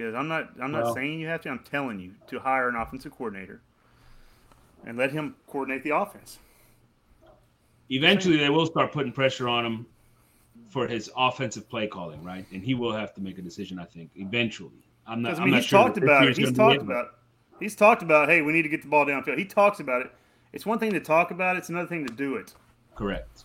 Because 0.00 0.14
I'm 0.14 0.28
not, 0.28 0.48
I'm 0.62 0.72
not 0.72 0.84
Well- 0.84 0.94
saying 0.94 1.20
you 1.20 1.26
have 1.26 1.42
to. 1.42 1.50
I'm 1.50 1.58
telling 1.58 2.00
you 2.00 2.14
to 2.28 2.38
hire 2.40 2.70
an 2.70 2.76
offensive 2.76 3.12
coordinator 3.12 3.60
and 4.86 4.96
let 4.96 5.12
him 5.12 5.36
coordinate 5.46 5.82
the 5.84 5.94
offense. 5.94 6.38
Eventually, 7.90 8.38
they 8.38 8.48
will 8.48 8.64
start 8.64 8.92
putting 8.92 9.12
pressure 9.12 9.46
on 9.46 9.66
him 9.66 9.86
for 10.70 10.86
his 10.86 11.10
offensive 11.18 11.68
play 11.68 11.86
calling, 11.86 12.24
right? 12.24 12.46
And 12.50 12.64
he 12.64 12.72
will 12.72 12.92
have 12.92 13.12
to 13.14 13.20
make 13.20 13.36
a 13.36 13.42
decision, 13.42 13.78
I 13.78 13.84
think, 13.84 14.10
eventually. 14.14 14.70
I'm 15.06 15.20
not. 15.20 15.30
Because 15.30 15.38
I 15.38 15.42
I'm 15.42 15.46
mean, 15.48 15.52
not 15.52 15.56
he's 15.58 15.66
sure 15.66 15.82
talked 15.82 15.98
about 15.98 16.28
it. 16.28 16.36
He's 16.38 16.46
gonna 16.46 16.52
be 16.52 16.56
talked 16.56 16.76
it, 16.76 16.80
about. 16.80 17.06
He's 17.58 17.76
talked 17.76 18.02
about. 18.02 18.30
Hey, 18.30 18.40
we 18.40 18.52
need 18.54 18.62
to 18.62 18.70
get 18.70 18.80
the 18.80 18.88
ball 18.88 19.04
downfield. 19.04 19.36
He 19.36 19.44
talks 19.44 19.80
about 19.80 20.00
it. 20.00 20.10
It's 20.54 20.64
one 20.64 20.78
thing 20.78 20.92
to 20.94 21.00
talk 21.00 21.30
about. 21.30 21.56
It's 21.58 21.68
another 21.68 21.88
thing 21.88 22.06
to 22.06 22.14
do 22.14 22.36
it. 22.36 22.54
Correct. 22.94 23.44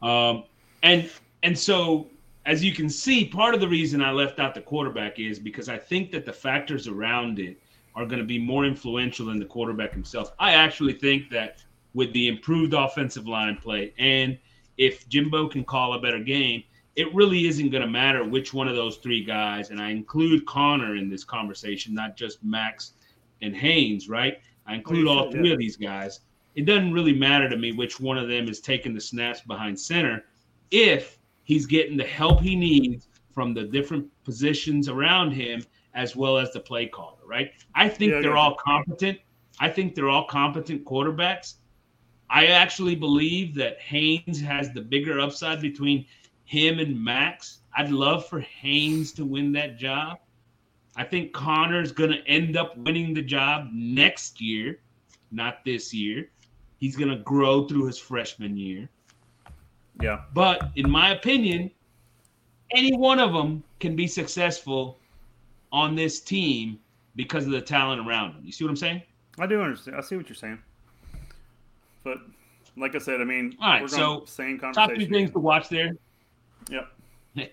Um, 0.00 0.44
and 0.82 1.10
and 1.42 1.58
so 1.58 2.06
as 2.46 2.64
you 2.64 2.72
can 2.72 2.88
see, 2.88 3.26
part 3.26 3.54
of 3.54 3.60
the 3.60 3.68
reason 3.68 4.02
I 4.02 4.12
left 4.12 4.38
out 4.38 4.54
the 4.54 4.60
quarterback 4.60 5.18
is 5.18 5.38
because 5.38 5.68
I 5.68 5.78
think 5.78 6.10
that 6.12 6.24
the 6.24 6.32
factors 6.32 6.88
around 6.88 7.38
it 7.38 7.58
are 7.94 8.06
going 8.06 8.18
to 8.18 8.24
be 8.24 8.38
more 8.38 8.64
influential 8.64 9.26
than 9.26 9.38
the 9.38 9.44
quarterback 9.44 9.92
himself. 9.92 10.32
I 10.38 10.52
actually 10.52 10.94
think 10.94 11.30
that 11.30 11.62
with 11.92 12.12
the 12.12 12.28
improved 12.28 12.72
offensive 12.72 13.26
line 13.26 13.56
play 13.56 13.92
and 13.98 14.38
if 14.78 15.08
Jimbo 15.08 15.48
can 15.48 15.64
call 15.64 15.92
a 15.92 16.00
better 16.00 16.20
game, 16.20 16.62
it 16.96 17.14
really 17.14 17.46
isn't 17.46 17.70
going 17.70 17.82
to 17.82 17.88
matter 17.88 18.24
which 18.24 18.54
one 18.54 18.66
of 18.66 18.76
those 18.76 18.96
three 18.96 19.22
guys. 19.22 19.70
And 19.70 19.80
I 19.80 19.90
include 19.90 20.46
Connor 20.46 20.96
in 20.96 21.10
this 21.10 21.22
conversation, 21.22 21.94
not 21.94 22.16
just 22.16 22.42
Max 22.42 22.94
and 23.42 23.54
Haynes, 23.54 24.08
right? 24.08 24.40
I 24.66 24.74
include 24.74 25.06
all 25.06 25.30
three 25.30 25.52
of 25.52 25.58
these 25.58 25.76
guys. 25.76 26.20
It 26.54 26.64
doesn't 26.64 26.92
really 26.92 27.12
matter 27.12 27.48
to 27.48 27.56
me 27.56 27.72
which 27.72 28.00
one 28.00 28.18
of 28.18 28.28
them 28.28 28.48
is 28.48 28.60
taking 28.60 28.94
the 28.94 29.00
snaps 29.00 29.40
behind 29.42 29.78
center 29.78 30.24
if 30.70 31.18
he's 31.50 31.66
getting 31.66 31.96
the 31.96 32.04
help 32.04 32.40
he 32.40 32.54
needs 32.54 33.08
from 33.32 33.52
the 33.52 33.64
different 33.64 34.06
positions 34.22 34.88
around 34.88 35.32
him 35.32 35.60
as 35.94 36.14
well 36.14 36.38
as 36.38 36.52
the 36.52 36.60
play 36.60 36.86
caller, 36.86 37.18
right? 37.26 37.50
I 37.74 37.88
think 37.88 38.12
Yeah, 38.12 38.20
they're 38.20 38.34
got 38.34 38.38
all 38.38 38.54
competent. 38.54 39.18
I 39.58 39.68
think 39.68 39.96
they're 39.96 40.08
all 40.08 40.28
competent 40.28 40.84
quarterbacks. 40.84 41.54
I 42.30 42.46
actually 42.46 42.94
believe 42.94 43.56
that 43.56 43.80
Haynes 43.80 44.40
has 44.40 44.70
the 44.70 44.80
bigger 44.80 45.18
upside 45.18 45.60
between 45.60 46.06
him 46.44 46.78
and 46.78 47.02
Max. 47.02 47.62
I'd 47.76 47.90
love 47.90 48.28
for 48.28 48.38
Haynes 48.38 49.10
to 49.14 49.24
win 49.24 49.50
that 49.54 49.76
job. 49.76 50.18
I 50.94 51.02
think 51.02 51.32
Connor's 51.32 51.90
going 51.90 52.10
to 52.12 52.24
end 52.28 52.56
up 52.56 52.76
winning 52.76 53.12
the 53.12 53.22
job 53.22 53.70
next 53.72 54.40
year, 54.40 54.78
not 55.32 55.64
this 55.64 55.92
year. 55.92 56.30
He's 56.76 56.94
going 56.94 57.10
to 57.10 57.24
grow 57.24 57.66
through 57.66 57.86
his 57.86 57.98
freshman 57.98 58.56
year. 58.56 58.88
Yeah. 60.00 60.22
But 60.34 60.70
in 60.76 60.90
my 60.90 61.10
opinion, 61.10 61.70
any 62.72 62.96
one 62.96 63.18
of 63.18 63.32
them 63.32 63.62
can 63.80 63.96
be 63.96 64.06
successful 64.06 64.98
on 65.72 65.94
this 65.94 66.20
team 66.20 66.78
because 67.16 67.46
of 67.46 67.52
the 67.52 67.60
talent 67.60 68.06
around 68.06 68.32
him. 68.32 68.42
You 68.44 68.52
see 68.52 68.64
what 68.64 68.70
I'm 68.70 68.76
saying? 68.76 69.02
I 69.38 69.46
do 69.46 69.60
understand. 69.60 69.96
I 69.96 70.00
see 70.00 70.16
what 70.16 70.28
you're 70.28 70.36
saying. 70.36 70.58
But 72.04 72.18
like 72.76 72.94
I 72.94 72.98
said, 72.98 73.20
I 73.20 73.24
mean, 73.24 73.56
all 73.60 73.68
right. 73.68 73.90
so 73.90 74.24
same 74.26 74.58
conversation. 74.58 74.88
Top 74.88 74.96
three 74.96 75.08
things 75.08 75.30
to 75.32 75.38
watch 75.38 75.68
there. 75.68 75.92
Yep. 76.70 76.88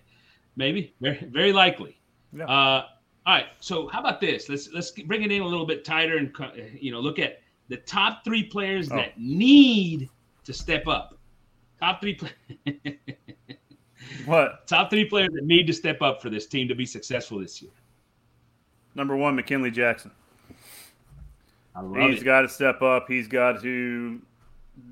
Maybe 0.55 0.93
very 1.01 1.27
very 1.31 1.53
likely. 1.53 1.97
Yeah. 2.33 2.45
Uh, 2.45 2.85
all 3.25 3.35
right. 3.35 3.45
So 3.59 3.87
how 3.87 3.99
about 3.99 4.21
this? 4.21 4.49
Let's 4.49 4.69
let's 4.73 4.91
bring 4.91 5.23
it 5.23 5.31
in 5.31 5.41
a 5.41 5.45
little 5.45 5.65
bit 5.65 5.83
tighter 5.85 6.17
and 6.17 6.33
you 6.79 6.91
know 6.91 6.99
look 6.99 7.19
at 7.19 7.41
the 7.69 7.77
top 7.77 8.23
three 8.23 8.43
players 8.43 8.91
oh. 8.91 8.95
that 8.95 9.19
need 9.19 10.09
to 10.45 10.53
step 10.53 10.87
up. 10.87 11.16
Top 11.79 12.01
three. 12.01 12.19
what? 14.25 14.67
Top 14.67 14.89
three 14.89 15.05
players 15.05 15.29
that 15.33 15.43
need 15.43 15.67
to 15.67 15.73
step 15.73 16.01
up 16.01 16.21
for 16.21 16.29
this 16.29 16.47
team 16.47 16.67
to 16.67 16.75
be 16.75 16.85
successful 16.85 17.39
this 17.39 17.61
year. 17.61 17.71
Number 18.95 19.15
one, 19.15 19.35
McKinley 19.35 19.71
Jackson. 19.71 20.11
He's 21.95 22.23
got 22.23 22.41
to 22.41 22.49
step 22.49 22.81
up. 22.81 23.05
He's 23.07 23.27
got 23.27 23.61
to 23.61 24.19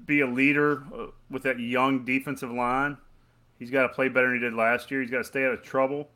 be 0.05 0.21
a 0.21 0.27
leader 0.27 0.83
uh, 0.93 1.07
with 1.31 1.43
that 1.43 1.59
young 1.59 2.05
defensive 2.05 2.51
line. 2.51 2.97
He's 3.57 3.71
got 3.71 3.83
to 3.83 3.89
play 3.89 4.09
better 4.09 4.27
than 4.27 4.35
he 4.35 4.41
did 4.41 4.53
last 4.53 4.91
year. 4.91 5.01
He's 5.01 5.09
got 5.09 5.19
to 5.19 5.23
stay 5.23 5.45
out 5.45 5.53
of 5.53 5.63
trouble. 5.63 6.09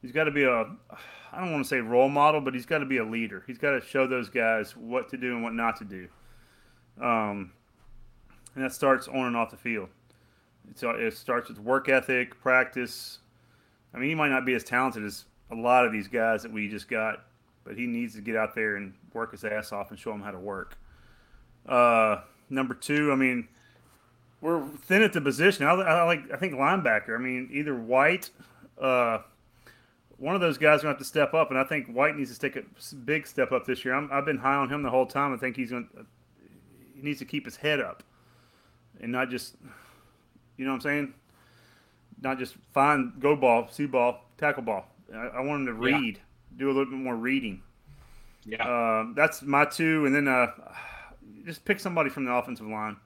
He's 0.00 0.10
got 0.10 0.24
to 0.24 0.32
be 0.32 0.42
a, 0.42 0.66
I 1.32 1.40
don't 1.40 1.52
want 1.52 1.64
to 1.64 1.68
say 1.68 1.78
role 1.78 2.08
model, 2.08 2.40
but 2.40 2.54
he's 2.54 2.66
got 2.66 2.78
to 2.78 2.86
be 2.86 2.96
a 2.96 3.04
leader. 3.04 3.44
He's 3.46 3.58
got 3.58 3.70
to 3.70 3.80
show 3.80 4.06
those 4.06 4.28
guys 4.28 4.76
what 4.76 5.08
to 5.10 5.16
do 5.16 5.34
and 5.34 5.44
what 5.44 5.54
not 5.54 5.76
to 5.76 5.84
do. 5.84 6.08
Um, 7.00 7.52
and 8.54 8.64
that 8.64 8.72
starts 8.72 9.08
on 9.08 9.26
and 9.26 9.36
off 9.36 9.50
the 9.50 9.56
field. 9.56 9.88
It's, 10.70 10.82
it 10.82 11.16
starts 11.16 11.48
with 11.48 11.58
work 11.58 11.88
ethic, 11.88 12.40
practice. 12.40 13.18
I 13.94 13.98
mean, 13.98 14.08
he 14.08 14.14
might 14.14 14.30
not 14.30 14.44
be 14.44 14.54
as 14.54 14.64
talented 14.64 15.04
as 15.04 15.24
a 15.50 15.54
lot 15.54 15.86
of 15.86 15.92
these 15.92 16.08
guys 16.08 16.42
that 16.42 16.52
we 16.52 16.68
just 16.68 16.88
got, 16.88 17.24
but 17.64 17.76
he 17.76 17.86
needs 17.86 18.14
to 18.14 18.20
get 18.20 18.36
out 18.36 18.54
there 18.54 18.76
and 18.76 18.94
work 19.12 19.32
his 19.32 19.44
ass 19.44 19.72
off 19.72 19.90
and 19.90 19.98
show 19.98 20.10
them 20.10 20.22
how 20.22 20.30
to 20.30 20.38
work. 20.38 20.76
Uh, 21.68 22.20
number 22.48 22.74
two, 22.74 23.12
I 23.12 23.16
mean, 23.16 23.48
we're 24.40 24.66
thin 24.68 25.02
at 25.02 25.12
the 25.12 25.20
position. 25.20 25.66
I, 25.66 25.72
I, 25.72 26.02
like, 26.04 26.30
I 26.32 26.36
think 26.36 26.54
linebacker. 26.54 27.14
I 27.14 27.18
mean, 27.18 27.48
either 27.52 27.74
White, 27.74 28.30
uh, 28.80 29.18
one 30.18 30.34
of 30.34 30.40
those 30.40 30.58
guys 30.58 30.82
going 30.82 30.94
to 30.94 30.96
have 30.96 30.98
to 30.98 31.04
step 31.04 31.34
up, 31.34 31.50
and 31.50 31.58
I 31.58 31.64
think 31.64 31.88
White 31.88 32.16
needs 32.16 32.36
to 32.36 32.38
take 32.38 32.56
a 32.56 32.94
big 32.94 33.26
step 33.26 33.52
up 33.52 33.66
this 33.66 33.84
year. 33.84 33.94
i 33.94 34.14
have 34.14 34.24
been 34.24 34.38
high 34.38 34.54
on 34.54 34.68
him 34.68 34.82
the 34.82 34.90
whole 34.90 35.06
time. 35.06 35.32
I 35.32 35.36
think 35.36 35.56
he's 35.56 35.70
going. 35.70 35.88
He 36.94 37.02
needs 37.02 37.18
to 37.18 37.24
keep 37.24 37.44
his 37.44 37.56
head 37.56 37.80
up, 37.80 38.02
and 39.00 39.12
not 39.12 39.30
just, 39.30 39.56
you 40.56 40.64
know 40.64 40.72
what 40.72 40.76
I'm 40.76 40.80
saying, 40.82 41.14
not 42.20 42.38
just 42.38 42.54
find 42.72 43.12
go 43.20 43.36
ball, 43.36 43.68
see 43.70 43.86
ball, 43.86 44.24
tackle 44.38 44.62
ball. 44.62 44.86
I, 45.14 45.26
I 45.26 45.40
want 45.40 45.62
him 45.62 45.66
to 45.66 45.72
read, 45.74 46.16
yeah. 46.16 46.58
do 46.58 46.66
a 46.66 46.72
little 46.72 46.86
bit 46.86 46.98
more 46.98 47.16
reading. 47.16 47.62
Yeah, 48.44 48.66
uh, 48.66 49.06
that's 49.14 49.42
my 49.42 49.64
two, 49.64 50.06
and 50.06 50.14
then 50.14 50.26
uh, 50.26 50.48
just 51.44 51.64
pick 51.64 51.78
somebody 51.78 52.10
from 52.10 52.24
the 52.24 52.32
offensive 52.32 52.66
line. 52.66 52.96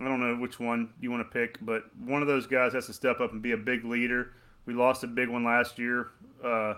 I 0.00 0.04
don't 0.04 0.20
know 0.20 0.36
which 0.36 0.58
one 0.58 0.90
you 1.00 1.10
want 1.10 1.28
to 1.28 1.30
pick, 1.30 1.58
but 1.60 1.84
one 1.98 2.22
of 2.22 2.28
those 2.28 2.46
guys 2.46 2.72
has 2.72 2.86
to 2.86 2.92
step 2.92 3.20
up 3.20 3.32
and 3.32 3.42
be 3.42 3.52
a 3.52 3.56
big 3.56 3.84
leader. 3.84 4.32
We 4.66 4.74
lost 4.74 5.04
a 5.04 5.06
big 5.06 5.28
one 5.28 5.44
last 5.44 5.78
year, 5.78 6.08
uh, 6.44 6.74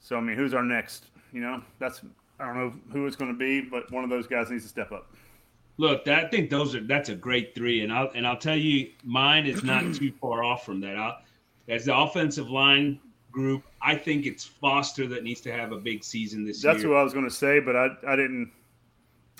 so 0.00 0.16
I 0.16 0.20
mean, 0.20 0.36
who's 0.36 0.54
our 0.54 0.62
next? 0.62 1.06
You 1.32 1.40
know, 1.40 1.62
that's 1.78 2.02
I 2.38 2.46
don't 2.46 2.56
know 2.56 2.72
who 2.92 3.06
it's 3.06 3.16
going 3.16 3.32
to 3.32 3.38
be, 3.38 3.60
but 3.60 3.90
one 3.90 4.04
of 4.04 4.10
those 4.10 4.26
guys 4.26 4.50
needs 4.50 4.62
to 4.64 4.68
step 4.68 4.92
up. 4.92 5.13
Look, 5.76 6.06
I 6.06 6.28
think 6.28 6.50
those 6.50 6.74
are 6.74 6.80
that's 6.80 7.08
a 7.08 7.14
great 7.16 7.54
three, 7.54 7.82
and 7.82 7.92
I'll 7.92 8.10
and 8.14 8.26
I'll 8.26 8.36
tell 8.36 8.56
you, 8.56 8.90
mine 9.02 9.46
is 9.46 9.64
not 9.64 9.94
too 9.94 10.12
far 10.20 10.44
off 10.44 10.64
from 10.64 10.80
that. 10.80 10.96
I'll, 10.96 11.18
as 11.68 11.84
the 11.84 11.96
offensive 11.96 12.50
line 12.50 13.00
group. 13.34 13.64
I 13.82 13.96
think 13.96 14.24
it's 14.24 14.44
Foster 14.44 15.06
that 15.08 15.24
needs 15.24 15.42
to 15.42 15.52
have 15.52 15.72
a 15.72 15.76
big 15.76 16.02
season 16.02 16.46
this 16.46 16.62
That's 16.62 16.64
year. 16.64 16.72
That's 16.74 16.86
what 16.86 16.96
I 16.96 17.02
was 17.02 17.12
going 17.12 17.26
to 17.26 17.34
say, 17.34 17.60
but 17.60 17.76
I, 17.76 17.88
I 18.06 18.16
didn't. 18.16 18.50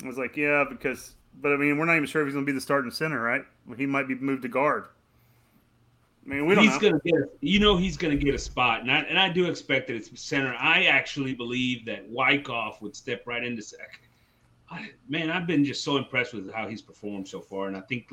I 0.03 0.07
was 0.07 0.17
like, 0.17 0.37
yeah, 0.37 0.65
because, 0.69 1.15
but 1.41 1.53
I 1.53 1.55
mean, 1.55 1.77
we're 1.77 1.85
not 1.85 1.95
even 1.95 2.05
sure 2.05 2.21
if 2.21 2.27
he's 2.27 2.33
going 2.33 2.45
to 2.45 2.51
be 2.51 2.55
the 2.55 2.61
starting 2.61 2.91
center, 2.91 3.19
right? 3.19 3.41
He 3.77 3.87
might 3.87 4.07
be 4.07 4.15
moved 4.15 4.43
to 4.43 4.49
guard. 4.49 4.85
I 6.25 6.29
mean, 6.29 6.45
we 6.47 6.55
don't 6.55 6.63
he's 6.63 6.77
gonna 6.79 6.99
get, 7.05 7.15
you 7.41 7.59
know, 7.59 7.77
he's 7.77 7.97
gonna 7.97 8.15
get 8.15 8.33
a 8.33 8.39
spot, 8.39 8.81
and 8.81 8.91
I 8.91 9.01
and 9.01 9.19
I 9.19 9.29
do 9.29 9.45
expect 9.45 9.85
that 9.87 9.95
it's 9.95 10.09
center. 10.19 10.55
I 10.55 10.85
actually 10.85 11.35
believe 11.35 11.85
that 11.85 12.11
Wykoff 12.11 12.81
would 12.81 12.95
step 12.95 13.27
right 13.27 13.43
into 13.43 13.61
second. 13.61 14.04
I, 14.69 14.89
man, 15.07 15.29
I've 15.29 15.47
been 15.47 15.63
just 15.63 15.83
so 15.83 15.97
impressed 15.97 16.33
with 16.33 16.51
how 16.51 16.67
he's 16.67 16.81
performed 16.81 17.27
so 17.27 17.39
far, 17.39 17.67
and 17.67 17.77
I 17.77 17.81
think 17.81 18.09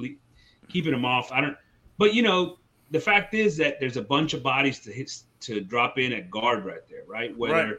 keeping 0.69 0.93
him 0.93 1.05
off, 1.05 1.33
I 1.33 1.41
don't. 1.41 1.57
But 1.99 2.15
you 2.15 2.23
know, 2.23 2.59
the 2.91 3.01
fact 3.01 3.35
is 3.35 3.57
that 3.57 3.81
there's 3.81 3.97
a 3.97 4.03
bunch 4.03 4.35
of 4.35 4.43
bodies 4.43 4.79
to 4.81 4.93
hit 4.93 5.11
to 5.41 5.61
drop 5.61 5.99
in 5.99 6.13
at 6.13 6.31
guard 6.31 6.65
right 6.65 6.87
there, 6.89 7.03
right? 7.07 7.37
Whether 7.37 7.55
right. 7.55 7.77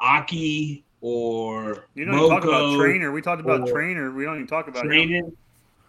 Aki 0.00 0.84
or 1.00 1.86
you 1.94 2.04
don't 2.04 2.28
talk 2.28 2.44
about 2.44 2.76
trainer. 2.76 3.12
We 3.12 3.22
talked 3.22 3.40
about 3.40 3.68
trainer. 3.68 4.10
We 4.10 4.24
don't 4.24 4.36
even 4.36 4.46
talk 4.46 4.68
about 4.68 4.84
training. 4.84 5.34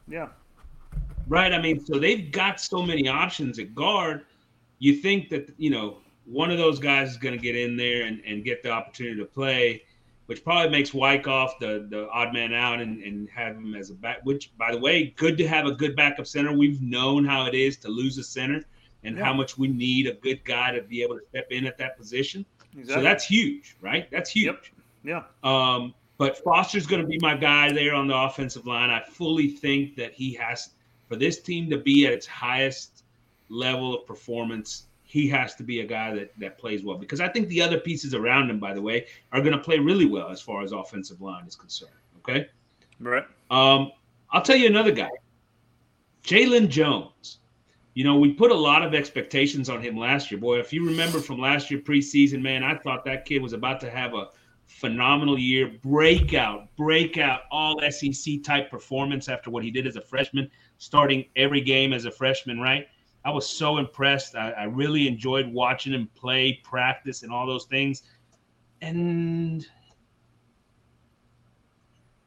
Yeah. 0.07 0.27
Right. 1.27 1.53
I 1.53 1.61
mean, 1.61 1.83
so 1.85 1.99
they've 1.99 2.31
got 2.31 2.59
so 2.59 2.81
many 2.81 3.07
options 3.07 3.59
at 3.59 3.73
guard. 3.75 4.25
You 4.79 4.95
think 4.95 5.29
that 5.29 5.53
you 5.57 5.69
know 5.69 5.97
one 6.25 6.51
of 6.51 6.57
those 6.57 6.79
guys 6.79 7.09
is 7.09 7.17
going 7.17 7.35
to 7.35 7.41
get 7.41 7.55
in 7.55 7.75
there 7.75 8.05
and, 8.05 8.21
and 8.25 8.43
get 8.43 8.63
the 8.63 8.69
opportunity 8.69 9.17
to 9.19 9.25
play, 9.25 9.83
which 10.31 10.45
probably 10.45 10.69
makes 10.69 10.91
Wykoff 10.91 11.59
the 11.59 11.85
the 11.89 12.07
odd 12.09 12.31
man 12.31 12.53
out 12.53 12.79
and, 12.79 13.03
and 13.03 13.29
have 13.31 13.57
him 13.57 13.75
as 13.75 13.89
a 13.89 13.95
back. 13.95 14.19
Which, 14.23 14.57
by 14.57 14.71
the 14.71 14.77
way, 14.77 15.13
good 15.17 15.37
to 15.39 15.45
have 15.45 15.65
a 15.65 15.73
good 15.73 15.93
backup 15.93 16.25
center. 16.25 16.53
We've 16.53 16.81
known 16.81 17.25
how 17.25 17.47
it 17.47 17.53
is 17.53 17.75
to 17.79 17.89
lose 17.89 18.17
a 18.17 18.23
center 18.23 18.63
and 19.03 19.17
yeah. 19.17 19.25
how 19.25 19.33
much 19.33 19.57
we 19.57 19.67
need 19.67 20.07
a 20.07 20.13
good 20.13 20.41
guy 20.45 20.71
to 20.71 20.83
be 20.83 21.03
able 21.03 21.19
to 21.19 21.25
step 21.31 21.47
in 21.51 21.65
at 21.65 21.77
that 21.79 21.97
position. 21.97 22.45
Exactly. 22.77 22.93
So 22.93 23.01
that's 23.01 23.25
huge, 23.25 23.75
right? 23.81 24.09
That's 24.09 24.29
huge. 24.29 24.71
Yep. 25.03 25.25
Yeah. 25.43 25.73
Um, 25.75 25.93
but 26.17 26.37
Foster's 26.37 26.87
going 26.87 27.01
to 27.01 27.07
be 27.09 27.19
my 27.19 27.35
guy 27.35 27.73
there 27.73 27.93
on 27.93 28.07
the 28.07 28.15
offensive 28.15 28.65
line. 28.65 28.89
I 28.89 29.03
fully 29.03 29.49
think 29.49 29.97
that 29.97 30.13
he 30.13 30.33
has 30.35 30.69
for 31.09 31.17
this 31.17 31.41
team 31.41 31.69
to 31.71 31.77
be 31.77 32.07
at 32.07 32.13
its 32.13 32.25
highest 32.25 33.03
level 33.49 33.93
of 33.93 34.07
performance. 34.07 34.85
He 35.11 35.27
has 35.27 35.55
to 35.55 35.63
be 35.63 35.81
a 35.81 35.85
guy 35.85 36.15
that 36.15 36.31
that 36.39 36.57
plays 36.57 36.83
well 36.83 36.97
because 36.97 37.19
I 37.19 37.27
think 37.27 37.49
the 37.49 37.61
other 37.61 37.77
pieces 37.77 38.13
around 38.13 38.49
him, 38.49 38.59
by 38.59 38.73
the 38.73 38.81
way, 38.81 39.07
are 39.33 39.41
going 39.41 39.51
to 39.51 39.59
play 39.59 39.77
really 39.77 40.05
well 40.05 40.29
as 40.29 40.39
far 40.41 40.63
as 40.63 40.71
offensive 40.71 41.19
line 41.19 41.45
is 41.45 41.53
concerned. 41.53 41.91
Okay. 42.19 42.47
Right. 42.97 43.25
Um, 43.49 43.91
I'll 44.31 44.41
tell 44.41 44.55
you 44.55 44.67
another 44.67 44.93
guy, 44.93 45.09
Jaylon 46.23 46.69
Jones. 46.69 47.39
You 47.93 48.05
know, 48.05 48.15
we 48.15 48.31
put 48.31 48.51
a 48.51 48.55
lot 48.55 48.83
of 48.83 48.93
expectations 48.93 49.69
on 49.69 49.81
him 49.81 49.97
last 49.97 50.31
year. 50.31 50.39
Boy, 50.39 50.59
if 50.59 50.71
you 50.71 50.85
remember 50.85 51.19
from 51.19 51.41
last 51.41 51.69
year 51.69 51.81
preseason, 51.81 52.41
man, 52.41 52.63
I 52.63 52.75
thought 52.75 53.03
that 53.03 53.25
kid 53.25 53.41
was 53.41 53.51
about 53.51 53.81
to 53.81 53.89
have 53.89 54.13
a 54.13 54.29
phenomenal 54.65 55.37
year, 55.37 55.73
breakout, 55.83 56.73
breakout, 56.77 57.41
all 57.51 57.81
SEC 57.91 58.41
type 58.43 58.71
performance 58.71 59.27
after 59.27 59.51
what 59.51 59.61
he 59.61 59.71
did 59.71 59.85
as 59.85 59.97
a 59.97 60.01
freshman, 60.01 60.49
starting 60.77 61.25
every 61.35 61.59
game 61.59 61.91
as 61.91 62.05
a 62.05 62.11
freshman, 62.11 62.61
right? 62.61 62.87
I 63.23 63.31
was 63.31 63.47
so 63.47 63.77
impressed. 63.77 64.35
I, 64.35 64.51
I 64.51 64.63
really 64.63 65.07
enjoyed 65.07 65.51
watching 65.51 65.93
him 65.93 66.09
play, 66.15 66.59
practice, 66.63 67.23
and 67.23 67.31
all 67.31 67.45
those 67.45 67.65
things. 67.65 68.03
And 68.81 69.65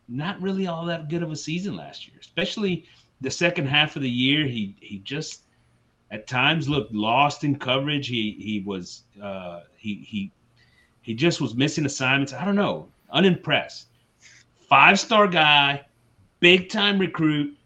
not 0.09 0.41
really 0.41 0.67
all 0.67 0.85
that 0.87 1.09
good 1.09 1.23
of 1.23 1.33
a 1.33 1.37
season 1.37 1.77
last 1.77 2.07
year, 2.07 2.17
especially 2.21 2.85
the 3.21 3.31
second 3.31 3.67
half 3.67 3.97
of 3.97 4.03
the 4.03 4.11
year. 4.11 4.47
He 4.47 4.77
he 4.81 4.99
just 4.99 5.45
at 6.11 6.27
times 6.27 6.69
looked 6.69 6.93
lost 6.93 7.43
in 7.43 7.59
coverage. 7.59 8.07
He 8.07 8.37
he 8.39 8.63
was 8.65 9.03
uh, 9.21 9.61
he 9.77 9.97
he 10.07 10.31
he 11.01 11.15
just 11.15 11.41
was 11.41 11.55
missing 11.55 11.87
assignments. 11.87 12.33
I 12.33 12.45
don't 12.45 12.55
know, 12.55 12.89
unimpressed. 13.11 13.87
Five 14.69 15.01
star 15.01 15.27
guy, 15.27 15.85
big 16.41 16.69
time 16.69 16.99
recruit, 16.99 17.57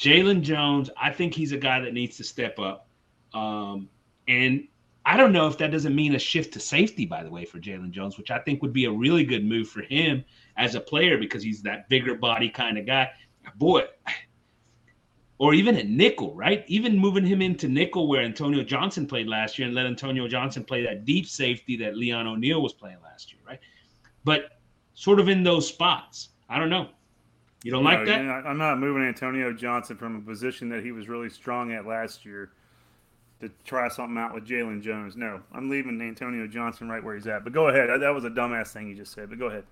Jaylon 0.00 0.40
Jones. 0.40 0.88
I 0.96 1.10
think 1.10 1.34
he's 1.34 1.52
a 1.52 1.58
guy 1.58 1.80
that 1.80 1.92
needs 1.92 2.16
to 2.16 2.24
step 2.24 2.58
up. 2.58 2.88
Um, 3.34 3.90
and 4.26 4.66
I 5.04 5.18
don't 5.18 5.32
know 5.32 5.46
if 5.46 5.58
that 5.58 5.70
doesn't 5.70 5.94
mean 5.94 6.14
a 6.14 6.18
shift 6.18 6.54
to 6.54 6.60
safety, 6.60 7.04
by 7.04 7.22
the 7.22 7.30
way, 7.30 7.44
for 7.44 7.58
Jaylon 7.58 7.90
Jones, 7.90 8.16
which 8.16 8.30
I 8.30 8.38
think 8.38 8.62
would 8.62 8.72
be 8.72 8.86
a 8.86 8.90
really 8.90 9.24
good 9.24 9.44
move 9.44 9.68
for 9.68 9.82
him 9.82 10.24
as 10.56 10.74
a 10.74 10.80
player 10.80 11.18
because 11.18 11.42
he's 11.42 11.62
that 11.62 11.88
bigger 11.90 12.14
body 12.14 12.48
kind 12.48 12.78
of 12.78 12.86
guy. 12.86 13.10
Boy, 13.56 13.84
or 15.38 15.52
even 15.52 15.76
at 15.76 15.88
nickel, 15.88 16.34
right? 16.34 16.64
Even 16.66 16.96
moving 16.96 17.26
him 17.26 17.42
into 17.42 17.68
nickel 17.68 18.08
where 18.08 18.22
Antonio 18.22 18.62
Johnson 18.62 19.06
played 19.06 19.26
last 19.26 19.58
year 19.58 19.66
and 19.66 19.74
let 19.74 19.86
Antonio 19.86 20.28
Johnson 20.28 20.64
play 20.64 20.82
that 20.84 21.04
deep 21.04 21.26
safety 21.26 21.76
that 21.76 21.96
Leon 21.96 22.26
O'Neal 22.26 22.62
was 22.62 22.72
playing 22.72 22.98
last 23.02 23.32
year, 23.32 23.40
right? 23.46 23.60
But 24.24 24.60
sort 24.94 25.20
of 25.20 25.28
in 25.28 25.42
those 25.42 25.68
spots. 25.68 26.30
I 26.48 26.58
don't 26.58 26.70
know. 26.70 26.88
You 27.62 27.70
don't 27.70 27.84
no, 27.84 27.90
like 27.90 28.06
that? 28.06 28.20
I'm 28.20 28.58
not 28.58 28.78
moving 28.78 29.02
Antonio 29.02 29.52
Johnson 29.52 29.96
from 29.96 30.16
a 30.16 30.20
position 30.20 30.68
that 30.70 30.82
he 30.82 30.92
was 30.92 31.08
really 31.08 31.28
strong 31.28 31.72
at 31.72 31.86
last 31.86 32.24
year 32.24 32.50
to 33.40 33.50
try 33.64 33.88
something 33.88 34.16
out 34.16 34.34
with 34.34 34.46
Jaylon 34.46 34.82
Jones. 34.82 35.16
No, 35.16 35.40
I'm 35.52 35.68
leaving 35.68 36.00
Antonio 36.00 36.46
Johnson 36.46 36.88
right 36.88 37.02
where 37.02 37.14
he's 37.14 37.26
at. 37.26 37.44
But 37.44 37.52
go 37.52 37.68
ahead. 37.68 37.88
That 38.00 38.14
was 38.14 38.24
a 38.24 38.30
dumbass 38.30 38.68
thing 38.68 38.88
you 38.88 38.94
just 38.94 39.12
said. 39.12 39.28
But 39.28 39.38
go 39.38 39.46
ahead. 39.46 39.64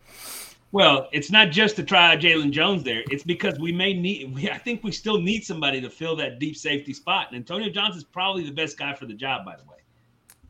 Well, 0.70 1.08
it's 1.12 1.30
not 1.30 1.50
just 1.50 1.76
to 1.76 1.82
try 1.82 2.14
Jaylon 2.16 2.50
Jones 2.50 2.82
there. 2.82 3.02
It's 3.10 3.24
because 3.24 3.58
we 3.58 3.72
may 3.72 3.94
need. 3.94 4.34
We, 4.34 4.50
I 4.50 4.58
think 4.58 4.84
we 4.84 4.92
still 4.92 5.20
need 5.20 5.44
somebody 5.44 5.80
to 5.80 5.88
fill 5.88 6.14
that 6.16 6.38
deep 6.38 6.56
safety 6.56 6.92
spot. 6.92 7.28
And 7.28 7.36
Antonio 7.36 7.70
Johnson's 7.70 8.04
probably 8.04 8.44
the 8.44 8.52
best 8.52 8.78
guy 8.78 8.92
for 8.94 9.06
the 9.06 9.14
job, 9.14 9.46
by 9.46 9.56
the 9.56 9.64
way. 9.64 9.78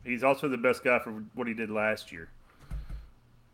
he's 0.03 0.23
also 0.23 0.49
the 0.49 0.57
best 0.57 0.83
guy 0.83 0.99
for 0.99 1.23
what 1.35 1.47
he 1.47 1.53
did 1.53 1.69
last 1.69 2.11
year. 2.11 2.29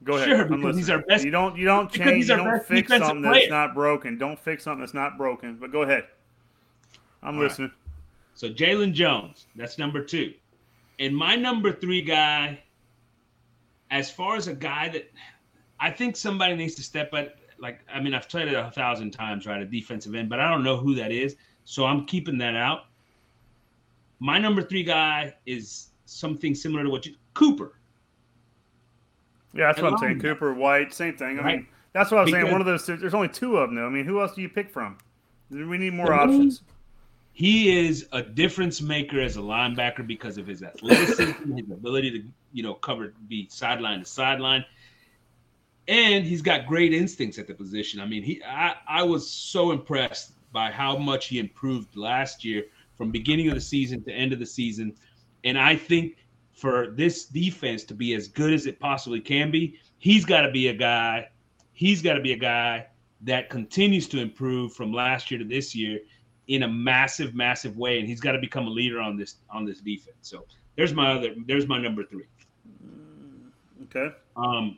Go 0.03 0.15
ahead. 0.17 0.27
Sure, 0.27 0.45
because 0.45 0.89
our 0.89 0.99
best- 0.99 1.25
You 1.25 1.31
don't 1.31 1.57
you 1.57 1.65
don't 1.65 1.91
change. 1.91 2.29
You 2.29 2.35
don't 2.35 2.63
fix 2.63 2.89
something 2.89 3.21
that's 3.21 3.49
not 3.49 3.73
broken. 3.73 4.17
Don't 4.17 4.39
fix 4.39 4.63
something 4.63 4.81
that's 4.81 4.93
not 4.93 5.17
broken. 5.17 5.57
But 5.57 5.71
go 5.71 5.81
ahead. 5.83 6.05
I'm 7.23 7.35
All 7.35 7.41
right. 7.41 7.49
listening. 7.49 7.71
So 8.35 8.49
Jaylon 8.49 8.93
Jones, 8.93 9.47
that's 9.55 9.77
number 9.77 10.03
two. 10.03 10.33
And 10.99 11.15
my 11.15 11.35
number 11.35 11.71
three 11.71 12.01
guy, 12.01 12.61
as 13.91 14.11
far 14.11 14.35
as 14.35 14.47
a 14.47 14.53
guy 14.53 14.89
that 14.89 15.09
I 15.79 15.89
think 15.91 16.15
somebody 16.17 16.55
needs 16.55 16.75
to 16.75 16.83
step 16.83 17.13
up. 17.13 17.29
Like, 17.57 17.79
I 17.91 18.01
mean, 18.01 18.13
I've 18.13 18.27
tried 18.27 18.49
it 18.49 18.53
a 18.53 18.69
thousand 18.71 19.11
times, 19.11 19.45
right? 19.45 19.61
A 19.61 19.65
defensive 19.65 20.13
end, 20.13 20.29
but 20.29 20.39
I 20.41 20.49
don't 20.51 20.63
know 20.63 20.75
who 20.75 20.93
that 20.95 21.11
is. 21.11 21.37
So 21.63 21.85
I'm 21.85 22.05
keeping 22.05 22.37
that 22.39 22.55
out. 22.55 22.85
My 24.19 24.37
number 24.37 24.61
three 24.61 24.83
guy 24.83 25.33
is 25.45 25.89
something 26.05 26.53
similar 26.53 26.83
to 26.83 26.89
what 26.89 27.05
you 27.05 27.15
Cooper. 27.33 27.73
Yeah, 29.55 29.67
that's 29.67 29.81
what 29.81 29.93
I'm 29.93 29.97
saying. 29.97 30.19
Cooper, 30.19 30.53
White, 30.53 30.93
same 30.93 31.15
thing. 31.15 31.39
I 31.39 31.43
Right. 31.43 31.57
mean, 31.57 31.67
that's 31.93 32.11
what 32.11 32.19
I 32.19 32.21
was 32.23 32.31
saying. 32.31 32.51
One 32.51 32.59
of 32.61 32.67
those. 32.67 32.85
There's 32.85 33.13
only 33.13 33.29
two 33.29 33.57
of 33.57 33.69
them. 33.69 33.75
though. 33.77 33.85
I 33.87 33.89
mean, 33.89 34.05
who 34.05 34.21
else 34.21 34.33
do 34.35 34.41
you 34.41 34.49
pick 34.49 34.69
from? 34.69 34.97
We 35.49 35.77
need 35.77 35.93
more 35.93 36.13
options. 36.13 36.61
He 37.31 37.85
is 37.85 38.07
a 38.13 38.21
difference 38.21 38.81
maker 38.81 39.19
as 39.19 39.35
a 39.37 39.41
linebacker 39.41 40.05
because 40.07 40.37
of 40.37 40.47
his 40.47 40.63
athleticism, 40.63 41.53
his 41.55 41.69
ability 41.69 42.11
to, 42.11 42.23
you 42.53 42.63
know, 42.63 42.73
cover, 42.75 43.13
be 43.27 43.47
sideline 43.49 43.99
to 43.99 44.05
sideline, 44.05 44.63
and 45.87 46.25
he's 46.25 46.41
got 46.41 46.65
great 46.65 46.93
instincts 46.93 47.37
at 47.37 47.45
the 47.47 47.53
position. 47.53 47.99
I 47.99 48.05
mean, 48.05 48.23
he, 48.23 48.41
I, 48.43 48.75
I 48.87 49.03
was 49.03 49.29
so 49.29 49.71
impressed 49.71 50.31
by 50.53 50.71
how 50.71 50.97
much 50.97 51.27
he 51.27 51.39
improved 51.39 51.95
last 51.97 52.45
year 52.45 52.63
from 52.97 53.11
beginning 53.11 53.49
of 53.49 53.55
the 53.55 53.61
season 53.61 54.01
to 54.05 54.11
end 54.13 54.31
of 54.31 54.39
the 54.39 54.45
season, 54.45 54.95
and 55.43 55.59
I 55.59 55.75
think 55.75 56.15
for 56.55 56.87
this 56.91 57.25
defense 57.25 57.83
to 57.83 57.93
be 57.93 58.13
as 58.15 58.27
good 58.27 58.53
as 58.53 58.65
it 58.65 58.79
possibly 58.79 59.19
can 59.19 59.51
be, 59.51 59.77
he's 59.97 60.25
got 60.25 60.41
to 60.41 60.51
be 60.51 60.69
a 60.69 60.73
guy. 60.73 61.27
He's 61.73 62.01
got 62.01 62.13
to 62.13 62.21
be 62.21 62.31
a 62.31 62.37
guy 62.37 62.87
that 63.21 63.49
continues 63.49 64.07
to 64.09 64.19
improve 64.19 64.73
from 64.73 64.93
last 64.93 65.29
year 65.29 65.37
to 65.37 65.45
this 65.45 65.75
year 65.75 65.99
in 66.47 66.63
a 66.63 66.67
massive, 66.67 67.35
massive 67.35 67.75
way, 67.75 67.99
and 67.99 68.07
he's 68.07 68.21
got 68.21 68.31
to 68.31 68.39
become 68.39 68.67
a 68.67 68.69
leader 68.69 68.99
on 69.01 69.17
this 69.17 69.35
on 69.49 69.65
this 69.65 69.81
defense. 69.81 70.17
So 70.21 70.45
there's 70.77 70.93
my 70.93 71.11
other, 71.11 71.35
there's 71.45 71.67
my 71.67 71.79
number 71.79 72.03
three. 72.03 72.25
Okay. 73.83 74.15
Um, 74.37 74.77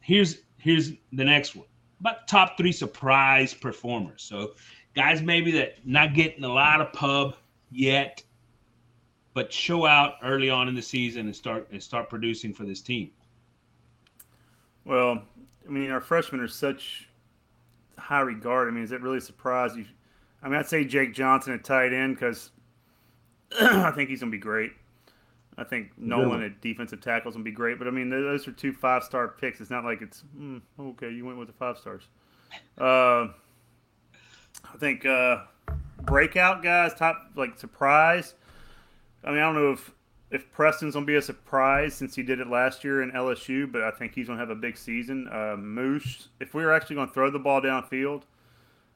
here's 0.00 0.38
here's 0.58 0.92
the 1.12 1.24
next 1.24 1.54
one. 1.54 1.66
About 2.00 2.26
top 2.28 2.56
three 2.56 2.72
surprise 2.72 3.52
performers. 3.52 4.22
So 4.22 4.54
guys 4.94 5.20
maybe 5.20 5.50
that 5.52 5.86
not 5.86 6.14
getting 6.14 6.44
a 6.44 6.52
lot 6.52 6.80
of 6.80 6.92
pub 6.92 7.36
yet, 7.70 8.22
but 9.34 9.52
show 9.52 9.84
out 9.84 10.14
early 10.22 10.48
on 10.48 10.68
in 10.68 10.74
the 10.74 10.82
season 10.82 11.26
and 11.26 11.34
start 11.36 11.68
and 11.72 11.82
start 11.82 12.08
producing 12.08 12.54
for 12.54 12.64
this 12.64 12.80
team. 12.80 13.10
Well, 14.84 15.22
I 15.66 15.70
mean, 15.70 15.90
our 15.90 16.00
freshmen 16.00 16.40
are 16.40 16.48
such 16.48 17.08
high 17.98 18.20
regard. 18.20 18.68
I 18.68 18.70
mean, 18.70 18.84
is 18.84 18.92
it 18.92 19.00
really 19.00 19.18
a 19.18 19.22
surprise? 19.22 19.76
You, 19.76 19.84
I 20.42 20.48
mean, 20.48 20.58
I'd 20.58 20.68
say 20.68 20.84
Jake 20.84 21.14
Johnson 21.14 21.52
at 21.52 21.64
tight 21.64 21.92
end 21.92 22.16
because 22.16 22.50
I 23.60 23.90
think 23.90 24.10
he's 24.10 24.20
going 24.20 24.30
to 24.30 24.36
be 24.36 24.40
great. 24.40 24.72
I 25.56 25.64
think 25.64 25.92
Nolen 25.96 26.40
Really? 26.40 26.46
at 26.46 26.60
defensive 26.60 27.00
tackle 27.00 27.28
is 27.30 27.34
going 27.36 27.44
to 27.44 27.50
be 27.50 27.54
great. 27.54 27.78
But 27.78 27.86
I 27.86 27.90
mean, 27.92 28.10
those 28.10 28.46
are 28.48 28.52
two 28.52 28.72
five 28.72 29.04
star 29.04 29.28
picks. 29.28 29.60
It's 29.60 29.70
not 29.70 29.84
like 29.84 30.02
it's 30.02 30.24
mm, 30.36 30.60
okay. 30.78 31.10
You 31.10 31.24
went 31.24 31.38
with 31.38 31.48
the 31.48 31.54
five 31.54 31.78
stars. 31.78 32.02
Uh, 32.76 33.28
I 34.64 34.76
think 34.78 35.06
uh, 35.06 35.42
breakout 36.02 36.62
guys, 36.62 36.94
top 36.94 37.30
like 37.36 37.58
surprise. 37.58 38.34
I 39.24 39.30
mean, 39.30 39.38
I 39.38 39.42
don't 39.42 39.54
know 39.54 39.72
if 39.72 39.90
if 40.30 40.50
Preston's 40.52 40.94
gonna 40.94 41.06
be 41.06 41.14
a 41.16 41.22
surprise 41.22 41.94
since 41.94 42.14
he 42.14 42.22
did 42.22 42.40
it 42.40 42.48
last 42.48 42.82
year 42.84 43.02
in 43.02 43.12
LSU, 43.12 43.70
but 43.70 43.82
I 43.82 43.90
think 43.90 44.14
he's 44.14 44.26
gonna 44.26 44.38
have 44.38 44.50
a 44.50 44.54
big 44.54 44.76
season. 44.76 45.28
Uh, 45.28 45.56
Moose, 45.56 46.28
if 46.40 46.54
we 46.54 46.64
are 46.64 46.72
actually 46.72 46.96
gonna 46.96 47.12
throw 47.12 47.30
the 47.30 47.38
ball 47.38 47.60
downfield, 47.60 48.22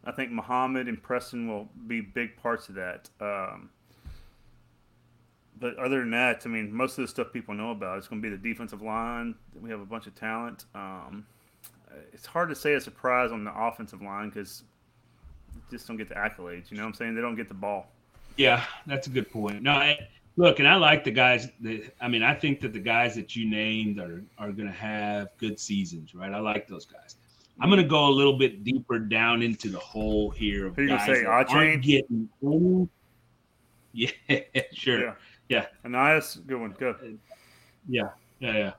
I 0.05 0.13
think 0.13 0.31
Muhammad 0.31 0.89
and 0.89 1.03
Preston 1.03 1.49
will 1.49 1.69
be 1.87 2.01
big 2.01 2.37
parts 2.37 2.69
of 2.69 2.75
that. 2.77 3.09
Um, 3.21 3.71
but 5.61 5.77
other 5.77 6.01
than 6.01 6.11
that, 6.11 6.43
I 6.45 6.49
mean, 6.49 6.73
most 6.73 6.99
of 6.99 7.03
the 7.03 7.09
stuff 7.09 7.33
people 7.33 7.55
know 7.55 7.71
about 7.71 7.99
it's 7.99 8.09
to 8.09 8.17
be 8.17 8.29
the 8.29 8.37
defensive 8.37 8.83
line. 8.83 9.35
We 9.61 9.71
have 9.71 9.81
a 9.81 9.87
bunch 9.87 10.07
of 10.07 10.15
talent. 10.15 10.65
Um, 10.75 11.27
it's 12.13 12.27
hard 12.27 12.49
to 12.51 12.55
say 12.55 12.75
a 12.75 12.81
surprise 12.81 13.33
on 13.33 13.45
the 13.45 13.53
offensive 13.57 14.03
line 14.03 14.29
because 14.29 14.63
just 15.71 15.87
don't 15.87 15.97
get 15.97 16.09
the 16.09 16.15
accolades. 16.15 16.71
You 16.71 16.77
know 16.77 16.85
what 16.85 16.91
I'm 16.91 16.95
saying? 16.95 17.15
They 17.15 17.21
don't 17.21 17.35
get 17.35 17.49
the 17.49 17.55
ball. 17.55 17.91
Yeah, 18.37 18.65
that's 18.87 19.09
a 19.09 19.11
good 19.11 19.31
point. 19.31 19.63
No, 19.63 19.95
look, 20.39 20.61
and 20.61 20.69
I 20.69 20.77
like 20.77 21.05
the 21.05 21.11
guys. 21.11 21.49
That, 21.61 21.93
I 22.01 22.09
mean, 22.09 22.23
I 22.23 22.33
think 22.33 22.61
that 22.61 22.73
the 22.73 22.79
guys 22.81 23.15
that 23.17 23.35
you 23.37 23.49
named 23.51 23.99
are 23.99 24.23
are 24.39 24.53
going 24.53 24.69
to 24.69 24.75
have 24.75 25.29
good 25.37 25.59
seasons, 25.61 26.15
right? 26.15 26.33
I 26.33 26.39
like 26.39 26.67
those 26.69 26.87
guys. 26.87 27.17
I'm 27.61 27.69
going 27.69 27.83
to 27.83 27.89
go 27.89 28.07
a 28.07 28.11
little 28.11 28.39
bit 28.39 28.63
deeper 28.63 29.01
down 29.01 29.43
into 29.43 29.69
the 29.69 29.81
hole 29.81 30.31
here 30.31 30.69
of 30.69 30.77
Who 30.77 30.87
guys 30.87 31.07
say, 31.07 31.25
that 31.25 31.51
aren't 31.51 31.83
getting. 31.83 32.29
any- 32.43 32.89
Yeah, 34.29 34.41
sure. 34.73 35.01
Yeah. 35.01 35.15
Yeah. 35.49 35.67
Ainias, 35.85 36.47
good 36.47 36.61
one. 36.61 36.75
Go. 36.79 36.95
Yeah, 37.89 38.11
yeah, 38.39 38.53
yeah. 38.53 38.73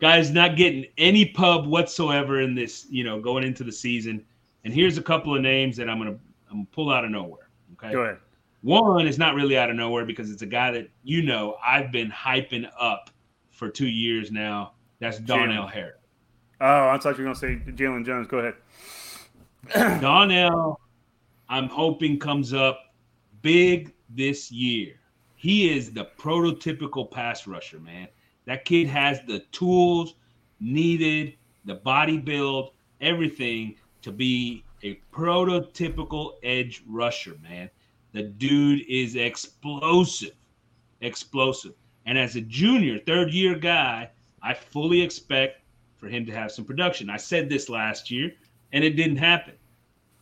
Guys 0.00 0.30
not 0.30 0.56
getting 0.56 0.86
any 0.96 1.26
pub 1.26 1.66
whatsoever 1.66 2.40
in 2.40 2.54
this, 2.54 2.86
you 2.88 3.04
know, 3.04 3.20
going 3.20 3.44
into 3.44 3.64
the 3.64 3.72
season. 3.72 4.24
And 4.64 4.72
here's 4.72 4.96
a 4.98 5.02
couple 5.02 5.34
of 5.34 5.42
names 5.42 5.76
that 5.76 5.90
I'm 5.90 5.98
gonna 5.98 6.16
I'm 6.50 6.58
gonna 6.58 6.66
pull 6.72 6.90
out 6.90 7.04
of 7.04 7.10
nowhere. 7.10 7.48
Okay. 7.74 7.92
Go 7.92 8.00
ahead. 8.02 8.18
One 8.66 9.06
is 9.06 9.16
not 9.16 9.36
really 9.36 9.56
out 9.56 9.70
of 9.70 9.76
nowhere 9.76 10.04
because 10.04 10.28
it's 10.28 10.42
a 10.42 10.46
guy 10.46 10.72
that 10.72 10.88
you 11.04 11.22
know 11.22 11.56
I've 11.64 11.92
been 11.92 12.10
hyping 12.10 12.68
up 12.76 13.10
for 13.52 13.68
two 13.68 13.86
years 13.86 14.32
now. 14.32 14.72
That's 14.98 15.20
Donnell 15.20 15.68
Harris. 15.68 16.00
Oh, 16.60 16.88
I 16.88 16.98
thought 16.98 17.16
you 17.16 17.24
were 17.24 17.32
going 17.32 17.58
to 17.58 17.64
say 17.64 17.72
Jaylon 17.72 18.04
Jones. 18.04 18.26
Go 18.26 18.38
ahead. 18.40 20.00
Donnell, 20.00 20.80
I'm 21.48 21.68
hoping 21.68 22.18
comes 22.18 22.52
up 22.52 22.92
big 23.40 23.94
this 24.10 24.50
year. 24.50 24.94
He 25.36 25.72
is 25.72 25.92
the 25.92 26.08
prototypical 26.18 27.08
pass 27.08 27.46
rusher, 27.46 27.78
man. 27.78 28.08
That 28.46 28.64
kid 28.64 28.88
has 28.88 29.20
the 29.28 29.44
tools 29.52 30.16
needed, 30.58 31.34
the 31.66 31.76
body 31.76 32.18
build, 32.18 32.72
everything 33.00 33.76
to 34.02 34.10
be 34.10 34.64
a 34.82 34.98
prototypical 35.12 36.32
edge 36.42 36.82
rusher, 36.88 37.36
man. 37.44 37.70
The 38.16 38.22
dude 38.22 38.80
is 38.88 39.14
explosive, 39.14 40.32
explosive. 41.02 41.74
And 42.06 42.16
as 42.16 42.34
a 42.34 42.40
junior, 42.40 42.98
third 42.98 43.30
year 43.30 43.54
guy, 43.54 44.08
I 44.42 44.54
fully 44.54 45.02
expect 45.02 45.60
for 45.98 46.08
him 46.08 46.24
to 46.24 46.32
have 46.32 46.50
some 46.50 46.64
production. 46.64 47.10
I 47.10 47.18
said 47.18 47.50
this 47.50 47.68
last 47.68 48.10
year, 48.10 48.32
and 48.72 48.82
it 48.82 48.96
didn't 48.96 49.18
happen. 49.18 49.52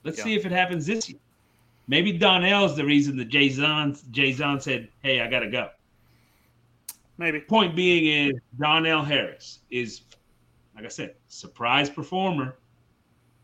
Let's 0.03 0.19
Yeah. 0.19 0.25
see 0.25 0.35
if 0.35 0.45
it 0.45 0.51
happens 0.51 0.87
this 0.87 1.09
year. 1.09 1.21
Maybe 1.87 2.11
Donnell's 2.11 2.75
the 2.75 2.85
reason 2.85 3.17
that 3.19 3.27
Jason 3.27 3.97
Jason 4.11 4.61
said, 4.61 4.89
"Hey, 5.01 5.21
I 5.21 5.31
gotta 5.31 5.49
go." 5.49 5.71
Maybe. 7.17 7.43
Point 7.43 7.77
being 7.77 8.07
is 8.07 8.41
Donnell 8.59 9.05
Harris 9.05 9.61
is, 9.71 10.01
like 10.75 10.85
I 10.85 10.89
said, 10.89 11.15
surprise 11.29 11.89
performer 11.89 12.57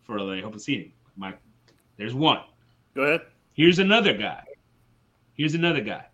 for 0.03 0.18
the 0.18 0.40
Hope 0.40 0.57
of 0.57 0.61
Seeing. 0.61 0.90
My, 1.16 1.34
there's 1.96 2.14
one. 2.14 2.42
Go 2.94 3.03
ahead. 3.03 3.26
Here's 3.61 3.78
another 3.78 4.14
guy. 4.14 4.42
Here's 5.34 5.54
another 5.54 5.82
guy. 5.82 6.06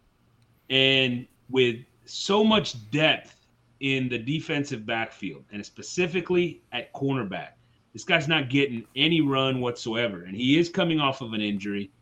And 0.68 1.28
with 1.48 1.76
so 2.04 2.42
much 2.42 2.90
depth 2.90 3.46
in 3.78 4.08
the 4.08 4.18
defensive 4.18 4.84
backfield 4.84 5.44
and 5.52 5.64
specifically 5.64 6.64
at 6.72 6.92
cornerback, 6.92 7.50
this 7.92 8.02
guy's 8.02 8.26
not 8.26 8.50
getting 8.50 8.84
any 8.96 9.20
run 9.20 9.60
whatsoever. 9.60 10.24
And 10.24 10.34
he 10.34 10.58
is 10.58 10.68
coming 10.68 10.98
off 10.98 11.20
of 11.20 11.34
an 11.34 11.40
injury. 11.40 11.92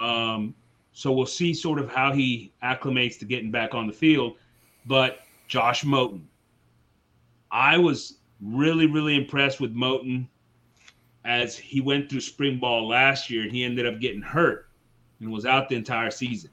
Um, 0.00 0.56
so 0.90 1.12
we'll 1.12 1.24
see 1.24 1.54
sort 1.54 1.78
of 1.78 1.88
how 1.88 2.12
he 2.12 2.52
acclimates 2.64 3.16
to 3.20 3.24
getting 3.26 3.52
back 3.52 3.76
on 3.76 3.86
the 3.86 3.92
field. 3.92 4.38
But 4.86 5.20
Josh 5.46 5.84
Moten, 5.84 6.22
I 7.52 7.78
was 7.78 8.18
really, 8.40 8.86
really 8.86 9.14
impressed 9.14 9.60
with 9.60 9.72
Moten 9.72 10.26
as 11.24 11.56
he 11.56 11.80
went 11.80 12.10
through 12.10 12.22
spring 12.22 12.58
ball 12.58 12.88
last 12.88 13.30
year 13.30 13.44
and 13.44 13.52
he 13.52 13.62
ended 13.62 13.86
up 13.86 14.00
getting 14.00 14.20
hurt 14.20 14.66
and 15.20 15.30
was 15.30 15.46
out 15.46 15.68
the 15.68 15.76
entire 15.76 16.10
season. 16.10 16.50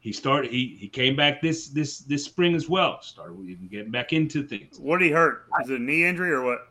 He 0.00 0.12
started 0.12 0.50
he 0.50 0.76
he 0.80 0.88
came 0.88 1.14
back 1.14 1.40
this 1.40 1.68
this 1.68 1.98
this 2.00 2.24
spring 2.24 2.54
as 2.54 2.68
well. 2.68 3.00
Started 3.02 3.38
even 3.48 3.68
getting 3.68 3.92
back 3.92 4.12
into 4.12 4.42
things. 4.42 4.78
What 4.80 4.98
did 4.98 5.06
he 5.06 5.12
hurt? 5.12 5.44
Was 5.58 5.70
it 5.70 5.80
a 5.80 5.82
knee 5.82 6.04
injury 6.04 6.32
or 6.32 6.42
what? 6.42 6.68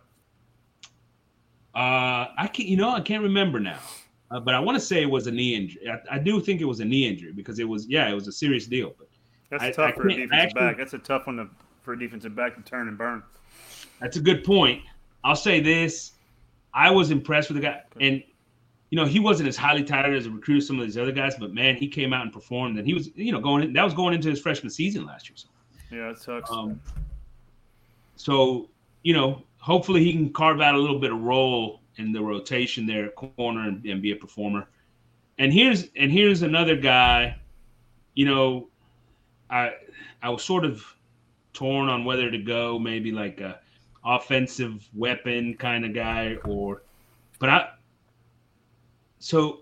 Uh 1.74 2.28
I 2.38 2.50
can't 2.52 2.68
you 2.68 2.76
know 2.76 2.90
I 2.90 3.00
can't 3.02 3.24
remember 3.24 3.60
now. 3.60 3.80
Uh, 4.30 4.40
but 4.40 4.54
I 4.54 4.60
want 4.60 4.78
to 4.78 4.84
say 4.84 5.02
it 5.02 5.10
was 5.10 5.28
a 5.28 5.32
knee 5.32 5.56
injury. 5.56 5.90
I, 5.90 6.16
I 6.16 6.18
do 6.20 6.40
think 6.40 6.62
it 6.62 6.66
was 6.66 6.80
a 6.80 6.86
knee 6.86 7.06
injury 7.08 7.32
because 7.34 7.60
it 7.60 7.68
was 7.68 7.88
yeah, 7.88 8.10
it 8.10 8.14
was 8.14 8.28
a 8.28 8.32
serious 8.32 8.66
deal. 8.66 8.94
But 8.98 9.08
That's 9.50 9.64
I- 9.64 9.72
tough 9.72 9.92
I 9.92 9.92
for 9.94 10.08
a 10.08 10.10
defensive 10.10 10.34
actually- 10.34 10.60
back. 10.62 10.78
That's 10.78 10.94
a 10.94 11.00
tough 11.00 11.28
one 11.28 11.38
to, 11.38 11.48
for 11.84 11.94
a 11.94 12.00
defensive 12.00 12.36
back 12.36 12.56
to 12.56 12.62
turn 12.62 12.88
and 12.90 12.98
burn. 12.98 13.24
That's 14.00 14.18
a 14.18 14.22
good 14.22 14.44
point. 14.44 14.84
I'll 15.24 15.36
say 15.36 15.60
this: 15.62 16.14
I 16.74 16.90
was 16.92 17.12
impressed 17.12 17.50
with 17.50 17.58
the 17.62 17.68
guy, 17.68 17.82
and 18.00 18.24
you 18.92 18.98
know, 18.98 19.06
he 19.06 19.20
wasn't 19.20 19.50
as 19.50 19.58
highly 19.58 19.84
touted 19.84 20.16
as 20.16 20.28
a 20.28 20.30
recruit 20.30 20.58
as 20.58 20.68
some 20.68 20.78
of 20.78 20.86
these 20.86 20.98
other 20.98 21.14
guys, 21.14 21.34
but 21.40 21.54
man, 21.54 21.76
he 21.76 21.88
came 21.88 22.14
out 22.14 22.24
and 22.24 22.32
performed, 22.32 22.78
and 22.78 22.86
he 22.86 22.94
was, 22.94 23.10
you 23.16 23.32
know, 23.32 23.40
going 23.40 23.64
in, 23.64 23.74
that 23.74 23.84
was 23.84 23.94
going 23.94 24.14
into 24.14 24.30
his 24.30 24.40
freshman 24.40 24.70
season 24.70 25.06
last 25.06 25.30
year. 25.30 25.38
So. 25.38 25.48
Yeah, 25.90 26.12
it 26.12 26.20
sucks. 26.20 26.52
Um, 26.52 26.80
so 28.18 28.70
you 29.04 29.14
know, 29.14 29.44
hopefully 29.58 30.04
he 30.04 30.12
can 30.12 30.32
carve 30.32 30.62
out 30.62 30.76
a 30.76 30.78
little 30.78 31.00
bit 31.00 31.12
of 31.12 31.22
role 31.22 31.82
in 31.98 32.12
the 32.12 32.22
rotation 32.22 32.86
there 32.86 33.10
corner 33.10 33.68
and, 33.68 33.84
and 33.86 34.02
be 34.02 34.12
a 34.12 34.16
performer. 34.16 34.68
And 35.40 35.52
here's 35.52 35.88
and 35.96 36.12
here's 36.12 36.42
another 36.42 36.76
guy, 36.76 37.38
you 38.14 38.26
know, 38.26 38.68
I 39.50 39.74
I 40.22 40.30
was 40.30 40.44
sort 40.44 40.66
of 40.66 40.84
torn 41.54 41.90
on 41.90 42.06
whether 42.06 42.30
to 42.30 42.38
go 42.38 42.78
maybe 42.78 43.12
like 43.12 43.40
a 43.40 43.60
offensive 44.04 44.88
weapon 44.94 45.56
kind 45.56 45.86
of 45.86 45.94
guy 45.94 46.36
or 46.46 46.84
but 47.40 47.50
I 47.50 47.70
so 49.22 49.62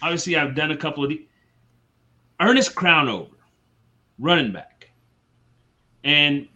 obviously 0.00 0.34
I've 0.36 0.54
done 0.54 0.70
a 0.70 0.76
couple 0.76 1.04
of 1.04 1.10
the 1.10 1.26
Earnest 2.40 2.74
Crownover, 2.74 3.28
running 4.18 4.52
back. 4.52 4.90
And 6.02 6.48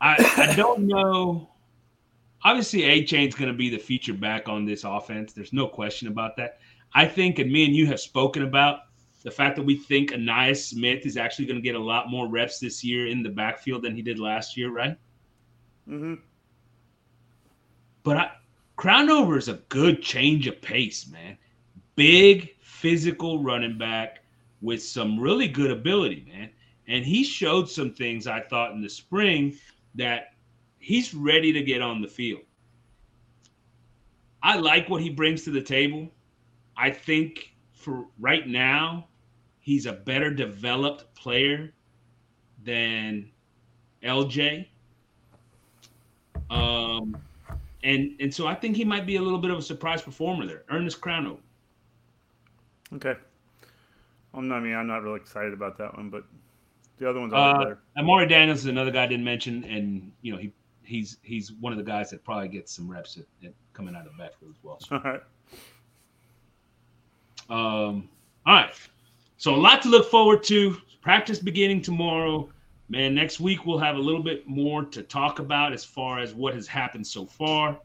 I 0.00 0.16
I 0.36 0.54
don't 0.54 0.82
know. 0.82 1.48
Obviously, 2.44 2.82
Achane's 2.82 3.34
going 3.34 3.50
to 3.50 3.56
be 3.56 3.68
the 3.68 3.78
feature 3.78 4.14
back 4.14 4.48
on 4.48 4.64
this 4.64 4.84
offense. 4.84 5.32
There's 5.32 5.52
no 5.52 5.66
question 5.66 6.06
about 6.06 6.36
that. 6.36 6.58
I 6.94 7.04
think, 7.04 7.40
and 7.40 7.50
me 7.50 7.64
and 7.64 7.74
you 7.74 7.86
have 7.86 7.98
spoken 7.98 8.44
about 8.44 8.80
the 9.24 9.30
fact 9.30 9.56
that 9.56 9.64
we 9.64 9.76
think 9.76 10.12
Ainias 10.12 10.68
Smith 10.68 11.04
is 11.04 11.16
actually 11.16 11.46
going 11.46 11.56
to 11.56 11.62
get 11.62 11.74
a 11.74 11.82
lot 11.82 12.08
more 12.08 12.28
reps 12.28 12.60
this 12.60 12.84
year 12.84 13.08
in 13.08 13.22
the 13.22 13.28
backfield 13.28 13.82
than 13.82 13.96
he 13.96 14.02
did 14.02 14.18
last 14.20 14.56
year, 14.56 14.70
right? 14.70 14.96
Mm-hmm. 15.88 16.14
But 18.04 18.16
I, 18.16 18.30
Crownover 18.78 19.36
is 19.36 19.48
a 19.48 19.54
good 19.68 20.00
change 20.00 20.46
of 20.46 20.62
pace, 20.62 21.08
man. 21.08 21.36
Big 21.96 22.54
physical 22.60 23.42
running 23.42 23.76
back 23.76 24.20
with 24.62 24.80
some 24.80 25.18
really 25.18 25.48
good 25.48 25.72
ability, 25.72 26.24
man. 26.32 26.48
And 26.86 27.04
he 27.04 27.24
showed 27.24 27.68
some 27.68 27.92
things 27.92 28.28
I 28.28 28.40
thought 28.40 28.70
in 28.70 28.80
the 28.80 28.88
spring 28.88 29.58
that 29.96 30.34
he's 30.78 31.12
ready 31.12 31.52
to 31.52 31.60
get 31.60 31.82
on 31.82 32.00
the 32.00 32.06
field. 32.06 32.42
I 34.44 34.56
like 34.56 34.88
what 34.88 35.02
he 35.02 35.10
brings 35.10 35.42
to 35.44 35.50
the 35.50 35.60
table. 35.60 36.08
I 36.76 36.90
think 36.90 37.56
for 37.72 38.06
right 38.20 38.46
now, 38.46 39.08
he's 39.58 39.86
a 39.86 39.92
better 39.92 40.30
developed 40.30 41.12
player 41.16 41.74
than 42.62 43.28
LJ. 44.04 44.68
Um, 46.48 47.16
and 47.82 48.14
and 48.20 48.34
so 48.34 48.46
I 48.46 48.54
think 48.54 48.76
he 48.76 48.84
might 48.84 49.06
be 49.06 49.16
a 49.16 49.22
little 49.22 49.38
bit 49.38 49.50
of 49.50 49.58
a 49.58 49.62
surprise 49.62 50.02
performer 50.02 50.46
there. 50.46 50.64
Earnest 50.70 51.00
Crownover. 51.00 51.38
Okay. 52.94 53.14
I'm 54.34 54.48
not, 54.48 54.58
I 54.58 54.60
mean, 54.60 54.74
I'm 54.74 54.86
not 54.86 55.02
really 55.02 55.20
excited 55.20 55.52
about 55.52 55.78
that 55.78 55.96
one, 55.96 56.10
but 56.10 56.24
the 56.98 57.08
other 57.08 57.20
one's 57.20 57.32
all 57.32 57.54
uh, 57.54 57.58
better. 57.58 57.78
Amari 57.96 58.26
Daniels 58.26 58.60
is 58.60 58.66
another 58.66 58.90
guy 58.90 59.04
I 59.04 59.06
didn't 59.06 59.24
mention, 59.24 59.64
and 59.64 60.12
you 60.22 60.32
know 60.32 60.38
he 60.38 60.52
he's 60.82 61.18
he's 61.22 61.52
one 61.52 61.72
of 61.72 61.78
the 61.78 61.84
guys 61.84 62.10
that 62.10 62.24
probably 62.24 62.48
gets 62.48 62.72
some 62.72 62.90
reps 62.90 63.16
at, 63.16 63.24
at 63.46 63.54
coming 63.72 63.94
out 63.94 64.06
of 64.06 64.12
the 64.12 64.18
backfield 64.22 64.52
as 64.52 64.62
well. 64.62 64.78
So. 64.80 64.96
All 65.04 65.12
right. 65.12 65.22
Um. 67.50 68.08
All 68.46 68.54
right. 68.54 68.74
So 69.36 69.54
a 69.54 69.56
lot 69.56 69.82
to 69.82 69.88
look 69.88 70.10
forward 70.10 70.42
to. 70.44 70.76
Practice 71.00 71.38
beginning 71.38 71.80
tomorrow. 71.80 72.50
Man, 72.90 73.14
next 73.14 73.38
week 73.38 73.66
we'll 73.66 73.78
have 73.78 73.96
a 73.96 74.00
little 74.00 74.22
bit 74.22 74.48
more 74.48 74.82
to 74.82 75.02
talk 75.02 75.40
about 75.40 75.74
as 75.74 75.84
far 75.84 76.20
as 76.20 76.32
what 76.32 76.54
has 76.54 76.66
happened 76.66 77.06
so 77.06 77.26
far. 77.26 77.78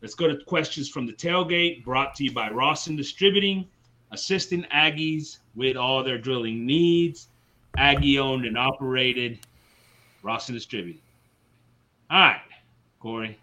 Let's 0.00 0.14
go 0.14 0.28
to 0.28 0.44
questions 0.44 0.88
from 0.88 1.04
the 1.04 1.12
tailgate, 1.12 1.82
brought 1.82 2.14
to 2.16 2.24
you 2.24 2.32
by 2.32 2.50
Rawson 2.50 2.94
Distributing, 2.94 3.66
assisting 4.12 4.62
Aggies 4.72 5.38
with 5.56 5.76
all 5.76 6.04
their 6.04 6.18
drilling 6.18 6.64
needs. 6.64 7.28
Aggie 7.76 8.20
owned 8.20 8.46
and 8.46 8.56
operated, 8.56 9.40
Rawson 10.22 10.54
Distributing. 10.54 11.02
All 12.08 12.20
right, 12.20 12.40
Corey. 13.00 13.38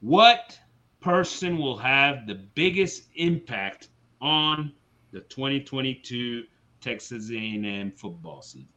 What 0.00 0.60
person 1.00 1.58
will 1.58 1.76
have 1.76 2.28
the 2.28 2.36
biggest 2.54 3.08
impact 3.16 3.88
on 4.20 4.72
the 5.10 5.20
2022 5.20 6.44
Texas 6.80 7.30
A&M 7.32 7.90
football 7.90 8.42
season? 8.42 8.68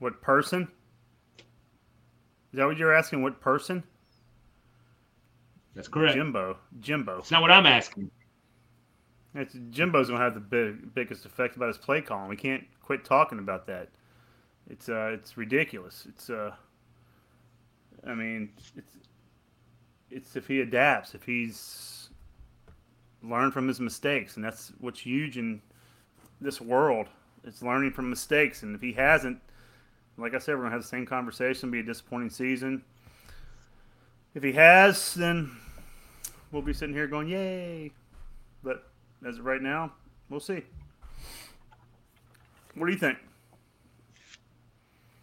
What 0.00 0.20
person? 0.20 0.66
Is 1.38 2.56
that 2.56 2.66
what 2.66 2.76
you're 2.76 2.92
asking? 2.92 3.22
What 3.22 3.40
person? 3.40 3.84
That's 5.74 5.88
correct. 5.88 6.16
Jimbo. 6.16 6.56
Jimbo. 6.80 7.18
It's 7.18 7.30
not 7.30 7.42
what 7.42 7.52
I'm 7.52 7.66
asking. 7.66 8.10
It's 9.34 9.54
Jimbo's 9.70 10.08
gonna 10.08 10.22
have 10.22 10.34
the 10.34 10.40
big, 10.40 10.92
biggest 10.92 11.24
effect 11.24 11.54
about 11.54 11.68
his 11.68 11.78
play 11.78 12.00
calling. 12.00 12.28
We 12.28 12.36
can't 12.36 12.64
quit 12.82 13.04
talking 13.04 13.38
about 13.38 13.66
that. 13.68 13.88
It's 14.68 14.88
uh, 14.88 15.10
it's 15.12 15.36
ridiculous. 15.36 16.06
It's 16.08 16.28
uh, 16.30 16.52
I 18.04 18.14
mean, 18.14 18.50
it's 18.76 18.92
it's 20.10 20.36
if 20.36 20.48
he 20.48 20.60
adapts, 20.60 21.14
if 21.14 21.22
he's 21.22 22.10
learned 23.22 23.52
from 23.52 23.68
his 23.68 23.78
mistakes, 23.78 24.34
and 24.36 24.44
that's 24.44 24.72
what's 24.80 25.00
huge 25.00 25.38
in 25.38 25.62
this 26.40 26.60
world. 26.60 27.06
It's 27.44 27.62
learning 27.62 27.92
from 27.92 28.10
mistakes, 28.10 28.62
and 28.64 28.74
if 28.74 28.82
he 28.82 28.92
hasn't, 28.92 29.40
like 30.20 30.34
I 30.34 30.38
said, 30.38 30.54
we're 30.54 30.62
gonna 30.62 30.72
have 30.72 30.82
the 30.82 30.88
same 30.88 31.06
conversation. 31.06 31.70
Be 31.70 31.80
a 31.80 31.82
disappointing 31.82 32.30
season. 32.30 32.82
If 34.34 34.42
he 34.42 34.52
has, 34.52 35.14
then 35.14 35.50
we'll 36.52 36.62
be 36.62 36.72
sitting 36.72 36.94
here 36.94 37.06
going, 37.06 37.28
"Yay!" 37.28 37.92
But 38.62 38.90
as 39.26 39.38
of 39.38 39.44
right 39.44 39.62
now, 39.62 39.92
we'll 40.28 40.40
see. 40.40 40.62
What 42.74 42.86
do 42.86 42.92
you 42.92 42.98
think? 42.98 43.18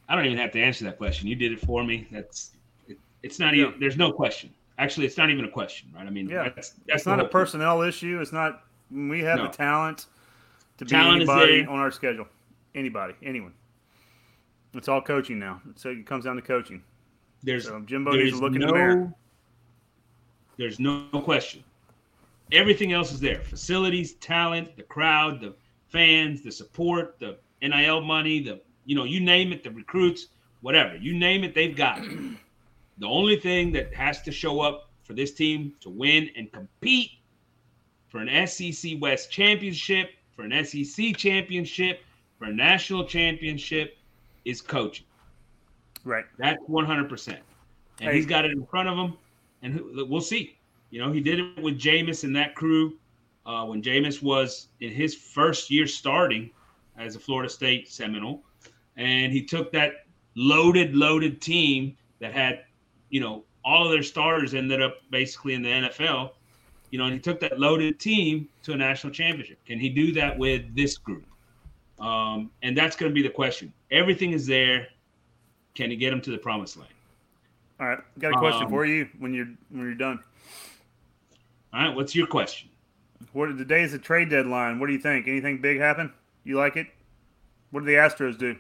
I 0.10 0.16
don't 0.16 0.26
even 0.26 0.38
have 0.38 0.52
to 0.54 0.62
answer 0.62 0.86
that 0.86 0.98
question. 0.98 1.28
You 1.28 1.36
did 1.36 1.52
it 1.52 1.60
for 1.60 1.84
me. 1.84 2.08
That's 2.12 2.52
it, 2.88 2.98
it's 3.24 3.40
not 3.40 3.54
even. 3.54 3.80
There's 3.80 3.98
no 3.98 4.12
question. 4.12 4.54
Actually, 4.80 5.06
it's 5.06 5.18
not 5.18 5.30
even 5.30 5.46
a 5.46 5.50
question, 5.50 5.90
right? 5.96 6.06
I 6.06 6.10
mean, 6.10 6.30
yeah, 6.30 6.44
that's, 6.44 6.70
that's 6.88 7.00
it's 7.00 7.06
not 7.06 7.20
a 7.20 7.26
personnel 7.26 7.78
point. 7.78 7.90
issue. 7.90 8.20
It's 8.22 8.32
not. 8.32 8.64
We 8.92 9.22
have 9.22 9.38
no. 9.38 9.48
the 9.48 9.52
talent 9.52 10.06
to 10.78 10.86
talent 10.86 11.26
be 11.26 11.32
anybody 11.32 11.66
on 11.66 11.80
our 11.80 11.92
schedule. 11.92 12.28
Anybody, 12.76 13.16
anyone. 13.24 13.54
It's 14.78 14.88
all 14.88 15.02
coaching 15.02 15.40
now. 15.40 15.60
So 15.76 15.90
it 15.90 16.06
comes 16.06 16.26
down 16.26 16.36
to 16.36 16.42
coaching. 16.42 16.84
There's 17.42 17.66
so 17.66 17.80
Jimbo 17.82 18.12
needs 18.12 18.38
to 18.38 18.44
look 18.44 18.54
no, 18.54 18.62
in 18.62 18.68
the 18.68 18.74
mirror. 18.74 19.14
There's 20.58 20.80
no 20.80 21.08
question. 21.24 21.64
Everything 22.52 22.94
else 22.94 23.12
is 23.12 23.20
there: 23.20 23.42
facilities, 23.42 24.14
talent, 24.16 24.78
the 24.78 24.84
crowd, 24.84 25.42
the 25.42 25.56
fans, 25.88 26.44
the 26.44 26.52
support, 26.52 27.18
the 27.20 27.38
NIL 27.62 28.02
money, 28.02 28.40
the 28.40 28.62
you 28.86 28.96
know, 28.96 29.04
you 29.04 29.20
name 29.20 29.52
it, 29.52 29.64
the 29.64 29.72
recruits, 29.72 30.28
whatever. 30.62 30.96
You 30.96 31.18
name 31.18 31.44
it, 31.44 31.56
they've 31.56 31.76
got 31.76 32.00
it. 32.04 32.38
The 33.00 33.08
only 33.08 33.38
thing 33.38 33.72
that 33.74 33.94
has 33.94 34.22
to 34.24 34.32
show 34.32 34.62
up 34.62 34.90
for 35.04 35.14
this 35.14 35.34
team 35.34 35.74
to 35.82 35.90
win 35.90 36.30
and 36.38 36.52
compete 36.52 37.12
for 38.08 38.20
an 38.20 38.48
SEC 38.48 38.94
West 39.02 39.32
championship, 39.32 40.12
for 40.36 40.44
an 40.44 40.66
SEC 40.66 41.16
championship, 41.18 42.02
for 42.38 42.46
a 42.46 42.54
national 42.54 43.06
championship 43.06 43.97
is 44.48 44.62
coaching. 44.62 45.06
Right. 46.06 46.26
That's 46.38 46.64
100%. 46.64 47.28
And 47.28 47.40
hey. 48.00 48.16
he's 48.16 48.26
got 48.26 48.46
it 48.46 48.52
in 48.52 48.66
front 48.66 48.88
of 48.88 48.98
him, 48.98 49.18
and 49.62 49.82
we'll 50.10 50.22
see. 50.22 50.58
You 50.90 51.02
know, 51.02 51.12
he 51.12 51.20
did 51.20 51.40
it 51.40 51.62
with 51.62 51.78
Jameis 51.78 52.24
and 52.24 52.36
that 52.36 52.56
crew 52.56 52.98
uh, 53.46 53.66
when 53.66 53.82
Jameis 53.82 54.24
was 54.24 54.70
in 54.80 54.92
his 54.92 55.16
first 55.16 55.70
year 55.70 55.86
starting 55.86 56.50
as 56.98 57.16
a 57.16 57.20
Florida 57.20 57.50
State 57.50 57.90
Seminole, 57.90 58.42
and 58.96 59.34
he 59.34 59.44
took 59.44 59.72
that 59.74 60.06
loaded, 60.36 60.96
loaded 60.96 61.42
team 61.42 61.98
that 62.20 62.32
had, 62.32 62.62
you 63.10 63.20
know, 63.20 63.44
all 63.66 63.86
of 63.86 63.92
their 63.92 64.04
starters 64.04 64.54
ended 64.54 64.82
up 64.82 64.96
basically 65.12 65.56
in 65.56 65.62
the 65.62 65.70
NFL. 65.70 66.32
You 66.90 67.00
know, 67.00 67.06
and 67.06 67.14
he 67.14 67.20
took 67.20 67.42
that 67.42 67.60
loaded 67.60 68.00
team 68.00 68.48
to 68.64 68.72
a 68.72 68.78
national 68.78 69.12
championship. 69.12 69.60
Can 69.66 69.78
he 69.78 69.90
do 69.90 70.14
that 70.14 70.38
with 70.38 70.74
this 70.74 70.98
group? 70.98 71.26
Um, 72.00 72.52
and 72.62 72.78
that's 72.78 72.96
going 72.96 73.12
to 73.12 73.14
be 73.14 73.24
the 73.24 73.34
question. 73.34 73.74
Everything 73.92 74.32
is 74.32 74.46
there. 74.46 74.88
Can 75.76 75.92
you 75.92 75.98
get 75.98 76.10
them 76.12 76.22
to 76.22 76.32
the 76.32 76.38
promised 76.38 76.78
land? 76.78 76.92
All 77.80 77.88
right, 77.88 78.00
got 78.18 78.34
a 78.34 78.38
question 78.38 78.64
um, 78.64 78.70
for 78.70 78.86
you 78.86 79.08
when 79.20 79.34
you're 79.34 79.50
when 79.70 79.84
you're 79.84 79.94
done. 79.94 80.20
All 81.74 81.82
right, 81.82 81.96
what's 81.96 82.16
your 82.16 82.26
question? 82.26 82.70
What 83.34 83.50
are 83.50 83.54
the 83.54 83.66
days 83.66 83.94
of 83.94 84.02
trade 84.02 84.30
deadline? 84.30 84.80
What 84.80 84.88
do 84.88 84.94
you 84.94 85.00
think? 85.00 85.28
Anything 85.28 85.62
big 85.62 85.80
happen? 85.80 86.12
You 86.44 86.58
like 86.58 86.76
it? 86.76 86.88
What 87.72 87.82
do 87.82 87.86
the 87.86 87.94
Astros 87.94 88.38
do? 88.38 88.56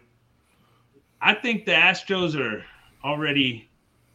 I 1.22 1.34
think 1.34 1.66
the 1.66 1.72
Astros 1.72 2.40
are 2.40 2.64
already 3.04 3.70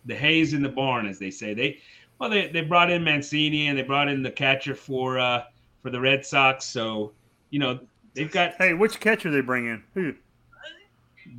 the 0.05 0.15
haze 0.15 0.53
in 0.53 0.63
the 0.63 0.69
barn, 0.69 1.07
as 1.07 1.19
they 1.19 1.31
say. 1.31 1.55
They 1.55 1.79
well, 2.19 2.31
they, 2.31 2.49
they 2.49 2.61
brought 2.61 2.91
in 2.91 3.03
Mancini 3.03 3.67
and 3.67 3.77
they 3.77 3.83
brought 3.83 4.09
in 4.09 4.23
the 4.23 4.31
catcher 4.31 4.77
for 4.77 5.19
uh, 5.19 5.45
for 5.83 5.91
the 5.91 6.01
Red 6.01 6.25
Sox. 6.25 6.65
So 6.65 7.13
you 7.51 7.59
know 7.59 7.81
they've 8.15 8.31
got. 8.31 8.55
Hey, 8.59 8.75
which 8.75 9.01
catcher 9.01 9.31
they 9.31 9.41
bring 9.41 9.67
in? 9.67 9.83
Who? 9.95 10.15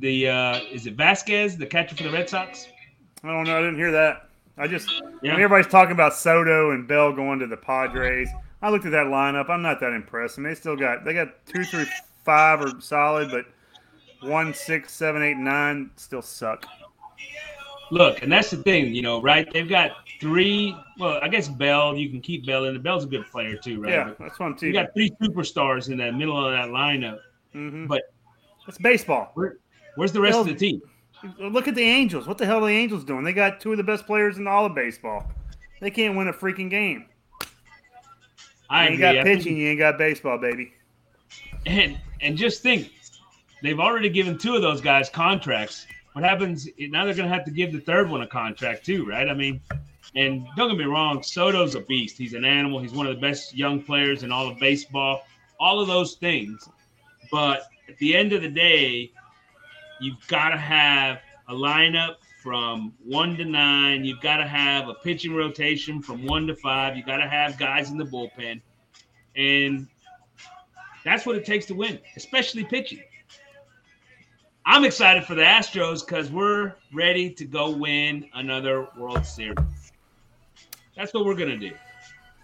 The 0.00 0.28
uh, 0.28 0.60
is 0.70 0.86
it 0.86 0.94
Vasquez, 0.94 1.56
the 1.56 1.66
catcher 1.66 1.96
for 1.96 2.04
the 2.04 2.10
Red 2.10 2.28
Sox? 2.28 2.68
I 3.22 3.28
don't 3.28 3.44
know. 3.44 3.56
I 3.56 3.60
didn't 3.60 3.76
hear 3.76 3.92
that. 3.92 4.28
I 4.56 4.68
just 4.68 4.90
yeah. 5.22 5.32
everybody's 5.32 5.66
talking 5.66 5.92
about 5.92 6.14
Soto 6.14 6.70
and 6.70 6.86
Bell 6.86 7.12
going 7.12 7.38
to 7.40 7.46
the 7.46 7.56
Padres. 7.56 8.28
I 8.62 8.70
looked 8.70 8.86
at 8.86 8.92
that 8.92 9.06
lineup. 9.06 9.50
I'm 9.50 9.62
not 9.62 9.80
that 9.80 9.92
impressed. 9.92 10.38
I 10.38 10.42
mean, 10.42 10.50
they 10.52 10.54
still 10.54 10.76
got 10.76 11.04
they 11.04 11.12
got 11.12 11.44
two 11.46 11.64
through 11.64 11.86
five 12.24 12.60
are 12.60 12.80
solid, 12.80 13.30
but 13.30 13.46
one, 14.28 14.54
six, 14.54 14.92
seven, 14.92 15.22
eight, 15.22 15.36
nine 15.36 15.90
still 15.96 16.22
suck. 16.22 16.66
Look, 17.94 18.24
and 18.24 18.32
that's 18.32 18.50
the 18.50 18.56
thing, 18.56 18.92
you 18.92 19.02
know, 19.02 19.22
right? 19.22 19.48
They've 19.52 19.68
got 19.68 19.92
three. 20.20 20.76
Well, 20.98 21.20
I 21.22 21.28
guess 21.28 21.46
Bell. 21.46 21.96
You 21.96 22.10
can 22.10 22.20
keep 22.20 22.44
Bell 22.44 22.64
in. 22.64 22.74
The 22.74 22.80
Bell's 22.80 23.04
a 23.04 23.06
good 23.06 23.24
player 23.26 23.56
too, 23.56 23.80
right? 23.80 23.92
Yeah, 23.92 24.10
that's 24.18 24.36
one 24.40 24.56
too. 24.56 24.66
You 24.66 24.72
got 24.72 24.92
three 24.94 25.10
superstars 25.22 25.88
in 25.88 25.96
that 25.98 26.16
middle 26.16 26.44
of 26.44 26.50
that 26.50 26.70
lineup. 26.70 27.20
Mm-hmm. 27.54 27.86
But 27.86 28.12
it's 28.66 28.78
baseball. 28.78 29.30
Where, 29.34 29.58
where's 29.94 30.10
the 30.10 30.20
rest 30.20 30.36
of 30.36 30.46
the 30.46 30.56
team? 30.56 30.82
Look 31.38 31.68
at 31.68 31.76
the 31.76 31.84
Angels. 31.84 32.26
What 32.26 32.36
the 32.36 32.46
hell 32.46 32.64
are 32.64 32.66
the 32.66 32.76
Angels 32.76 33.04
doing? 33.04 33.22
They 33.22 33.32
got 33.32 33.60
two 33.60 33.70
of 33.70 33.76
the 33.76 33.84
best 33.84 34.06
players 34.06 34.38
in 34.38 34.48
all 34.48 34.66
of 34.66 34.74
baseball. 34.74 35.30
They 35.80 35.92
can't 35.92 36.16
win 36.16 36.26
a 36.26 36.32
freaking 36.32 36.68
game. 36.68 37.06
I 38.68 38.86
you 38.86 38.90
ain't 38.90 39.00
got 39.00 39.24
pitching, 39.24 39.56
you 39.56 39.68
ain't 39.68 39.78
got 39.78 39.98
baseball, 39.98 40.38
baby. 40.38 40.72
And 41.64 41.96
and 42.20 42.36
just 42.36 42.60
think, 42.60 42.90
they've 43.62 43.78
already 43.78 44.08
given 44.08 44.36
two 44.36 44.56
of 44.56 44.62
those 44.62 44.80
guys 44.80 45.08
contracts. 45.08 45.86
What 46.14 46.24
happens 46.24 46.68
now? 46.78 47.04
They're 47.04 47.14
going 47.14 47.28
to 47.28 47.34
have 47.34 47.44
to 47.44 47.50
give 47.50 47.72
the 47.72 47.80
third 47.80 48.08
one 48.08 48.22
a 48.22 48.26
contract 48.26 48.86
too, 48.86 49.04
right? 49.04 49.28
I 49.28 49.34
mean, 49.34 49.60
and 50.14 50.46
don't 50.56 50.68
get 50.68 50.78
me 50.78 50.84
wrong, 50.84 51.22
Soto's 51.24 51.74
a 51.74 51.80
beast. 51.80 52.16
He's 52.16 52.34
an 52.34 52.44
animal. 52.44 52.78
He's 52.78 52.92
one 52.92 53.06
of 53.06 53.16
the 53.16 53.20
best 53.20 53.54
young 53.54 53.82
players 53.82 54.22
in 54.22 54.30
all 54.30 54.48
of 54.48 54.58
baseball. 54.58 55.26
All 55.58 55.80
of 55.80 55.88
those 55.88 56.14
things, 56.14 56.68
but 57.30 57.68
at 57.88 57.96
the 57.98 58.16
end 58.16 58.32
of 58.32 58.42
the 58.42 58.48
day, 58.48 59.12
you've 60.00 60.26
got 60.26 60.50
to 60.50 60.56
have 60.56 61.20
a 61.48 61.54
lineup 61.54 62.16
from 62.42 62.92
one 63.04 63.36
to 63.36 63.44
nine. 63.44 64.04
You've 64.04 64.20
got 64.20 64.36
to 64.38 64.46
have 64.46 64.88
a 64.88 64.94
pitching 64.94 65.34
rotation 65.34 66.02
from 66.02 66.26
one 66.26 66.46
to 66.46 66.54
five. 66.56 66.96
You've 66.96 67.06
got 67.06 67.18
to 67.18 67.28
have 67.28 67.58
guys 67.58 67.90
in 67.90 67.98
the 67.98 68.04
bullpen. 68.04 68.60
And 69.36 69.88
that's 71.04 71.24
what 71.24 71.36
it 71.36 71.44
takes 71.44 71.66
to 71.66 71.74
win, 71.74 71.98
especially 72.16 72.64
pitching. 72.64 73.02
I'm 74.66 74.84
excited 74.84 75.24
for 75.24 75.34
the 75.34 75.42
Astros 75.42 76.06
because 76.06 76.30
we're 76.30 76.72
ready 76.92 77.28
to 77.30 77.44
go 77.44 77.70
win 77.70 78.28
another 78.32 78.88
World 78.96 79.26
Series. 79.26 79.58
That's 80.96 81.12
what 81.12 81.26
we're 81.26 81.34
going 81.34 81.50
to 81.50 81.58
do. 81.58 81.74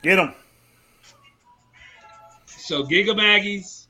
Get 0.02 0.16
them. 0.16 0.34
So, 2.44 2.84
Giga 2.84 3.16
Baggies, 3.16 3.86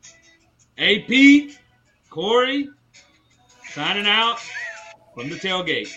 AP, 0.79 1.57
Corey, 2.09 2.69
signing 3.71 4.07
out 4.07 4.39
from 5.15 5.29
the 5.29 5.37
tailgate. 5.37 5.93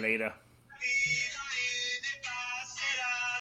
Later. 0.00 0.32